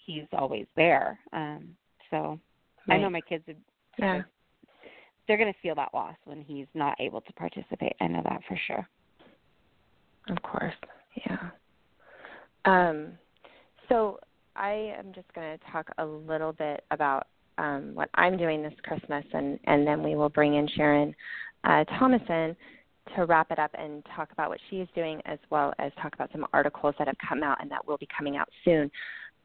he's 0.05 0.26
always 0.34 0.66
there. 0.76 1.20
Um, 1.34 1.70
so 2.10 2.39
I 2.89 2.97
know 2.97 3.10
my 3.10 3.22
kids 3.22 3.43
would 3.47 3.58
yeah. 3.99 4.22
they're 5.28 5.38
going 5.38 5.51
to 5.51 5.60
feel 5.60 5.76
that 5.76 5.93
loss 5.93 6.16
when 6.26 6.41
he's 6.41 6.68
not 6.74 6.95
able 6.99 7.22
to 7.22 7.34
participate. 7.34 7.93
I 7.99 8.08
know 8.08 8.22
that 8.24 8.41
for 8.47 8.60
sure. 8.68 8.88
Of 10.30 10.41
course, 10.43 10.74
yeah. 11.26 11.49
Um, 12.66 13.14
so 13.89 14.20
I 14.58 14.93
am 14.97 15.14
just 15.14 15.32
going 15.34 15.58
to 15.58 15.72
talk 15.72 15.89
a 15.97 16.05
little 16.05 16.53
bit 16.53 16.84
about 16.91 17.28
um, 17.58 17.91
what 17.93 18.10
I'm 18.16 18.38
doing 18.38 18.62
this 18.62 18.74
Christmas, 18.84 19.24
and 19.34 19.60
and 19.66 19.86
then 19.86 20.03
we 20.03 20.16
will 20.16 20.30
bring 20.30 20.55
in 20.55 20.68
Sharon 20.76 21.16
uh, 21.64 21.84
Thomason 21.99 22.55
to 23.16 23.26
wrap 23.26 23.51
it 23.51 23.60
up 23.60 23.72
and 23.78 24.05
talk 24.16 24.32
about 24.32 24.49
what 24.49 24.60
she 24.70 24.78
is 24.78 24.88
doing, 24.93 25.22
as 25.26 25.39
well 25.49 25.74
as 25.80 25.91
talk 26.01 26.14
about 26.14 26.32
some 26.32 26.45
articles 26.53 26.93
that 26.99 27.08
have 27.08 27.16
come 27.28 27.41
out 27.41 27.58
and 27.62 27.72
that 27.72 27.86
will 27.88 27.97
be 27.97 28.08
coming 28.16 28.36
out 28.36 28.49
soon. 28.66 28.91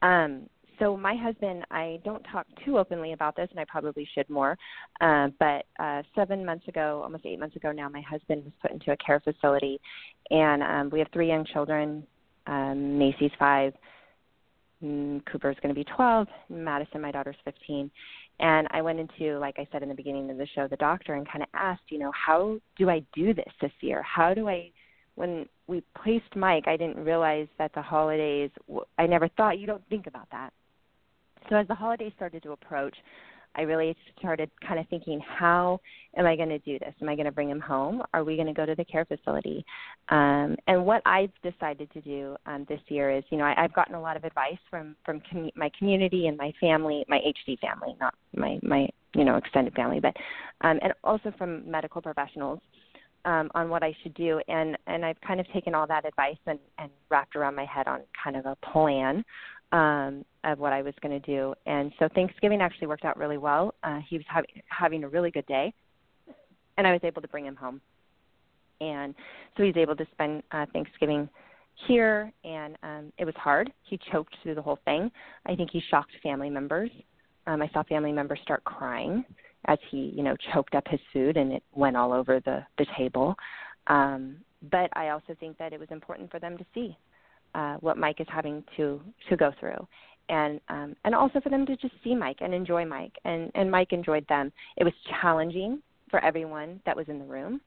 Um, 0.02 0.48
so 0.78 0.96
my 0.96 1.14
husband, 1.14 1.64
I 1.70 2.00
don't 2.04 2.24
talk 2.24 2.46
too 2.64 2.78
openly 2.78 3.12
about 3.12 3.36
this, 3.36 3.46
and 3.50 3.60
I 3.60 3.64
probably 3.64 4.08
should 4.14 4.28
more. 4.28 4.58
Uh, 5.00 5.28
but 5.38 5.66
uh, 5.78 6.02
seven 6.14 6.44
months 6.44 6.66
ago, 6.66 7.02
almost 7.04 7.24
eight 7.24 7.38
months 7.38 7.54
ago 7.54 7.70
now, 7.70 7.88
my 7.88 8.00
husband 8.00 8.44
was 8.44 8.52
put 8.60 8.72
into 8.72 8.90
a 8.90 8.96
care 8.96 9.20
facility, 9.20 9.80
and 10.30 10.62
um, 10.62 10.90
we 10.90 10.98
have 10.98 11.08
three 11.12 11.28
young 11.28 11.44
children. 11.44 12.04
Um, 12.48 12.98
Macy's 12.98 13.30
five, 13.38 13.74
Mm, 14.82 15.24
Cooper's 15.26 15.56
going 15.62 15.74
to 15.74 15.78
be 15.78 15.84
12, 15.94 16.26
Madison, 16.48 17.00
my 17.00 17.10
daughter's 17.10 17.36
15. 17.44 17.90
And 18.40 18.66
I 18.70 18.82
went 18.82 18.98
into, 18.98 19.38
like 19.38 19.56
I 19.58 19.68
said 19.70 19.82
in 19.82 19.88
the 19.88 19.94
beginning 19.94 20.30
of 20.30 20.38
the 20.38 20.46
show, 20.54 20.66
the 20.66 20.76
doctor 20.76 21.14
and 21.14 21.28
kind 21.28 21.42
of 21.42 21.48
asked, 21.54 21.82
you 21.88 21.98
know, 21.98 22.10
how 22.12 22.58
do 22.76 22.90
I 22.90 23.02
do 23.14 23.32
this 23.32 23.52
this 23.60 23.72
year? 23.80 24.02
How 24.02 24.34
do 24.34 24.48
I 24.48 24.70
when 25.14 25.46
we 25.66 25.82
placed 26.02 26.34
Mike, 26.34 26.66
I 26.66 26.76
didn't 26.76 27.04
realize 27.04 27.46
that 27.58 27.72
the 27.74 27.82
holidays. 27.82 28.50
I 28.98 29.06
never 29.06 29.28
thought 29.28 29.58
you 29.58 29.66
don't 29.66 29.86
think 29.88 30.06
about 30.06 30.28
that. 30.30 30.52
So 31.48 31.56
as 31.56 31.68
the 31.68 31.74
holidays 31.74 32.12
started 32.16 32.42
to 32.44 32.52
approach, 32.52 32.96
I 33.56 33.62
really 33.62 33.96
started 34.18 34.50
kind 34.66 34.80
of 34.80 34.86
thinking, 34.88 35.20
how 35.20 35.80
am 36.16 36.26
I 36.26 36.36
going 36.36 36.48
to 36.48 36.58
do 36.60 36.78
this? 36.78 36.94
Am 37.00 37.08
I 37.08 37.14
going 37.14 37.26
to 37.26 37.32
bring 37.32 37.50
him 37.50 37.60
home? 37.60 38.02
Are 38.14 38.24
we 38.24 38.36
going 38.36 38.46
to 38.48 38.54
go 38.54 38.66
to 38.66 38.74
the 38.74 38.84
care 38.84 39.04
facility? 39.04 39.64
Um, 40.08 40.56
and 40.66 40.84
what 40.84 41.02
I've 41.06 41.32
decided 41.42 41.92
to 41.92 42.00
do 42.00 42.36
um, 42.46 42.66
this 42.68 42.80
year 42.88 43.10
is, 43.10 43.24
you 43.30 43.38
know, 43.38 43.44
I, 43.44 43.64
I've 43.64 43.74
gotten 43.74 43.94
a 43.94 44.00
lot 44.00 44.16
of 44.16 44.24
advice 44.24 44.58
from 44.70 44.96
from 45.04 45.22
com- 45.30 45.50
my 45.56 45.70
community 45.78 46.26
and 46.26 46.36
my 46.36 46.52
family, 46.60 47.04
my 47.08 47.18
HD 47.18 47.58
family, 47.58 47.96
not 48.00 48.14
my 48.34 48.58
my 48.62 48.88
you 49.14 49.24
know 49.24 49.36
extended 49.36 49.74
family, 49.74 50.00
but 50.00 50.14
um, 50.62 50.78
and 50.82 50.92
also 51.04 51.32
from 51.38 51.70
medical 51.70 52.00
professionals 52.00 52.60
um, 53.24 53.50
on 53.54 53.68
what 53.68 53.82
I 53.82 53.94
should 54.02 54.14
do, 54.14 54.40
and 54.48 54.76
and 54.86 55.04
I've 55.04 55.20
kind 55.20 55.40
of 55.40 55.46
taken 55.52 55.74
all 55.74 55.86
that 55.86 56.04
advice 56.04 56.38
and 56.46 56.58
and 56.78 56.90
wrapped 57.10 57.36
around 57.36 57.54
my 57.54 57.64
head 57.64 57.86
on 57.86 58.00
kind 58.22 58.36
of 58.36 58.46
a 58.46 58.56
plan 58.72 59.24
um, 59.72 60.24
of 60.44 60.58
what 60.58 60.72
I 60.72 60.82
was 60.82 60.94
going 61.00 61.18
to 61.20 61.26
do. 61.26 61.54
And 61.66 61.92
so 61.98 62.08
Thanksgiving 62.14 62.60
actually 62.60 62.86
worked 62.86 63.04
out 63.04 63.16
really 63.16 63.38
well. 63.38 63.74
Uh, 63.82 64.00
he 64.08 64.16
was 64.16 64.26
having 64.28 64.50
having 64.66 65.04
a 65.04 65.08
really 65.08 65.30
good 65.30 65.46
day, 65.46 65.72
and 66.76 66.86
I 66.86 66.92
was 66.92 67.00
able 67.02 67.22
to 67.22 67.28
bring 67.28 67.46
him 67.46 67.56
home, 67.56 67.80
and 68.80 69.14
so 69.56 69.62
he 69.62 69.68
was 69.68 69.76
able 69.76 69.96
to 69.96 70.06
spend 70.12 70.42
uh, 70.52 70.66
Thanksgiving 70.72 71.28
here. 71.86 72.32
And 72.44 72.76
um, 72.82 73.12
it 73.18 73.24
was 73.24 73.34
hard. 73.36 73.72
He 73.82 73.98
choked 74.12 74.36
through 74.42 74.54
the 74.54 74.62
whole 74.62 74.78
thing. 74.84 75.10
I 75.46 75.54
think 75.54 75.70
he 75.72 75.82
shocked 75.90 76.12
family 76.22 76.50
members. 76.50 76.90
Um, 77.46 77.62
I 77.62 77.68
saw 77.72 77.82
family 77.84 78.12
members 78.12 78.38
start 78.42 78.62
crying 78.64 79.24
as 79.66 79.78
he, 79.90 80.12
you 80.14 80.22
know, 80.22 80.36
choked 80.52 80.74
up 80.74 80.84
his 80.86 81.00
food 81.12 81.36
and 81.36 81.52
it 81.52 81.62
went 81.72 81.96
all 81.96 82.12
over 82.12 82.40
the 82.40 82.64
the 82.78 82.86
table. 82.96 83.34
Um, 83.88 84.36
but 84.70 84.90
I 84.96 85.08
also 85.08 85.34
think 85.40 85.58
that 85.58 85.72
it 85.72 85.80
was 85.80 85.88
important 85.90 86.30
for 86.30 86.38
them 86.38 86.56
to 86.56 86.64
see 86.72 86.96
uh, 87.54 87.76
what 87.80 87.96
Mike 87.96 88.20
is 88.20 88.26
having 88.30 88.64
to 88.76 89.00
to 89.28 89.36
go 89.36 89.52
through, 89.58 89.86
and 90.28 90.60
um, 90.68 90.96
and 91.04 91.14
also 91.14 91.40
for 91.40 91.48
them 91.48 91.66
to 91.66 91.76
just 91.76 91.94
see 92.02 92.14
Mike 92.14 92.38
and 92.40 92.54
enjoy 92.54 92.84
Mike, 92.84 93.14
and 93.24 93.50
and 93.54 93.70
Mike 93.70 93.92
enjoyed 93.92 94.26
them. 94.28 94.52
It 94.76 94.84
was 94.84 94.92
challenging 95.20 95.82
for 96.10 96.24
everyone 96.24 96.80
that 96.84 96.96
was 96.96 97.08
in 97.08 97.18
the 97.18 97.24
room, 97.24 97.60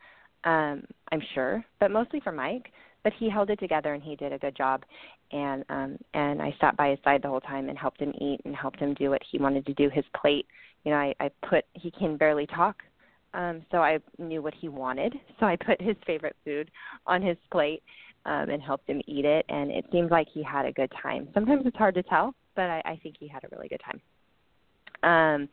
um, 0.43 0.83
I'm 1.11 1.21
sure, 1.33 1.63
but 1.79 1.91
mostly 1.91 2.19
for 2.19 2.31
Mike. 2.31 2.71
But 3.03 3.13
he 3.19 3.29
held 3.29 3.51
it 3.51 3.59
together 3.59 3.93
and 3.93 4.01
he 4.01 4.15
did 4.15 4.33
a 4.33 4.39
good 4.39 4.57
job, 4.57 4.83
and 5.31 5.63
um, 5.69 5.97
and 6.13 6.41
I 6.41 6.55
sat 6.59 6.75
by 6.75 6.89
his 6.89 6.99
side 7.03 7.21
the 7.21 7.27
whole 7.27 7.41
time 7.41 7.69
and 7.69 7.77
helped 7.77 7.99
him 7.99 8.13
eat 8.19 8.41
and 8.45 8.55
helped 8.55 8.79
him 8.79 8.95
do 8.95 9.11
what 9.11 9.21
he 9.31 9.37
wanted 9.37 9.65
to 9.67 9.73
do. 9.75 9.89
His 9.89 10.05
plate, 10.19 10.47
you 10.83 10.91
know, 10.91 10.97
I, 10.97 11.13
I 11.19 11.29
put 11.47 11.65
he 11.73 11.91
can 11.91 12.17
barely 12.17 12.47
talk 12.47 12.77
um, 13.35 13.63
so 13.69 13.77
I 13.79 13.99
knew 14.17 14.41
what 14.41 14.53
he 14.59 14.69
wanted. 14.69 15.13
So 15.39 15.45
I 15.45 15.57
put 15.57 15.81
his 15.81 15.97
favorite 16.07 16.35
food 16.45 16.71
on 17.05 17.21
his 17.21 17.37
plate 17.51 17.83
um, 18.25 18.49
and 18.49 18.61
helped 18.61 18.89
him 18.89 19.01
eat 19.07 19.25
it, 19.25 19.45
and 19.49 19.71
it 19.71 19.85
seemed 19.91 20.11
like 20.11 20.27
he 20.33 20.43
had 20.43 20.65
a 20.65 20.71
good 20.71 20.91
time. 21.01 21.27
Sometimes 21.33 21.63
it's 21.65 21.77
hard 21.77 21.95
to 21.95 22.03
tell, 22.03 22.33
but 22.55 22.63
I, 22.63 22.81
I 22.85 22.99
think 23.03 23.15
he 23.19 23.27
had 23.27 23.43
a 23.43 23.47
really 23.51 23.67
good 23.67 23.81
time. 23.85 24.01
Um, 25.03 25.49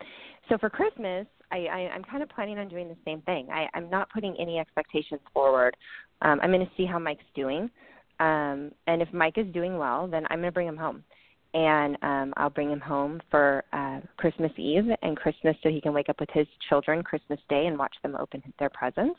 so 0.48 0.58
for 0.58 0.70
Christmas, 0.70 1.26
I, 1.50 1.66
I, 1.66 1.78
I'm 1.94 2.04
kind 2.04 2.22
of 2.22 2.28
planning 2.30 2.58
on 2.58 2.68
doing 2.68 2.88
the 2.88 2.96
same 3.04 3.20
thing. 3.22 3.48
I, 3.52 3.66
I'm 3.74 3.90
not 3.90 4.08
putting 4.10 4.34
any 4.40 4.58
expectations 4.58 5.20
forward. 5.34 5.76
Um, 6.22 6.40
I'm 6.42 6.50
going 6.50 6.64
to 6.64 6.72
see 6.76 6.86
how 6.86 6.98
Mike's 6.98 7.24
doing, 7.34 7.70
um, 8.20 8.70
and 8.86 9.02
if 9.02 9.12
Mike 9.12 9.36
is 9.36 9.46
doing 9.52 9.76
well, 9.76 10.06
then 10.06 10.24
I'm 10.30 10.38
going 10.38 10.48
to 10.48 10.52
bring 10.52 10.68
him 10.68 10.76
home 10.76 11.04
and 11.54 11.96
um 12.02 12.32
I'll 12.36 12.50
bring 12.50 12.70
him 12.70 12.80
home 12.80 13.20
for 13.30 13.64
uh 13.72 14.00
Christmas 14.16 14.52
Eve 14.56 14.84
and 15.02 15.16
Christmas 15.16 15.56
so 15.62 15.68
he 15.68 15.80
can 15.80 15.92
wake 15.92 16.08
up 16.08 16.20
with 16.20 16.30
his 16.32 16.46
children 16.68 17.02
Christmas 17.02 17.40
Day 17.48 17.66
and 17.66 17.78
watch 17.78 17.94
them 18.02 18.16
open 18.18 18.42
their 18.58 18.70
presents. 18.70 19.18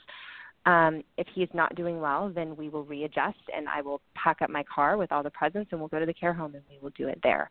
Um 0.65 1.03
if 1.17 1.27
he's 1.33 1.49
not 1.53 1.75
doing 1.75 1.99
well, 1.99 2.31
then 2.33 2.55
we 2.55 2.69
will 2.69 2.83
readjust 2.83 3.39
and 3.55 3.67
I 3.67 3.81
will 3.81 4.01
pack 4.15 4.41
up 4.41 4.49
my 4.49 4.63
car 4.63 4.97
with 4.97 5.11
all 5.11 5.23
the 5.23 5.29
presents 5.31 5.71
and 5.71 5.79
we'll 5.79 5.89
go 5.89 5.99
to 5.99 6.05
the 6.05 6.13
care 6.13 6.33
home 6.33 6.55
and 6.55 6.63
we 6.69 6.77
will 6.81 6.91
do 6.97 7.07
it 7.07 7.19
there. 7.23 7.49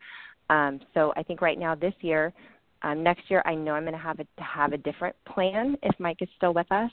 Um 0.51 0.81
so 0.95 1.13
I 1.17 1.23
think 1.23 1.41
right 1.41 1.59
now 1.59 1.75
this 1.75 1.95
year 2.01 2.33
um 2.83 3.03
next 3.03 3.31
year 3.31 3.43
I 3.45 3.55
know 3.55 3.73
I'm 3.73 3.85
going 3.85 3.93
to 3.93 3.99
have 3.99 4.21
a 4.21 4.25
to 4.25 4.43
have 4.43 4.73
a 4.73 4.79
different 4.79 5.17
plan 5.27 5.77
if 5.83 5.95
Mike 5.99 6.19
is 6.21 6.29
still 6.37 6.55
with 6.55 6.71
us. 6.73 6.91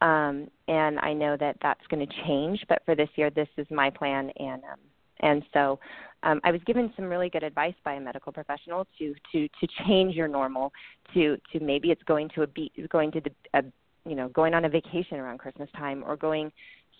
Um 0.00 0.48
and 0.68 0.98
I 0.98 1.12
know 1.12 1.36
that 1.38 1.56
that's 1.62 1.86
going 1.88 2.06
to 2.06 2.12
change, 2.26 2.64
but 2.68 2.82
for 2.84 2.94
this 2.94 3.10
year 3.16 3.30
this 3.30 3.48
is 3.56 3.66
my 3.70 3.90
plan 3.90 4.30
and 4.38 4.62
um 4.64 4.80
and 5.20 5.42
so 5.52 5.78
um, 6.24 6.40
I 6.44 6.52
was 6.52 6.60
given 6.66 6.92
some 6.94 7.06
really 7.06 7.28
good 7.30 7.42
advice 7.42 7.74
by 7.84 7.94
a 7.94 8.00
medical 8.00 8.32
professional 8.32 8.86
to 8.98 9.14
to 9.32 9.48
to 9.48 9.68
change 9.86 10.14
your 10.14 10.28
normal 10.28 10.72
to 11.14 11.36
to 11.52 11.60
maybe 11.60 11.90
it's 11.90 12.02
going 12.04 12.28
to 12.34 12.42
a 12.42 12.46
beat 12.46 12.72
going 12.90 13.10
to 13.12 13.20
the 13.20 13.30
a, 13.54 13.62
you 14.04 14.14
know 14.14 14.28
going 14.28 14.54
on 14.54 14.64
a 14.64 14.68
vacation 14.68 15.18
around 15.18 15.38
Christmas 15.38 15.68
time 15.76 16.02
or 16.06 16.16
going 16.16 16.50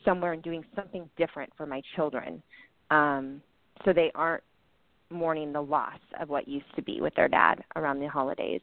somewhere 0.05 0.33
and 0.33 0.43
doing 0.43 0.65
something 0.75 1.09
different 1.17 1.53
for 1.57 1.67
my 1.67 1.81
children 1.97 2.43
um, 2.91 3.43
so 3.85 3.93
they 3.93 4.11
aren't 4.15 4.43
mourning 5.11 5.53
the 5.53 5.61
loss 5.61 5.99
of 6.21 6.29
what 6.29 6.49
used 6.49 6.75
to 6.75 6.83
be 6.83 7.01
with 7.01 7.15
their 7.15 7.29
dad 7.29 7.63
around 7.77 8.01
the 8.01 8.07
holidays 8.07 8.61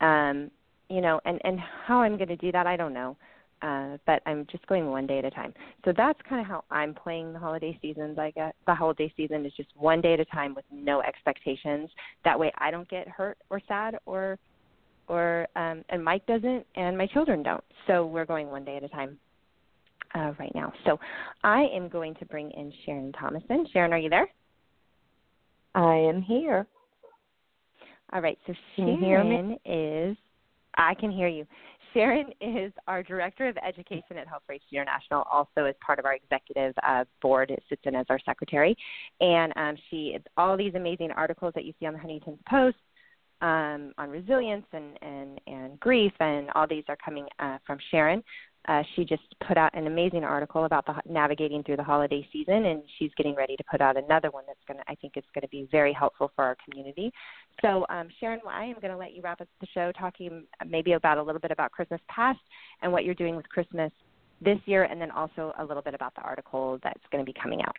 um, 0.00 0.50
you 0.88 1.00
know 1.00 1.20
and 1.24 1.40
and 1.44 1.58
how 1.86 2.00
I'm 2.00 2.16
going 2.16 2.28
to 2.28 2.36
do 2.36 2.52
that 2.52 2.66
I 2.66 2.76
don't 2.76 2.94
know 2.94 3.16
uh, 3.62 3.96
but 4.06 4.22
I'm 4.26 4.46
just 4.50 4.66
going 4.66 4.90
one 4.90 5.06
day 5.06 5.18
at 5.18 5.24
a 5.24 5.30
time. 5.30 5.54
So 5.84 5.92
that's 5.96 6.18
kind 6.28 6.40
of 6.40 6.46
how 6.46 6.64
I'm 6.70 6.94
playing 6.94 7.32
the 7.32 7.38
holiday 7.38 7.78
seasons. 7.80 8.18
I 8.18 8.30
guess 8.32 8.52
the 8.66 8.74
holiday 8.74 9.12
season 9.16 9.46
is 9.46 9.52
just 9.56 9.70
one 9.76 10.00
day 10.00 10.12
at 10.12 10.20
a 10.20 10.26
time 10.26 10.54
with 10.54 10.64
no 10.70 11.00
expectations. 11.00 11.88
That 12.24 12.38
way, 12.38 12.52
I 12.58 12.70
don't 12.70 12.88
get 12.88 13.08
hurt 13.08 13.38
or 13.48 13.60
sad, 13.66 13.96
or 14.04 14.38
or 15.08 15.46
um, 15.56 15.84
and 15.88 16.04
Mike 16.04 16.26
doesn't, 16.26 16.66
and 16.74 16.96
my 16.96 17.06
children 17.06 17.42
don't. 17.42 17.64
So 17.86 18.06
we're 18.06 18.24
going 18.24 18.48
one 18.48 18.64
day 18.64 18.76
at 18.76 18.84
a 18.84 18.88
time 18.88 19.18
uh, 20.14 20.32
right 20.38 20.52
now. 20.54 20.72
So 20.84 20.98
I 21.44 21.66
am 21.74 21.88
going 21.88 22.14
to 22.16 22.24
bring 22.26 22.50
in 22.52 22.72
Sharon 22.84 23.12
Thomason. 23.12 23.66
Sharon, 23.72 23.92
are 23.92 23.98
you 23.98 24.10
there? 24.10 24.28
I 25.74 25.96
am 25.96 26.22
here. 26.22 26.66
All 28.12 28.20
right. 28.20 28.38
So 28.46 28.54
Can 28.76 28.98
Sharon 29.00 29.56
is. 29.64 30.16
I 30.78 30.94
can 30.94 31.10
hear 31.10 31.28
you. 31.28 31.46
Sharon 31.94 32.26
is 32.42 32.72
our 32.86 33.02
Director 33.02 33.48
of 33.48 33.56
Education 33.66 34.18
at 34.18 34.26
for 34.46 34.54
HD 34.54 34.60
International, 34.72 35.24
also 35.32 35.64
as 35.64 35.74
part 35.84 35.98
of 35.98 36.04
our 36.04 36.14
executive 36.14 36.74
uh, 36.86 37.04
board, 37.22 37.50
sits 37.70 37.80
in 37.84 37.94
as 37.94 38.04
our 38.10 38.18
secretary. 38.26 38.76
And 39.20 39.52
um, 39.56 39.76
she, 39.88 40.18
all 40.36 40.58
these 40.58 40.74
amazing 40.74 41.10
articles 41.12 41.52
that 41.54 41.64
you 41.64 41.72
see 41.80 41.86
on 41.86 41.94
the 41.94 41.98
Huntington's 41.98 42.38
Post 42.50 42.76
um, 43.42 43.92
on 43.98 44.10
resilience 44.10 44.66
and, 44.72 44.98
and, 45.02 45.40
and 45.46 45.80
grief, 45.80 46.12
and 46.20 46.48
all 46.54 46.66
these 46.66 46.84
are 46.88 46.96
coming 46.96 47.26
uh, 47.38 47.58
from 47.66 47.78
Sharon. 47.90 48.22
Uh, 48.68 48.82
she 48.94 49.04
just 49.04 49.22
put 49.46 49.56
out 49.56 49.70
an 49.74 49.86
amazing 49.86 50.24
article 50.24 50.64
about 50.64 50.84
the 50.86 50.94
navigating 51.08 51.62
through 51.62 51.76
the 51.76 51.84
holiday 51.84 52.26
season, 52.32 52.66
and 52.66 52.82
she's 52.98 53.12
getting 53.16 53.34
ready 53.36 53.56
to 53.56 53.62
put 53.70 53.80
out 53.80 53.96
another 53.96 54.30
one 54.30 54.42
that's 54.46 54.58
going 54.66 54.78
to, 54.78 54.84
I 54.90 54.96
think, 54.96 55.16
is 55.16 55.22
going 55.34 55.42
to 55.42 55.48
be 55.48 55.68
very 55.70 55.92
helpful 55.92 56.32
for 56.34 56.44
our 56.44 56.56
community. 56.68 57.12
So, 57.62 57.86
um, 57.90 58.08
Sharon, 58.18 58.40
I 58.48 58.64
am 58.64 58.74
going 58.80 58.90
to 58.90 58.96
let 58.96 59.14
you 59.14 59.22
wrap 59.22 59.40
up 59.40 59.46
the 59.60 59.68
show, 59.72 59.92
talking 59.92 60.44
maybe 60.66 60.92
about 60.92 61.18
a 61.18 61.22
little 61.22 61.40
bit 61.40 61.52
about 61.52 61.70
Christmas 61.70 62.00
past 62.08 62.40
and 62.82 62.90
what 62.90 63.04
you're 63.04 63.14
doing 63.14 63.36
with 63.36 63.48
Christmas 63.48 63.92
this 64.40 64.58
year, 64.66 64.82
and 64.84 65.00
then 65.00 65.12
also 65.12 65.52
a 65.60 65.64
little 65.64 65.82
bit 65.82 65.94
about 65.94 66.14
the 66.16 66.22
article 66.22 66.80
that's 66.82 67.00
going 67.12 67.24
to 67.24 67.32
be 67.32 67.38
coming 67.40 67.62
out. 67.62 67.76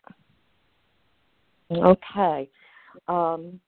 Okay. 1.70 2.50
Um, 3.10 3.60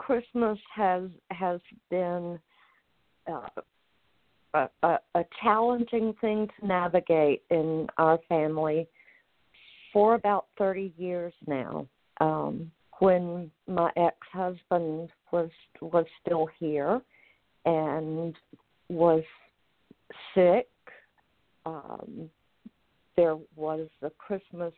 Christmas 0.00 0.58
has 0.74 1.10
has 1.30 1.60
been 1.90 2.38
uh, 3.30 3.60
a, 4.54 4.68
a, 4.82 4.98
a 5.14 5.24
challenging 5.42 6.14
thing 6.22 6.48
to 6.58 6.66
navigate 6.66 7.42
in 7.50 7.86
our 7.98 8.18
family 8.26 8.88
for 9.92 10.14
about 10.14 10.46
30 10.56 10.94
years 10.96 11.34
now. 11.46 11.86
Um, 12.18 12.70
when 13.00 13.50
my 13.68 13.90
ex-husband 13.94 15.10
was 15.32 15.50
was 15.82 16.06
still 16.24 16.48
here 16.58 17.02
and 17.66 18.34
was 18.88 19.22
sick, 20.34 20.68
um, 21.66 22.30
there 23.16 23.36
was 23.54 23.86
a 24.00 24.08
Christmas. 24.08 24.72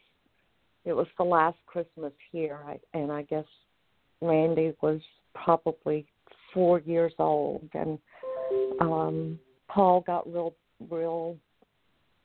It 0.84 0.94
was 0.94 1.06
the 1.16 1.24
last 1.24 1.58
Christmas 1.66 2.12
here, 2.32 2.58
I, 2.66 2.80
and 2.92 3.12
I 3.12 3.22
guess 3.22 3.44
Randy 4.22 4.72
was 4.80 5.00
probably 5.34 6.06
four 6.54 6.80
years 6.80 7.12
old, 7.18 7.68
and 7.74 7.98
um, 8.80 9.38
Paul 9.68 10.02
got 10.06 10.30
real 10.32 10.54
real 10.90 11.36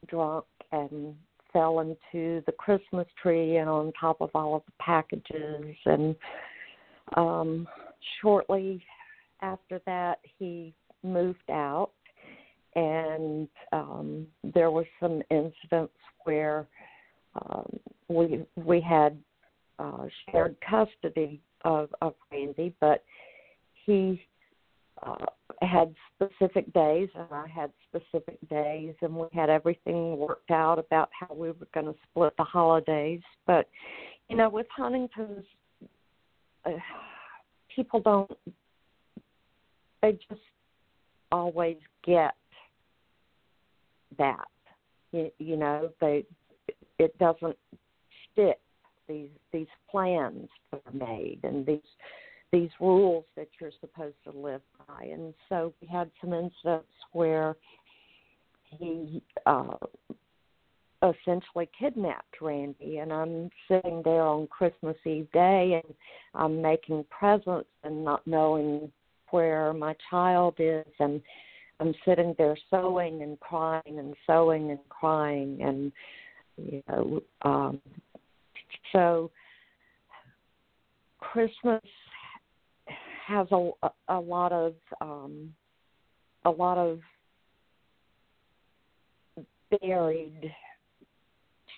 drunk 0.08 0.46
and 0.72 1.16
fell 1.54 1.80
into 1.80 2.44
the 2.46 2.52
Christmas 2.58 3.08
tree 3.22 3.58
and 3.58 3.70
on 3.70 3.92
top 4.00 4.22
of 4.22 4.30
all 4.36 4.56
of 4.56 4.62
the 4.66 4.74
packages 4.80 5.76
and 5.86 6.16
um 7.16 7.68
shortly 8.22 8.84
after 9.42 9.80
that 9.86 10.20
he 10.38 10.74
moved 11.04 11.50
out 11.50 11.92
and 12.76 13.48
um 13.72 14.28
there 14.44 14.72
was 14.72 14.86
some 15.00 15.22
incidents 15.32 15.94
where 16.26 16.68
um 17.42 17.80
we 18.10 18.44
we 18.56 18.82
had 18.82 19.18
uh 19.80 20.06
shared 20.30 20.56
custody 20.70 21.42
of 21.68 21.90
of 22.02 22.14
Randy 22.32 22.74
but 22.80 23.04
he 23.86 24.20
uh, 25.06 25.26
had 25.62 25.94
specific 26.16 26.72
days, 26.74 27.10
and 27.16 27.28
I 27.32 27.48
had 27.48 27.72
specific 27.90 28.38
days, 28.50 28.96
and 29.02 29.16
we 29.16 29.28
had 29.34 29.50
everything 29.50 30.18
worked 30.18 30.52
out 30.52 30.80
about 30.80 31.10
how 31.18 31.34
we 31.34 31.50
were 31.50 31.68
going 31.74 31.86
to 31.86 31.96
split 32.10 32.34
the 32.38 32.44
holidays. 32.44 33.22
But 33.46 33.70
you 34.30 34.36
know, 34.36 34.50
with 34.50 34.68
Huntington's, 34.76 35.46
uh, 36.66 36.72
people 37.76 38.02
don't. 38.02 38.32
They 40.02 40.14
just 40.30 40.42
always 41.32 41.78
get 42.04 42.36
that. 44.18 44.48
You, 45.12 45.32
you 45.38 45.58
know, 45.58 45.90
they 46.02 46.26
it 47.00 47.18
doesn't 47.20 47.58
stick. 48.32 48.60
These 49.08 49.30
these 49.52 49.68
plans 49.90 50.50
that 50.72 50.82
are 50.86 51.08
made 51.08 51.40
and 51.44 51.66
these 51.66 51.80
these 52.52 52.70
rules 52.80 53.26
that 53.36 53.48
you're 53.60 53.72
supposed 53.80 54.16
to 54.24 54.32
live 54.32 54.62
by. 54.88 55.04
And 55.06 55.34
so 55.50 55.74
we 55.82 55.88
had 55.88 56.10
some 56.22 56.34
incidents 56.34 56.88
where 57.12 57.56
he 58.78 59.22
uh, 59.46 59.76
essentially 61.04 61.70
kidnapped 61.78 62.42
Randy, 62.42 62.98
and 62.98 63.12
I'm 63.12 63.50
sitting 63.68 64.02
there 64.04 64.24
on 64.24 64.48
Christmas 64.48 64.96
Eve 65.06 65.28
day, 65.32 65.82
and 65.84 65.94
I'm 66.34 66.62
making 66.62 67.06
presents 67.10 67.70
and 67.84 68.04
not 68.04 68.26
knowing 68.26 68.92
where 69.32 69.74
my 69.74 69.96
child 70.10 70.56
is, 70.58 70.86
and 71.00 71.22
I'm 71.80 71.94
sitting 72.06 72.34
there 72.38 72.58
sewing 72.70 73.22
and 73.22 73.40
crying 73.40 74.00
and 74.00 74.16
sewing 74.26 74.72
and 74.72 74.80
crying, 74.90 75.60
and 75.62 75.92
you 76.58 76.82
know, 76.88 77.22
um, 77.44 77.82
so 78.92 79.32
Christmas 81.20 81.82
has 83.28 83.48
a 83.52 83.72
a 84.08 84.20
lot 84.20 84.52
of 84.52 84.74
um, 85.02 85.54
a 86.46 86.50
lot 86.50 86.78
of 86.78 87.00
buried 89.82 90.52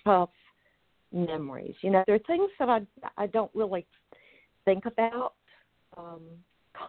tough 0.04 0.30
memories. 1.12 1.74
You 1.82 1.90
know, 1.90 2.04
there 2.06 2.16
are 2.16 2.20
things 2.20 2.50
that 2.58 2.68
I 2.68 2.80
I 3.16 3.26
don't 3.26 3.50
really 3.54 3.86
think 4.64 4.86
about 4.86 5.34
um, 5.96 6.22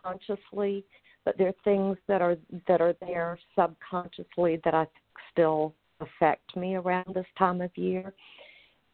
consciously, 0.03 0.85
but 1.25 1.37
there 1.37 1.47
are 1.47 1.63
things 1.63 1.97
that 2.07 2.21
are 2.21 2.37
that 2.67 2.81
are 2.81 2.93
there 3.01 3.39
subconsciously 3.55 4.61
that 4.63 4.75
I 4.75 4.85
still 5.31 5.73
affect 5.99 6.55
me 6.55 6.75
around 6.75 7.13
this 7.15 7.25
time 7.37 7.61
of 7.61 7.75
year, 7.75 8.13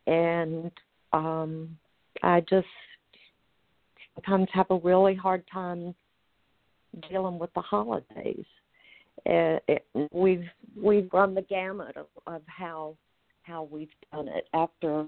and 0.07 0.71
um, 1.13 1.77
I 2.23 2.41
just 2.41 2.67
sometimes 4.15 4.47
have 4.53 4.67
a 4.69 4.77
really 4.77 5.15
hard 5.15 5.43
time 5.51 5.93
dealing 7.09 7.39
with 7.39 7.53
the 7.53 7.61
holidays. 7.61 8.45
it, 9.25 9.63
it, 9.67 10.09
we've 10.11 10.45
we've 10.75 11.09
run 11.13 11.33
the 11.33 11.41
gamut 11.41 11.97
of, 11.97 12.07
of 12.25 12.41
how 12.47 12.95
how 13.43 13.67
we've 13.71 13.89
done 14.11 14.27
it 14.27 14.47
after 14.53 15.07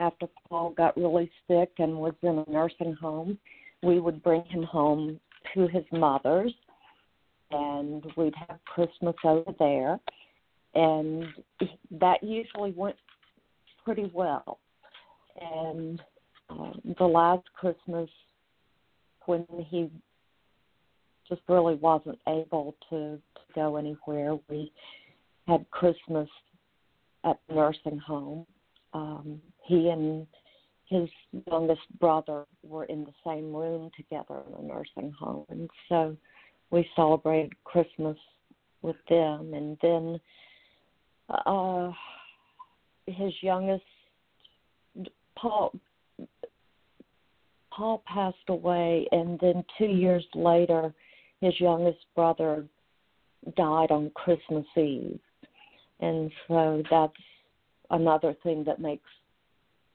after 0.00 0.26
Paul 0.48 0.70
got 0.70 0.96
really 0.96 1.30
sick 1.46 1.70
and 1.78 1.96
was 1.96 2.14
in 2.22 2.44
a 2.46 2.50
nursing 2.50 2.94
home, 3.00 3.38
we 3.82 4.00
would 4.00 4.22
bring 4.22 4.44
him 4.46 4.64
home 4.64 5.20
to 5.54 5.68
his 5.68 5.84
mother's 5.92 6.52
and 7.50 8.04
we'd 8.16 8.34
have 8.48 8.58
Christmas 8.64 9.14
over 9.24 9.52
there 9.58 9.98
and 10.74 11.26
that 12.00 12.22
usually 12.22 12.72
went 12.72 12.96
pretty 13.84 14.10
well. 14.14 14.58
And 15.40 16.00
um, 16.50 16.80
the 16.98 17.04
last 17.04 17.44
Christmas 17.54 18.08
when 19.26 19.46
he 19.68 19.90
just 21.28 21.42
really 21.48 21.76
wasn't 21.76 22.18
able 22.28 22.74
to, 22.90 23.16
to 23.16 23.40
go 23.54 23.76
anywhere, 23.76 24.38
we 24.48 24.72
had 25.46 25.68
Christmas 25.70 26.28
at 27.24 27.38
the 27.48 27.54
nursing 27.54 27.98
home. 27.98 28.46
Um, 28.92 29.40
he 29.64 29.88
and 29.88 30.26
his 30.86 31.08
youngest 31.50 31.80
brother 32.00 32.44
were 32.62 32.84
in 32.84 33.04
the 33.04 33.14
same 33.26 33.54
room 33.54 33.90
together 33.96 34.42
in 34.48 34.64
a 34.64 34.68
nursing 34.68 35.12
home, 35.18 35.46
and 35.48 35.70
so 35.88 36.16
we 36.70 36.86
celebrated 36.94 37.52
Christmas 37.64 38.18
with 38.82 38.96
them. 39.08 39.54
And 39.54 39.78
then 39.80 40.20
uh, 41.30 41.92
his 43.06 43.32
youngest 43.40 43.84
Paul 45.36 45.72
Paul 47.70 48.02
passed 48.06 48.36
away, 48.48 49.06
and 49.12 49.38
then 49.40 49.64
two 49.78 49.84
mm-hmm. 49.84 49.98
years 49.98 50.24
later, 50.34 50.92
his 51.40 51.58
youngest 51.58 52.04
brother 52.14 52.64
died 53.56 53.90
on 53.90 54.10
Christmas 54.14 54.66
Eve, 54.76 55.20
and 56.00 56.30
so 56.48 56.82
that's 56.90 57.12
another 57.90 58.34
thing 58.42 58.64
that 58.64 58.80
makes 58.80 59.08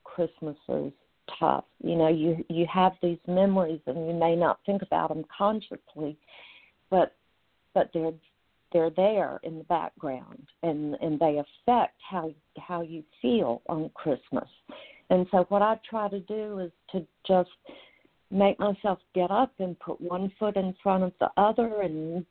Christmases 0.04 0.92
tough. 1.38 1.64
You 1.82 1.96
know, 1.96 2.08
you 2.08 2.44
you 2.48 2.66
have 2.72 2.92
these 3.02 3.18
memories, 3.26 3.80
and 3.86 4.08
you 4.08 4.14
may 4.14 4.34
not 4.34 4.60
think 4.66 4.82
about 4.82 5.08
them 5.08 5.24
consciously, 5.36 6.16
but 6.90 7.14
but 7.74 7.90
they're 7.94 8.12
they're 8.72 8.90
there 8.90 9.40
in 9.42 9.58
the 9.58 9.64
background, 9.64 10.46
and 10.62 10.94
and 11.00 11.18
they 11.18 11.38
affect 11.38 11.94
how 12.08 12.32
how 12.58 12.82
you 12.82 13.02
feel 13.22 13.62
on 13.68 13.90
Christmas. 13.94 14.48
And 15.10 15.26
so, 15.30 15.46
what 15.48 15.62
I 15.62 15.78
try 15.88 16.08
to 16.08 16.20
do 16.20 16.58
is 16.58 16.70
to 16.92 17.06
just 17.26 17.50
make 18.30 18.58
myself 18.58 18.98
get 19.14 19.30
up 19.30 19.52
and 19.58 19.78
put 19.80 20.00
one 20.00 20.30
foot 20.38 20.56
in 20.56 20.74
front 20.82 21.02
of 21.04 21.12
the 21.18 21.30
other 21.36 21.80
and 21.82 22.26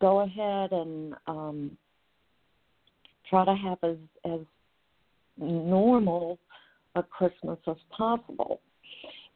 go 0.00 0.20
ahead 0.20 0.72
and 0.72 1.14
um 1.26 1.76
try 3.28 3.44
to 3.44 3.54
have 3.54 3.78
as 3.82 3.96
as 4.24 4.40
normal 5.38 6.38
a 6.96 7.02
Christmas 7.02 7.58
as 7.68 7.76
possible. 7.96 8.60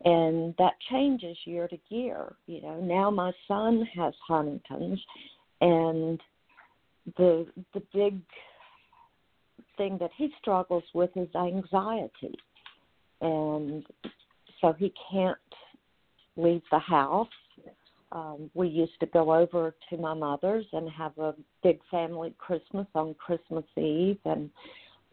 And 0.04 0.54
that 0.58 0.74
changes 0.90 1.36
year 1.44 1.68
to 1.68 1.78
year. 1.88 2.34
You 2.46 2.60
know, 2.60 2.80
now 2.80 3.10
my 3.10 3.32
son 3.46 3.86
has 3.96 4.12
Huntington's 4.26 5.00
and 5.60 6.20
the 7.16 7.46
the 7.72 7.82
big 7.92 8.20
thing 9.76 9.96
that 10.00 10.10
he 10.16 10.28
struggles 10.40 10.84
with 10.92 11.10
is 11.16 11.28
anxiety. 11.34 12.34
And 13.24 13.84
so 14.60 14.72
he 14.74 14.92
can't 15.10 15.38
leave 16.36 16.62
the 16.70 16.78
house. 16.78 17.26
Um, 18.12 18.50
we 18.54 18.68
used 18.68 19.00
to 19.00 19.06
go 19.06 19.34
over 19.34 19.74
to 19.90 19.96
my 19.96 20.14
mother's 20.14 20.66
and 20.72 20.88
have 20.90 21.18
a 21.18 21.34
big 21.62 21.80
family 21.90 22.32
Christmas 22.38 22.86
on 22.94 23.14
Christmas 23.14 23.64
Eve 23.76 24.18
and 24.24 24.50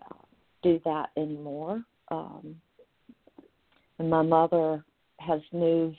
uh, 0.03 0.15
do 0.61 0.79
that 0.85 1.09
anymore. 1.17 1.83
Um, 2.09 2.57
and 3.97 4.09
my 4.09 4.21
mother 4.21 4.83
has 5.17 5.41
moved 5.51 5.97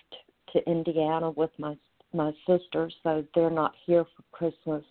to 0.52 0.70
Indiana 0.70 1.30
with 1.30 1.50
my 1.58 1.76
my 2.14 2.30
sister, 2.46 2.90
so 3.02 3.24
they're 3.34 3.48
not 3.48 3.72
here 3.86 4.04
for 4.04 4.22
Christmas 4.32 4.84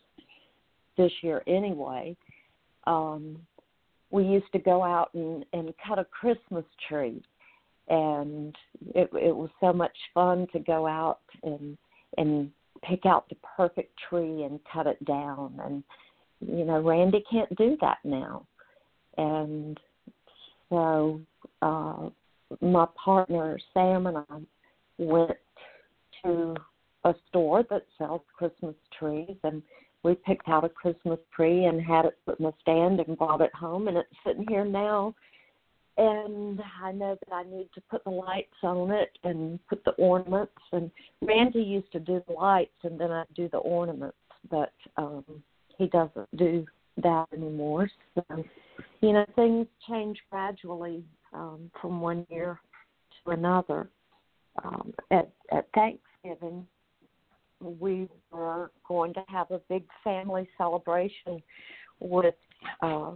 this 0.97 1.11
year 1.21 1.43
anyway. 1.45 2.17
Um, 2.87 3.37
we 4.11 4.23
used 4.23 4.51
to 4.51 4.59
go 4.59 4.83
out 4.83 5.09
and, 5.13 5.45
and 5.53 5.73
cut 5.85 5.99
a 5.99 6.05
Christmas 6.05 6.65
tree, 6.87 7.21
and 7.87 8.55
it, 8.93 9.09
it 9.13 9.35
was 9.35 9.49
so 9.59 9.73
much 9.73 9.95
fun 10.13 10.47
to 10.53 10.59
go 10.59 10.85
out 10.87 11.19
and 11.43 11.77
and 12.17 12.51
pick 12.83 13.05
out 13.05 13.29
the 13.29 13.37
perfect 13.55 13.93
tree 14.09 14.43
and 14.43 14.59
cut 14.71 14.87
it 14.87 15.03
down. 15.05 15.59
And 15.63 15.83
you 16.41 16.65
know, 16.65 16.81
Randy 16.81 17.23
can't 17.29 17.55
do 17.55 17.77
that 17.81 17.99
now, 18.03 18.45
and 19.17 19.79
so 20.69 21.21
uh, 21.61 22.09
my 22.61 22.87
partner 23.03 23.59
Sam 23.73 24.07
and 24.07 24.17
I 24.17 24.37
went 24.97 25.37
to 26.23 26.55
a 27.03 27.13
store 27.29 27.63
that 27.69 27.85
sells 27.97 28.21
Christmas 28.37 28.75
trees. 28.97 29.35
And 29.43 29.61
we 30.03 30.15
picked 30.15 30.49
out 30.49 30.63
a 30.63 30.69
Christmas 30.69 31.19
tree 31.35 31.65
and 31.65 31.81
had 31.81 32.05
it 32.05 32.17
put 32.25 32.39
in 32.39 32.45
a 32.45 32.53
stand 32.61 32.99
and 32.99 33.17
brought 33.17 33.41
it 33.41 33.53
home 33.53 33.87
and 33.87 33.97
it's 33.97 34.09
sitting 34.25 34.45
here 34.49 34.65
now 34.65 35.13
and 35.97 36.59
I 36.81 36.91
know 36.91 37.17
that 37.19 37.33
I 37.33 37.43
need 37.43 37.69
to 37.75 37.81
put 37.81 38.03
the 38.03 38.11
lights 38.11 38.55
on 38.63 38.91
it 38.91 39.17
and 39.23 39.59
put 39.67 39.83
the 39.83 39.91
ornaments 39.91 40.53
and 40.71 40.89
Randy 41.21 41.61
used 41.61 41.91
to 41.91 41.99
do 41.99 42.23
the 42.27 42.33
lights 42.33 42.71
and 42.83 42.99
then 42.99 43.11
I'd 43.11 43.25
do 43.35 43.49
the 43.49 43.57
ornaments 43.57 44.17
but 44.49 44.73
um 44.97 45.25
he 45.77 45.87
doesn't 45.87 46.37
do 46.37 46.65
that 47.01 47.25
anymore. 47.33 47.89
So 48.15 48.23
you 49.01 49.13
know, 49.13 49.25
things 49.35 49.67
change 49.87 50.19
gradually 50.29 51.03
um 51.33 51.71
from 51.81 52.01
one 52.01 52.25
year 52.29 52.59
to 53.23 53.31
another. 53.31 53.89
Um 54.63 54.93
at 55.11 55.31
at 55.51 55.67
Thanksgiving 55.73 56.65
we 57.61 58.07
were 58.31 58.71
going 58.87 59.13
to 59.13 59.23
have 59.27 59.51
a 59.51 59.59
big 59.69 59.83
family 60.03 60.49
celebration 60.57 61.41
with 61.99 62.35
uh, 62.81 63.11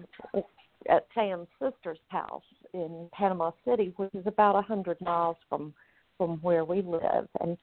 at 0.89 1.07
Sam's 1.15 1.47
sister's 1.61 1.99
house 2.09 2.43
in 2.73 3.09
Panama 3.13 3.51
City, 3.67 3.93
which 3.97 4.13
is 4.13 4.25
about 4.27 4.55
a 4.55 4.61
hundred 4.61 4.99
miles 5.01 5.37
from 5.49 5.73
from 6.17 6.37
where 6.41 6.63
we 6.63 6.81
live. 6.81 7.27
And 7.41 7.57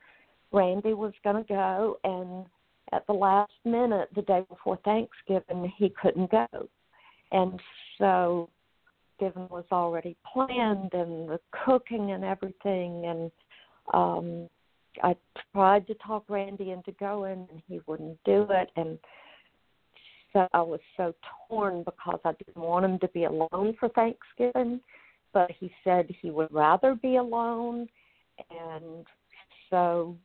Randy 0.52 0.92
was 0.92 1.14
going 1.24 1.42
to 1.42 1.48
go, 1.48 1.98
and 2.04 2.46
at 2.92 3.06
the 3.06 3.14
last 3.14 3.52
minute, 3.64 4.08
the 4.14 4.22
day 4.22 4.44
before 4.48 4.78
Thanksgiving, 4.84 5.72
he 5.76 5.90
couldn't 5.90 6.30
go, 6.30 6.46
and 7.30 7.60
so 7.98 8.50
Thanksgiving 9.18 9.48
was 9.50 9.64
already 9.70 10.16
planned, 10.30 10.92
and 10.92 11.28
the 11.28 11.40
cooking 11.64 12.12
and 12.12 12.24
everything, 12.24 13.06
and 13.06 13.30
um 13.94 14.48
I 15.02 15.16
tried 15.52 15.86
to 15.86 15.94
talk 15.94 16.24
Randy 16.28 16.70
into 16.70 16.92
going, 16.92 17.46
and 17.50 17.62
he 17.68 17.80
wouldn't 17.86 18.18
do 18.24 18.46
it. 18.50 18.70
And 18.76 18.98
so 20.32 20.46
I 20.52 20.62
was 20.62 20.80
so 20.96 21.14
torn 21.48 21.84
because 21.84 22.20
I 22.24 22.32
didn't 22.32 22.62
want 22.62 22.84
him 22.84 22.98
to 23.00 23.08
be 23.08 23.24
alone 23.24 23.76
for 23.78 23.88
Thanksgiving, 23.90 24.80
but 25.32 25.50
he 25.58 25.70
said 25.84 26.08
he 26.20 26.30
would 26.30 26.52
rather 26.52 26.94
be 26.94 27.16
alone, 27.16 27.88
and 28.50 29.06
so 29.70 30.16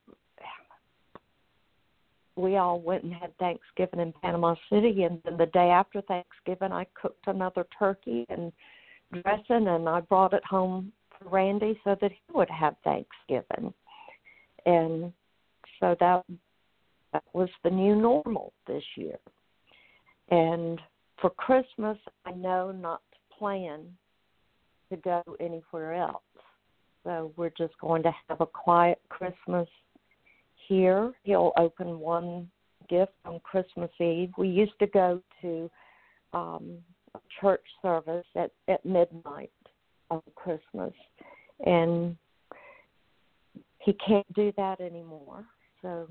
we 2.36 2.57
all 2.57 2.80
went 2.80 3.03
and 3.03 3.13
had 3.13 3.38
Thanksgiving 3.38 3.99
in 3.99 4.13
Panama 4.22 4.55
City, 4.72 5.03
and 5.03 5.22
then 5.26 5.38
the 5.38 5.47
day 5.47 5.70
after 5.70 6.01
Thanksgiving, 6.01 6.72
I 6.72 6.86
cooked 6.99 7.28
another 7.28 7.65
turkey 7.78 8.26
and 8.30 8.51
dressing, 9.24 9.68
and 9.68 9.89
I 9.89 10.01
brought 10.01 10.34
it 10.34 10.45
home 10.45 10.91
for 11.18 11.30
Randy 11.30 11.80
so 11.84 11.97
that 11.99 12.11
he 12.11 12.34
would 12.34 12.49
have 12.49 12.76
Thanksgiving 12.84 13.74
and 14.68 15.11
so 15.80 15.95
that 15.99 16.24
that 17.13 17.24
was 17.34 17.49
the 17.63 17.70
new 17.70 17.95
normal 17.95 18.53
this 18.68 18.84
year. 18.95 19.18
And 20.30 20.80
for 21.20 21.30
Christmas, 21.32 21.97
I 22.26 22.32
know 22.32 22.72
not 22.72 23.01
to 23.11 23.38
plan 23.39 23.86
to 24.91 24.97
go 24.97 25.24
anywhere 25.39 25.95
else. 25.95 26.22
So 27.03 27.32
we're 27.38 27.53
just 27.57 27.74
going 27.80 28.03
to 28.03 28.11
have 28.28 28.41
a 28.41 28.45
quiet 28.45 28.99
Christmas 29.09 29.68
here. 30.68 31.13
He'll 31.24 31.53
open 31.57 31.99
one 31.99 32.49
gift 32.89 33.13
on 33.24 33.39
Christmas 33.39 33.89
Eve. 34.01 34.32
We 34.38 34.49
used 34.49 34.78
to 34.80 34.88
go 34.88 35.22
to 35.41 35.72
um, 36.34 36.78
a 37.15 37.20
church 37.39 37.63
service 37.82 38.26
at, 38.36 38.51
at 38.68 38.86
midnight 38.86 39.51
on 40.09 40.22
Christmas, 40.36 40.93
and 41.65 42.18
he 43.88 43.93
can't 44.05 44.31
do 44.33 44.51
that 44.57 44.81
anymore. 44.81 45.45
So 45.81 46.09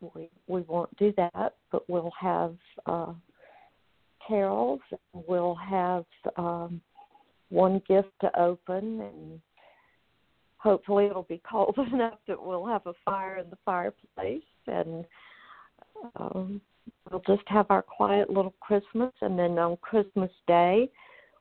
we 0.00 0.30
we 0.46 0.60
won't 0.62 0.96
do 0.96 1.12
that, 1.16 1.56
but 1.72 1.90
we'll 1.90 2.12
have 2.20 2.54
uh, 2.86 3.12
carols. 4.26 4.80
We'll 5.12 5.56
have 5.56 6.04
um, 6.36 6.80
one 7.48 7.82
gift 7.88 8.10
to 8.20 8.40
open, 8.40 9.00
and 9.00 9.40
hopefully 10.56 11.06
it'll 11.06 11.24
be 11.24 11.42
cold 11.50 11.76
enough 11.92 12.20
that 12.28 12.40
we'll 12.40 12.66
have 12.66 12.86
a 12.86 12.94
fire 13.04 13.38
in 13.38 13.50
the 13.50 13.58
fireplace, 13.64 14.42
and 14.68 15.04
um, 16.14 16.60
we'll 17.10 17.22
just 17.26 17.48
have 17.48 17.66
our 17.70 17.82
quiet 17.82 18.30
little 18.30 18.54
Christmas, 18.60 19.12
and 19.20 19.36
then 19.36 19.58
on 19.58 19.78
Christmas 19.78 20.30
Day, 20.46 20.88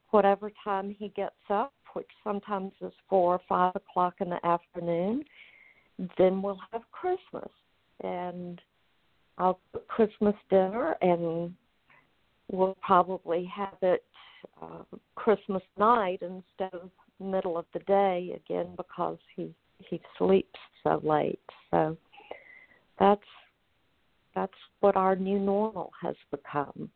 whatever 0.10 0.52
time 0.64 0.96
he 0.98 1.10
gets 1.10 1.36
up, 1.52 1.74
which 1.94 2.10
sometimes 2.24 2.72
is 2.82 2.92
four 3.08 3.36
or 3.36 3.42
five 3.48 3.76
o'clock 3.76 4.16
in 4.20 4.32
the 4.32 4.44
afternoon, 4.44 5.24
then 6.18 6.42
we'll 6.42 6.60
have 6.72 6.82
Christmas, 6.92 7.52
and 8.04 8.60
I'll 9.38 9.60
cook 9.72 9.88
Christmas 9.88 10.36
dinner, 10.50 10.96
and 11.02 11.54
we'll 12.52 12.78
probably 12.82 13.50
have 13.54 13.78
it 13.82 14.04
uh, 14.62 14.84
Christmas 15.16 15.64
night 15.78 16.22
instead 16.22 16.74
of 16.74 16.90
middle 17.20 17.58
of 17.58 17.66
the 17.74 17.80
day 17.80 18.36
again 18.36 18.68
because 18.76 19.18
he 19.36 19.54
he 19.90 20.02
sleeps 20.18 20.60
so 20.84 21.02
late. 21.04 21.40
So 21.72 21.98
that's 23.00 23.22
that's 24.36 24.54
what 24.80 24.96
our 24.96 25.16
new 25.16 25.40
normal 25.40 25.92
has 26.02 26.16
become. 26.32 26.90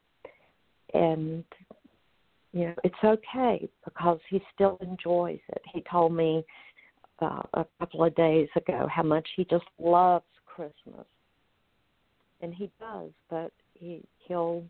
And 0.94 1.44
you 2.54 2.66
know, 2.66 2.76
it's 2.84 2.96
okay 3.04 3.70
because 3.84 4.20
he 4.30 4.42
still 4.54 4.78
enjoys 4.82 5.40
it. 5.50 5.62
He 5.74 5.84
told 5.90 6.14
me 6.14 6.44
uh, 7.22 7.42
a 7.54 7.66
couple 7.80 8.04
of 8.04 8.16
days 8.16 8.48
ago 8.56 8.88
how 8.90 9.04
much 9.04 9.28
he 9.36 9.46
just 9.46 9.66
loves 9.80 10.26
Christmas. 10.46 11.06
And 12.42 12.54
he 12.54 12.70
does, 12.80 13.12
but 13.30 13.52
he 13.74 14.04
he'll 14.20 14.64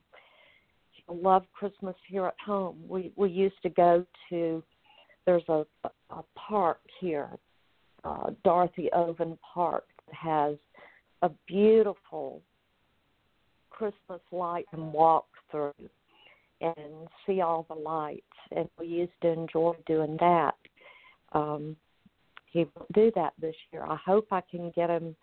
he'll 0.92 1.18
love 1.22 1.44
Christmas 1.54 1.96
here 2.08 2.26
at 2.26 2.36
home. 2.44 2.78
We 2.88 3.12
we 3.16 3.30
used 3.30 3.62
to 3.64 3.70
go 3.70 4.06
to 4.30 4.64
there's 5.26 5.48
a 5.50 5.66
a 6.10 6.24
park 6.36 6.80
here, 7.00 7.30
uh, 8.04 8.32
Dorothy 8.44 8.90
Oven 8.94 9.38
Park 9.54 9.86
that 10.06 10.16
has 10.16 10.56
a 11.22 11.30
beautiful 11.48 12.42
Christmas 13.70 14.22
light 14.32 14.66
and 14.72 14.94
walk 14.94 15.28
through 15.52 15.74
and 16.62 17.08
see 17.26 17.42
all 17.42 17.66
the 17.70 17.76
lights. 17.76 18.24
And 18.56 18.70
we 18.80 18.88
used 18.88 19.12
to 19.22 19.30
enjoy 19.30 19.74
doing 19.86 20.18
that. 20.20 20.56
Um, 21.34 21.76
he 22.52 22.66
will 22.76 22.88
do 22.94 23.12
that 23.16 23.34
this 23.40 23.56
year. 23.72 23.84
I 23.84 23.98
hope 24.06 24.28
I 24.32 24.42
can 24.42 24.72
get 24.76 24.90
him 24.90 25.16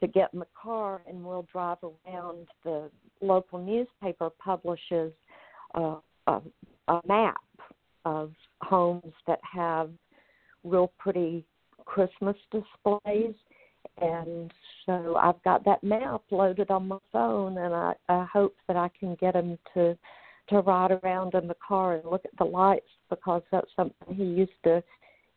to 0.00 0.06
get 0.06 0.30
in 0.32 0.40
the 0.40 0.46
car 0.60 1.02
and 1.08 1.24
we'll 1.24 1.46
drive 1.52 1.78
around. 1.82 2.48
The 2.64 2.90
local 3.20 3.58
newspaper 3.58 4.30
publishes 4.30 5.12
uh, 5.74 5.96
a, 6.26 6.40
a 6.88 7.00
map 7.06 7.36
of 8.04 8.32
homes 8.60 9.12
that 9.26 9.40
have 9.42 9.90
real 10.62 10.92
pretty 10.98 11.44
Christmas 11.84 12.36
displays 12.50 13.34
and 14.00 14.52
so 14.86 15.16
I've 15.16 15.42
got 15.44 15.64
that 15.64 15.82
map 15.82 16.22
loaded 16.30 16.70
on 16.70 16.88
my 16.88 16.98
phone, 17.12 17.58
and 17.58 17.74
I, 17.74 17.94
I 18.08 18.26
hope 18.32 18.54
that 18.66 18.76
I 18.76 18.90
can 18.98 19.16
get 19.20 19.34
him 19.34 19.58
to 19.74 19.96
to 20.50 20.60
ride 20.60 20.90
around 20.90 21.34
in 21.34 21.48
the 21.48 21.56
car 21.66 21.94
and 21.94 22.04
look 22.04 22.26
at 22.26 22.36
the 22.36 22.44
lights 22.44 22.90
because 23.08 23.40
that's 23.50 23.70
something 23.74 24.14
he 24.14 24.24
used 24.24 24.52
to 24.62 24.82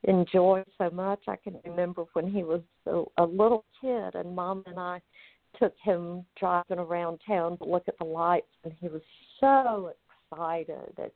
enjoy 0.08 0.64
so 0.78 0.90
much. 0.90 1.20
I 1.28 1.36
can 1.36 1.60
remember 1.66 2.06
when 2.14 2.28
he 2.30 2.44
was 2.44 2.62
a, 2.86 3.04
a 3.22 3.26
little 3.26 3.66
kid, 3.80 4.16
and 4.16 4.36
Mom 4.36 4.64
and 4.66 4.80
I 4.80 5.02
took 5.60 5.74
him 5.84 6.26
driving 6.40 6.80
around 6.80 7.20
town 7.28 7.58
to 7.60 7.66
look 7.66 7.84
at 7.88 7.98
the 8.00 8.06
lights, 8.06 8.48
and 8.64 8.74
he 8.80 8.88
was 8.88 9.02
so 9.40 9.92
excited 10.32 10.94
that 10.98 11.12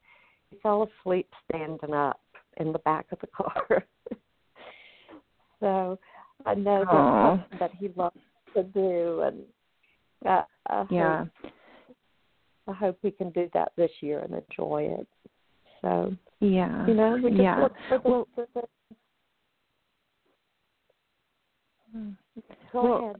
he 0.49 0.57
fell 0.61 0.89
asleep 1.03 1.29
standing 1.49 1.93
up 1.93 2.19
in 2.57 2.71
the 2.71 2.79
back 2.79 3.07
of 3.11 3.19
the 3.19 3.27
car. 3.27 3.85
so 5.59 5.97
I 6.45 6.55
know 6.55 6.85
something 6.85 7.59
that 7.59 7.71
he 7.79 7.89
loves 7.95 8.19
to 8.55 8.63
do, 8.63 9.21
and 9.21 9.41
I, 10.25 10.43
I 10.67 10.85
yeah. 10.89 11.19
hope 11.19 11.51
I 12.67 12.73
hope 12.73 12.97
we 13.01 13.11
can 13.11 13.31
do 13.31 13.49
that 13.53 13.71
this 13.75 13.91
year 14.01 14.19
and 14.19 14.33
enjoy 14.33 14.83
it. 14.99 15.07
So 15.81 16.15
yeah, 16.39 16.85
you 16.87 16.93
know, 16.93 17.17
we 17.21 17.29
just 17.29 17.41
yeah. 17.41 17.61
look 17.61 17.73
for 17.89 17.97
the, 17.97 18.09
well, 18.09 18.27
for 18.35 18.47
the 18.53 18.61
Go 22.71 22.83
well, 22.83 23.03
ahead. 23.03 23.15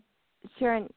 Sharon, 0.57 0.87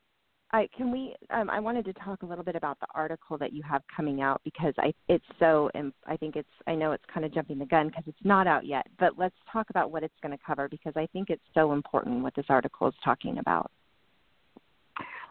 I 0.52 0.68
can 0.76 0.92
we 0.92 1.14
um, 1.30 1.50
I 1.50 1.58
wanted 1.58 1.84
to 1.86 1.92
talk 1.94 2.22
a 2.22 2.26
little 2.26 2.44
bit 2.44 2.54
about 2.54 2.78
the 2.80 2.86
article 2.94 3.36
that 3.38 3.52
you 3.52 3.62
have 3.62 3.82
coming 3.94 4.22
out 4.22 4.40
because 4.44 4.72
I 4.78 4.94
it's 5.08 5.24
so 5.40 5.70
I 6.06 6.16
think 6.16 6.36
it's 6.36 6.48
I 6.66 6.74
know 6.74 6.92
it's 6.92 7.04
kind 7.12 7.26
of 7.26 7.34
jumping 7.34 7.58
the 7.58 7.66
gun 7.66 7.88
because 7.88 8.04
it's 8.06 8.24
not 8.24 8.46
out 8.46 8.64
yet 8.64 8.86
but 8.98 9.18
let's 9.18 9.34
talk 9.52 9.70
about 9.70 9.90
what 9.90 10.04
it's 10.04 10.14
going 10.22 10.36
to 10.36 10.44
cover 10.46 10.68
because 10.68 10.92
I 10.96 11.06
think 11.12 11.30
it's 11.30 11.42
so 11.54 11.72
important 11.72 12.22
what 12.22 12.34
this 12.36 12.46
article 12.48 12.86
is 12.86 12.94
talking 13.04 13.38
about. 13.38 13.70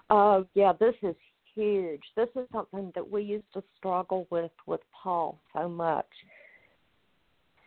Oh 0.09 0.41
uh, 0.41 0.43
yeah, 0.55 0.73
this 0.77 0.95
is 1.01 1.15
huge. 1.55 2.01
This 2.15 2.29
is 2.35 2.47
something 2.51 2.91
that 2.95 3.09
we 3.09 3.23
used 3.23 3.51
to 3.53 3.63
struggle 3.77 4.27
with 4.29 4.51
with 4.65 4.81
Paul 4.91 5.39
so 5.53 5.67
much. 5.67 6.05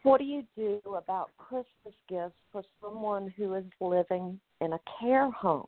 What 0.02 0.18
do 0.18 0.24
you 0.24 0.44
do 0.56 0.80
about 0.96 1.30
Christmas 1.36 1.94
gifts 2.08 2.36
for 2.52 2.62
someone 2.80 3.32
who 3.36 3.54
is 3.54 3.64
living 3.80 4.38
in 4.60 4.72
a 4.74 4.78
care 5.00 5.30
home? 5.30 5.66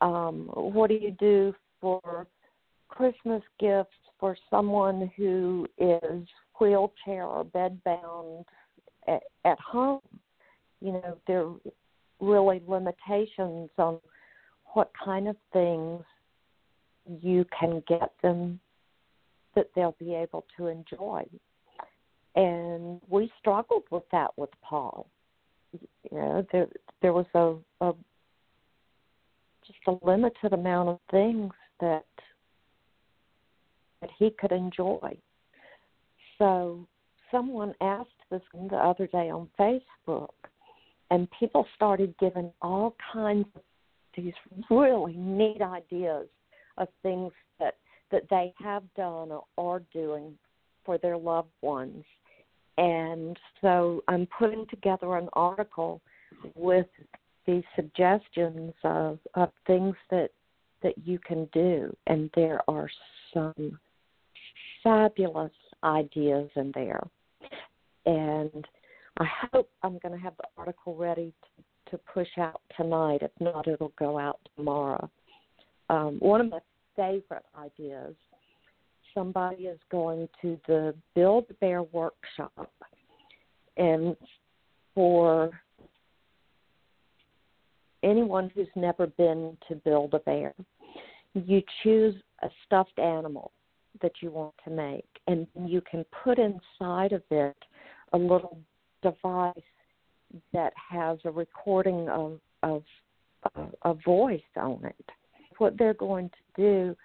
Um, 0.00 0.50
what 0.54 0.88
do 0.90 0.94
you 0.94 1.10
do 1.18 1.54
for 1.80 2.26
Christmas 2.88 3.42
gifts 3.58 3.90
for 4.20 4.36
someone 4.48 5.10
who 5.16 5.66
is 5.78 6.26
wheelchair 6.60 7.24
or 7.24 7.44
bedbound 7.44 8.44
at, 9.08 9.22
at 9.44 9.58
home? 9.58 10.00
You 10.80 10.92
know, 10.92 11.16
there 11.26 11.46
are 11.46 11.54
really 12.20 12.62
limitations 12.66 13.70
on 13.78 13.98
what 14.74 14.92
kind 15.04 15.26
of 15.26 15.36
things 15.52 16.02
you 17.22 17.44
can 17.58 17.82
get 17.88 18.12
them 18.22 18.60
that 19.54 19.70
they'll 19.74 19.96
be 19.98 20.14
able 20.14 20.44
to 20.56 20.66
enjoy. 20.66 21.24
And 22.34 23.00
we 23.08 23.32
struggled 23.40 23.84
with 23.90 24.02
that 24.12 24.30
with 24.36 24.50
Paul. 24.62 25.08
You 25.72 26.18
know, 26.18 26.46
there 26.52 26.68
there 27.02 27.12
was 27.12 27.26
a, 27.34 27.54
a 27.84 27.94
just 29.66 29.78
a 29.88 30.06
limited 30.06 30.52
amount 30.52 30.90
of 30.90 30.98
things 31.10 31.52
that 31.80 32.04
that 34.00 34.10
he 34.18 34.30
could 34.38 34.52
enjoy. 34.52 35.16
So 36.38 36.86
someone 37.30 37.74
asked 37.80 38.10
this 38.30 38.42
the 38.52 38.76
other 38.76 39.06
day 39.06 39.30
on 39.30 39.48
Facebook, 39.58 40.28
and 41.10 41.28
people 41.38 41.66
started 41.74 42.14
giving 42.20 42.52
all 42.60 42.94
kinds 43.12 43.46
of 43.54 43.62
these 44.16 44.34
really 44.70 45.14
neat 45.16 45.62
ideas 45.62 46.26
of 46.78 46.88
things 47.02 47.32
that 47.58 47.76
that 48.10 48.28
they 48.30 48.54
have 48.62 48.82
done 48.94 49.30
or 49.32 49.44
are 49.58 49.82
doing 49.92 50.32
for 50.84 50.96
their 50.98 51.16
loved 51.16 51.50
ones. 51.60 52.04
And 52.78 53.36
so 53.60 54.02
I'm 54.06 54.28
putting 54.38 54.66
together 54.68 55.16
an 55.16 55.28
article 55.32 56.00
with 56.54 56.86
these 57.46 57.64
suggestions 57.74 58.74
of, 58.84 59.18
of 59.34 59.50
things 59.66 59.96
that 60.10 60.30
that 60.82 60.94
you 61.04 61.18
can 61.18 61.48
do, 61.52 61.96
and 62.06 62.30
there 62.36 62.60
are 62.68 62.88
some 63.32 63.78
fabulous 64.84 65.52
ideas 65.82 66.50
in 66.54 66.70
there. 66.74 67.02
And 68.04 68.66
I 69.18 69.24
hope 69.50 69.70
I'm 69.82 69.98
going 69.98 70.14
to 70.14 70.22
have 70.22 70.36
the 70.36 70.44
article 70.56 70.94
ready 70.94 71.32
to, 71.42 71.90
to 71.92 72.02
push 72.12 72.28
out 72.38 72.60
tonight. 72.76 73.22
If 73.22 73.30
not, 73.40 73.66
it'll 73.66 73.92
go 73.98 74.18
out 74.18 74.38
tomorrow. 74.54 75.10
Um, 75.88 76.16
one 76.18 76.40
of 76.40 76.50
my 76.50 76.58
favorite 76.96 77.44
ideas 77.58 78.14
somebody 79.14 79.64
is 79.64 79.78
going 79.90 80.28
to 80.42 80.58
the 80.66 80.94
Build 81.14 81.46
Bear 81.60 81.82
workshop, 81.82 82.70
and 83.76 84.16
for 84.94 85.50
anyone 88.02 88.50
who's 88.54 88.68
never 88.76 89.06
been 89.06 89.56
to 89.68 89.74
Build 89.76 90.12
a 90.14 90.18
Bear, 90.20 90.54
you 91.34 91.62
choose 91.82 92.14
a 92.42 92.48
stuffed 92.66 92.98
animal 92.98 93.52
that 94.02 94.12
you 94.20 94.30
want 94.30 94.54
to 94.64 94.70
make, 94.70 95.08
and 95.26 95.46
you 95.64 95.80
can 95.80 96.04
put 96.24 96.38
inside 96.38 97.12
of 97.12 97.22
it 97.30 97.56
a 98.12 98.18
little 98.18 98.58
device 99.02 99.54
that 100.52 100.72
has 100.90 101.18
a 101.24 101.30
recording 101.30 102.08
of 102.08 102.40
of 102.62 102.82
a 103.82 103.94
voice 103.94 104.40
on 104.56 104.84
it. 104.84 105.10
What 105.58 105.78
they're 105.78 105.94
going 105.94 106.30
to 106.30 106.62
do, 106.62 106.96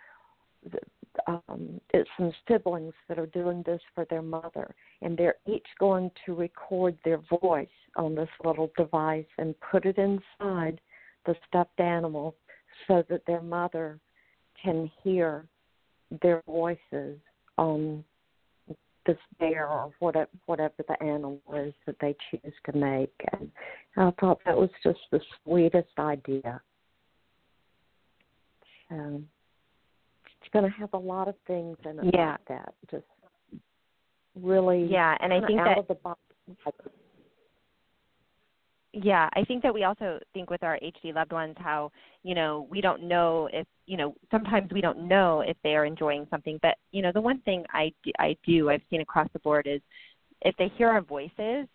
um, 1.28 1.82
it's 1.94 2.10
some 2.18 2.32
siblings 2.48 2.94
that 3.08 3.20
are 3.20 3.28
doing 3.28 3.64
this 3.66 3.82
for 3.94 4.06
their 4.10 4.22
mother, 4.22 4.74
and 5.02 5.18
they're 5.18 5.36
each 5.48 5.68
going 5.80 6.12
to 6.26 6.36
record 6.36 6.98
their 7.04 7.22
voice 7.42 7.68
on 7.96 8.16
this 8.16 8.30
little 8.44 8.72
device 8.78 9.26
and 9.38 9.56
put 9.60 9.86
it 9.86 9.98
inside 9.98 10.80
the 11.26 11.36
stuffed 11.48 11.80
animal 11.80 12.36
so 12.88 13.04
that 13.10 13.26
their 13.26 13.42
mother 13.42 14.00
can 14.62 14.90
hear 15.04 15.46
their 16.22 16.42
voices 16.46 17.18
on 17.58 18.04
this 19.06 19.18
bear 19.40 19.68
or 19.68 19.92
whatever 20.00 20.30
whatever 20.46 20.74
the 20.88 21.04
animal 21.04 21.42
is 21.56 21.74
that 21.86 21.96
they 22.00 22.16
choose 22.30 22.54
to 22.66 22.78
make. 22.78 23.14
And 23.34 23.50
I 23.98 24.12
thought 24.20 24.40
that 24.46 24.58
was 24.58 24.70
just 24.84 25.00
the 25.12 25.20
sweetest 25.44 25.90
idea. 25.98 26.62
Um, 28.92 29.28
so 30.26 30.50
going 30.52 30.70
to 30.70 30.78
have 30.78 30.94
a 30.94 30.98
lot 30.98 31.28
of 31.28 31.36
things 31.48 31.78
in 31.86 32.00
it 32.00 32.14
Yeah. 32.14 32.32
like 32.32 32.46
that. 32.48 32.74
Just 32.90 33.06
really 34.36 34.84
Yeah, 34.84 35.18
and 35.22 35.34
I 35.34 35.42
think 35.46 35.60
out 35.62 35.66
that 35.66 35.78
of 35.80 35.88
the 35.88 35.96
box. 35.96 36.20
Yeah, 38.94 39.30
I 39.34 39.46
think 39.46 39.64
that 39.64 39.74
we 39.74 39.86
also 39.86 40.20
think 40.34 40.50
with 40.50 40.64
our 40.64 40.78
HD 40.80 41.14
loved 41.14 41.32
ones 41.32 41.56
how, 41.58 41.94
you 42.24 42.36
know, 42.36 42.68
we 42.70 42.82
don't 42.82 43.04
know 43.04 43.48
if, 43.54 43.66
you 43.86 43.96
know, 43.96 44.14
sometimes 44.30 44.70
we 44.74 44.82
don't 44.82 45.08
know 45.08 45.40
if 45.42 45.56
they 45.64 45.76
are 45.78 45.86
enjoying 45.86 46.28
something, 46.30 46.60
but 46.62 46.78
you 46.92 47.02
know, 47.02 47.14
the 47.14 47.22
one 47.22 47.40
thing 47.42 47.64
I 47.70 47.94
do, 48.04 48.12
I 48.20 48.36
do 48.46 48.70
I've 48.70 48.82
seen 48.90 49.00
across 49.00 49.30
the 49.32 49.40
board 49.40 49.66
is 49.66 49.80
if 50.42 50.56
they 50.58 50.68
hear 50.78 50.90
our 50.90 51.02
voices 51.02 51.68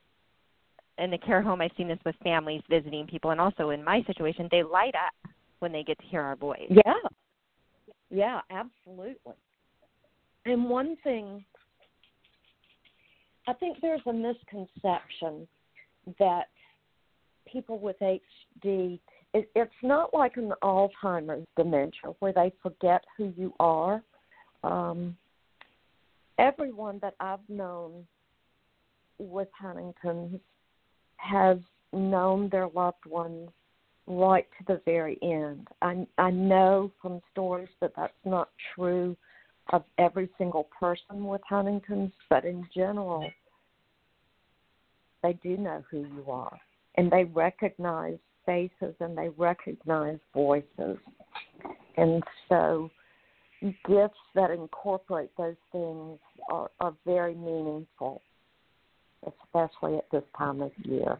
in 0.98 1.10
the 1.10 1.18
care 1.18 1.40
home, 1.40 1.62
I've 1.62 1.70
seen 1.78 1.88
this 1.88 1.98
with 2.04 2.16
families 2.22 2.62
visiting 2.68 3.06
people 3.06 3.30
and 3.30 3.40
also 3.40 3.70
in 3.70 3.82
my 3.82 4.02
situation, 4.06 4.48
they 4.50 4.62
light 4.62 4.94
up 4.94 5.30
when 5.60 5.72
they 5.72 5.82
get 5.82 5.98
to 5.98 6.04
hear 6.06 6.22
our 6.22 6.36
voice. 6.36 6.66
Yeah. 6.68 6.94
Yeah, 8.10 8.40
absolutely. 8.50 9.34
And 10.44 10.70
one 10.70 10.96
thing 11.02 11.44
I 13.48 13.52
think 13.52 13.78
there's 13.80 14.00
a 14.06 14.12
misconception 14.12 15.46
that 16.18 16.46
people 17.50 17.78
with 17.78 17.96
HD 18.00 19.00
it, 19.34 19.50
it's 19.54 19.70
not 19.82 20.14
like 20.14 20.36
an 20.36 20.52
Alzheimer's 20.62 21.46
dementia 21.56 22.14
where 22.20 22.32
they 22.32 22.52
forget 22.62 23.04
who 23.16 23.32
you 23.36 23.52
are. 23.60 24.02
Um, 24.64 25.16
everyone 26.38 26.98
that 27.02 27.14
I've 27.20 27.46
known 27.48 28.06
with 29.18 29.48
Huntington's 29.58 30.40
has 31.16 31.58
known 31.92 32.48
their 32.50 32.68
loved 32.68 33.04
ones 33.06 33.50
right 34.06 34.46
to 34.58 34.64
the 34.66 34.80
very 34.84 35.18
end. 35.22 35.68
I 35.82 36.06
I 36.18 36.30
know 36.30 36.92
from 37.00 37.20
stories 37.32 37.68
that 37.80 37.92
that's 37.96 38.12
not 38.24 38.50
true 38.74 39.16
of 39.72 39.82
every 39.98 40.28
single 40.38 40.68
person 40.78 41.24
with 41.24 41.40
Huntington's, 41.48 42.12
but 42.30 42.44
in 42.44 42.66
general, 42.74 43.28
they 45.22 45.32
do 45.42 45.56
know 45.56 45.84
who 45.90 45.98
you 45.98 46.24
are, 46.28 46.58
and 46.96 47.10
they 47.10 47.24
recognize 47.24 48.18
faces 48.44 48.94
and 49.00 49.18
they 49.18 49.28
recognize 49.36 50.18
voices, 50.32 50.98
and 51.96 52.22
so 52.48 52.90
gifts 53.88 54.18
that 54.34 54.50
incorporate 54.50 55.30
those 55.36 55.56
things 55.72 56.18
are, 56.50 56.70
are 56.80 56.94
very 57.04 57.34
meaningful, 57.34 58.22
especially 59.26 59.96
at 59.96 60.08
this 60.12 60.22
time 60.36 60.60
of 60.60 60.70
year. 60.84 61.18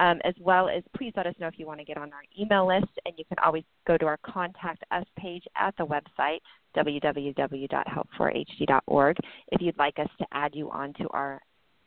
Um, 0.00 0.18
as 0.24 0.34
well 0.40 0.68
as 0.70 0.82
please 0.96 1.12
let 1.14 1.26
us 1.26 1.34
know 1.38 1.46
if 1.46 1.58
you 1.58 1.66
want 1.66 1.78
to 1.78 1.84
get 1.84 1.98
on 1.98 2.10
our 2.14 2.22
email 2.38 2.66
list, 2.66 2.88
and 3.04 3.14
you 3.18 3.24
can 3.26 3.36
always 3.44 3.64
go 3.86 3.98
to 3.98 4.06
our 4.06 4.16
contact 4.24 4.82
us 4.90 5.04
page 5.16 5.44
at 5.56 5.76
the 5.76 5.84
website 5.84 6.38
www.help4hd.org 6.76 9.16
if 9.52 9.60
you'd 9.60 9.78
like 9.78 9.98
us 9.98 10.08
to 10.18 10.24
add 10.32 10.54
you 10.54 10.70
onto 10.70 11.06
our 11.10 11.42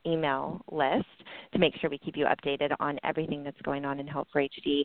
email 0.05 0.61
list 0.71 1.07
to 1.53 1.59
make 1.59 1.73
sure 1.79 1.89
we 1.89 1.97
keep 1.97 2.17
you 2.17 2.25
updated 2.25 2.75
on 2.79 2.99
everything 3.03 3.43
that's 3.43 3.59
going 3.61 3.85
on 3.85 3.99
in 3.99 4.07
Help 4.07 4.27
for 4.31 4.41
HD. 4.41 4.83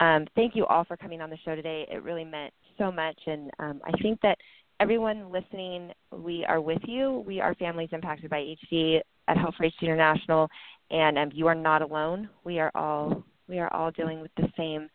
Um, 0.00 0.26
thank 0.36 0.54
you 0.54 0.64
all 0.66 0.84
for 0.84 0.96
coming 0.96 1.20
on 1.20 1.30
the 1.30 1.38
show 1.44 1.56
today. 1.56 1.86
It 1.90 2.02
really 2.02 2.24
meant 2.24 2.52
so 2.76 2.92
much, 2.92 3.18
and 3.26 3.50
um, 3.58 3.80
I 3.84 3.90
think 4.02 4.20
that 4.20 4.38
everyone 4.78 5.32
listening, 5.32 5.90
we 6.12 6.44
are 6.46 6.60
with 6.60 6.82
you. 6.86 7.24
We 7.26 7.40
are 7.40 7.54
families 7.54 7.88
impacted 7.92 8.30
by 8.30 8.54
HD 8.70 9.00
at 9.28 9.36
for 9.56 9.64
HD 9.64 9.82
International, 9.82 10.48
and 10.90 11.18
um, 11.18 11.30
you 11.32 11.46
are 11.46 11.54
not 11.54 11.82
alone. 11.82 12.28
We 12.44 12.58
are 12.58 12.72
all 12.74 13.24
we 13.48 13.58
are 13.58 13.72
all 13.72 13.90
dealing 13.90 14.20
with 14.20 14.30
the 14.36 14.48
same 14.56 14.88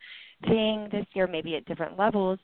thing 0.46 0.88
this 0.92 1.06
year, 1.14 1.26
maybe 1.26 1.56
at 1.56 1.64
different 1.64 1.98
levels, 1.98 2.38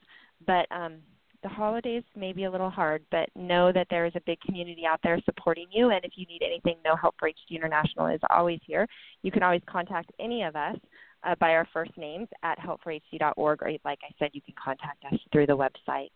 but 0.47 0.66
um, 0.70 0.97
the 1.43 1.49
holidays 1.49 2.03
may 2.16 2.32
be 2.32 2.45
a 2.45 2.51
little 2.51 2.70
hard. 2.70 3.05
But 3.11 3.28
know 3.36 3.72
that 3.72 3.86
there 3.91 4.07
is 4.07 4.12
a 4.16 4.20
big 4.26 4.41
community 4.41 4.84
out 4.86 5.01
there 5.03 5.20
supporting 5.24 5.66
you, 5.70 5.91
and 5.91 6.05
if 6.05 6.12
you 6.16 6.26
need 6.26 6.43
anything, 6.45 6.76
No 6.84 6.97
Help 6.97 7.14
for 7.18 7.28
HD 7.28 7.57
International 7.57 8.07
is 8.07 8.20
always 8.30 8.61
here. 8.66 8.86
You 9.22 9.30
can 9.30 9.43
always 9.43 9.62
contact 9.66 10.11
any 10.18 10.43
of 10.43 10.57
us. 10.57 10.76
Uh, 11.22 11.34
by 11.38 11.51
our 11.51 11.68
first 11.70 11.91
names 11.99 12.26
at 12.43 12.59
help4hd.org, 12.59 13.62
or 13.62 13.70
like 13.84 13.99
I 14.03 14.11
said, 14.18 14.30
you 14.32 14.41
can 14.41 14.55
contact 14.57 15.05
us 15.05 15.20
through 15.30 15.49
the 15.49 15.55
website. 15.55 16.09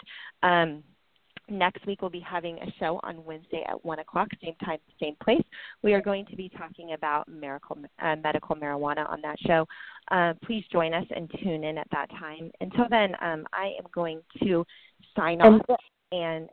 Um, 0.43 0.83
Next 1.49 1.87
week, 1.87 2.01
we'll 2.01 2.11
be 2.11 2.21
having 2.21 2.59
a 2.59 2.73
show 2.79 2.99
on 3.03 3.23
Wednesday 3.25 3.63
at 3.69 3.85
1 3.85 3.99
o'clock, 3.99 4.29
same 4.43 4.55
time, 4.65 4.79
same 4.99 5.15
place. 5.23 5.43
We 5.83 5.93
are 5.93 6.01
going 6.01 6.25
to 6.27 6.37
be 6.37 6.49
talking 6.49 6.95
about 6.95 7.29
miracle, 7.29 7.77
uh, 8.03 8.17
medical 8.17 8.57
marijuana 8.57 9.09
on 9.11 9.21
that 9.23 9.37
show. 9.41 9.67
Uh, 10.11 10.33
please 10.45 10.65
join 10.73 10.95
us 10.95 11.05
and 11.15 11.31
tune 11.43 11.65
in 11.65 11.77
at 11.77 11.87
that 11.93 12.09
time. 12.11 12.51
Until 12.61 12.87
then, 12.89 13.15
um, 13.21 13.47
I 13.53 13.73
am 13.79 13.85
going 13.95 14.23
to 14.43 14.65
sign 15.15 15.43
off. 15.43 15.61
And 16.13 16.49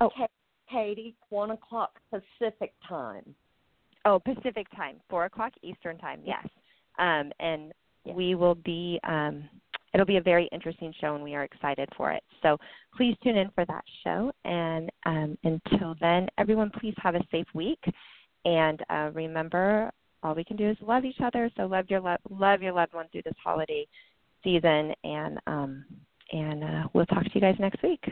oh, 0.00 0.10
Katie, 0.68 1.14
one 1.28 1.52
o'clock 1.52 1.92
Pacific 2.10 2.72
time. 2.88 3.36
oh, 4.04 4.18
Pacific 4.18 4.66
time, 4.74 4.96
4 5.10 5.26
o'clock 5.26 5.52
Eastern 5.62 5.96
time, 5.98 6.20
yes. 6.24 6.46
Um, 6.98 7.30
and 7.38 7.72
we 8.04 8.34
will 8.34 8.56
be. 8.56 8.98
Um, 9.04 9.48
it'll 9.94 10.04
be 10.04 10.16
a 10.16 10.22
very 10.22 10.48
interesting 10.52 10.92
show, 11.00 11.14
and 11.14 11.22
we 11.22 11.34
are 11.34 11.44
excited 11.44 11.88
for 11.96 12.10
it. 12.10 12.22
So 12.42 12.58
please 12.96 13.16
tune 13.22 13.36
in 13.36 13.50
for 13.54 13.64
that 13.64 13.84
show. 14.02 14.32
And 14.44 14.90
um, 15.06 15.38
until 15.44 15.94
then, 16.00 16.28
everyone, 16.36 16.70
please 16.80 16.94
have 16.98 17.14
a 17.14 17.24
safe 17.30 17.46
week. 17.54 17.82
And 18.44 18.82
uh, 18.90 19.10
remember, 19.14 19.90
all 20.22 20.34
we 20.34 20.44
can 20.44 20.56
do 20.56 20.68
is 20.68 20.76
love 20.82 21.04
each 21.04 21.20
other. 21.22 21.48
So 21.56 21.66
love 21.66 21.86
your 21.88 22.00
lo- 22.00 22.16
love 22.28 22.60
your 22.60 22.72
loved 22.72 22.92
one 22.92 23.06
through 23.12 23.22
this 23.24 23.34
holiday 23.42 23.86
season. 24.42 24.92
And 25.04 25.38
um, 25.46 25.84
and 26.32 26.64
uh, 26.64 26.88
we'll 26.92 27.06
talk 27.06 27.22
to 27.22 27.30
you 27.32 27.40
guys 27.40 27.56
next 27.58 27.82
week. 27.82 28.02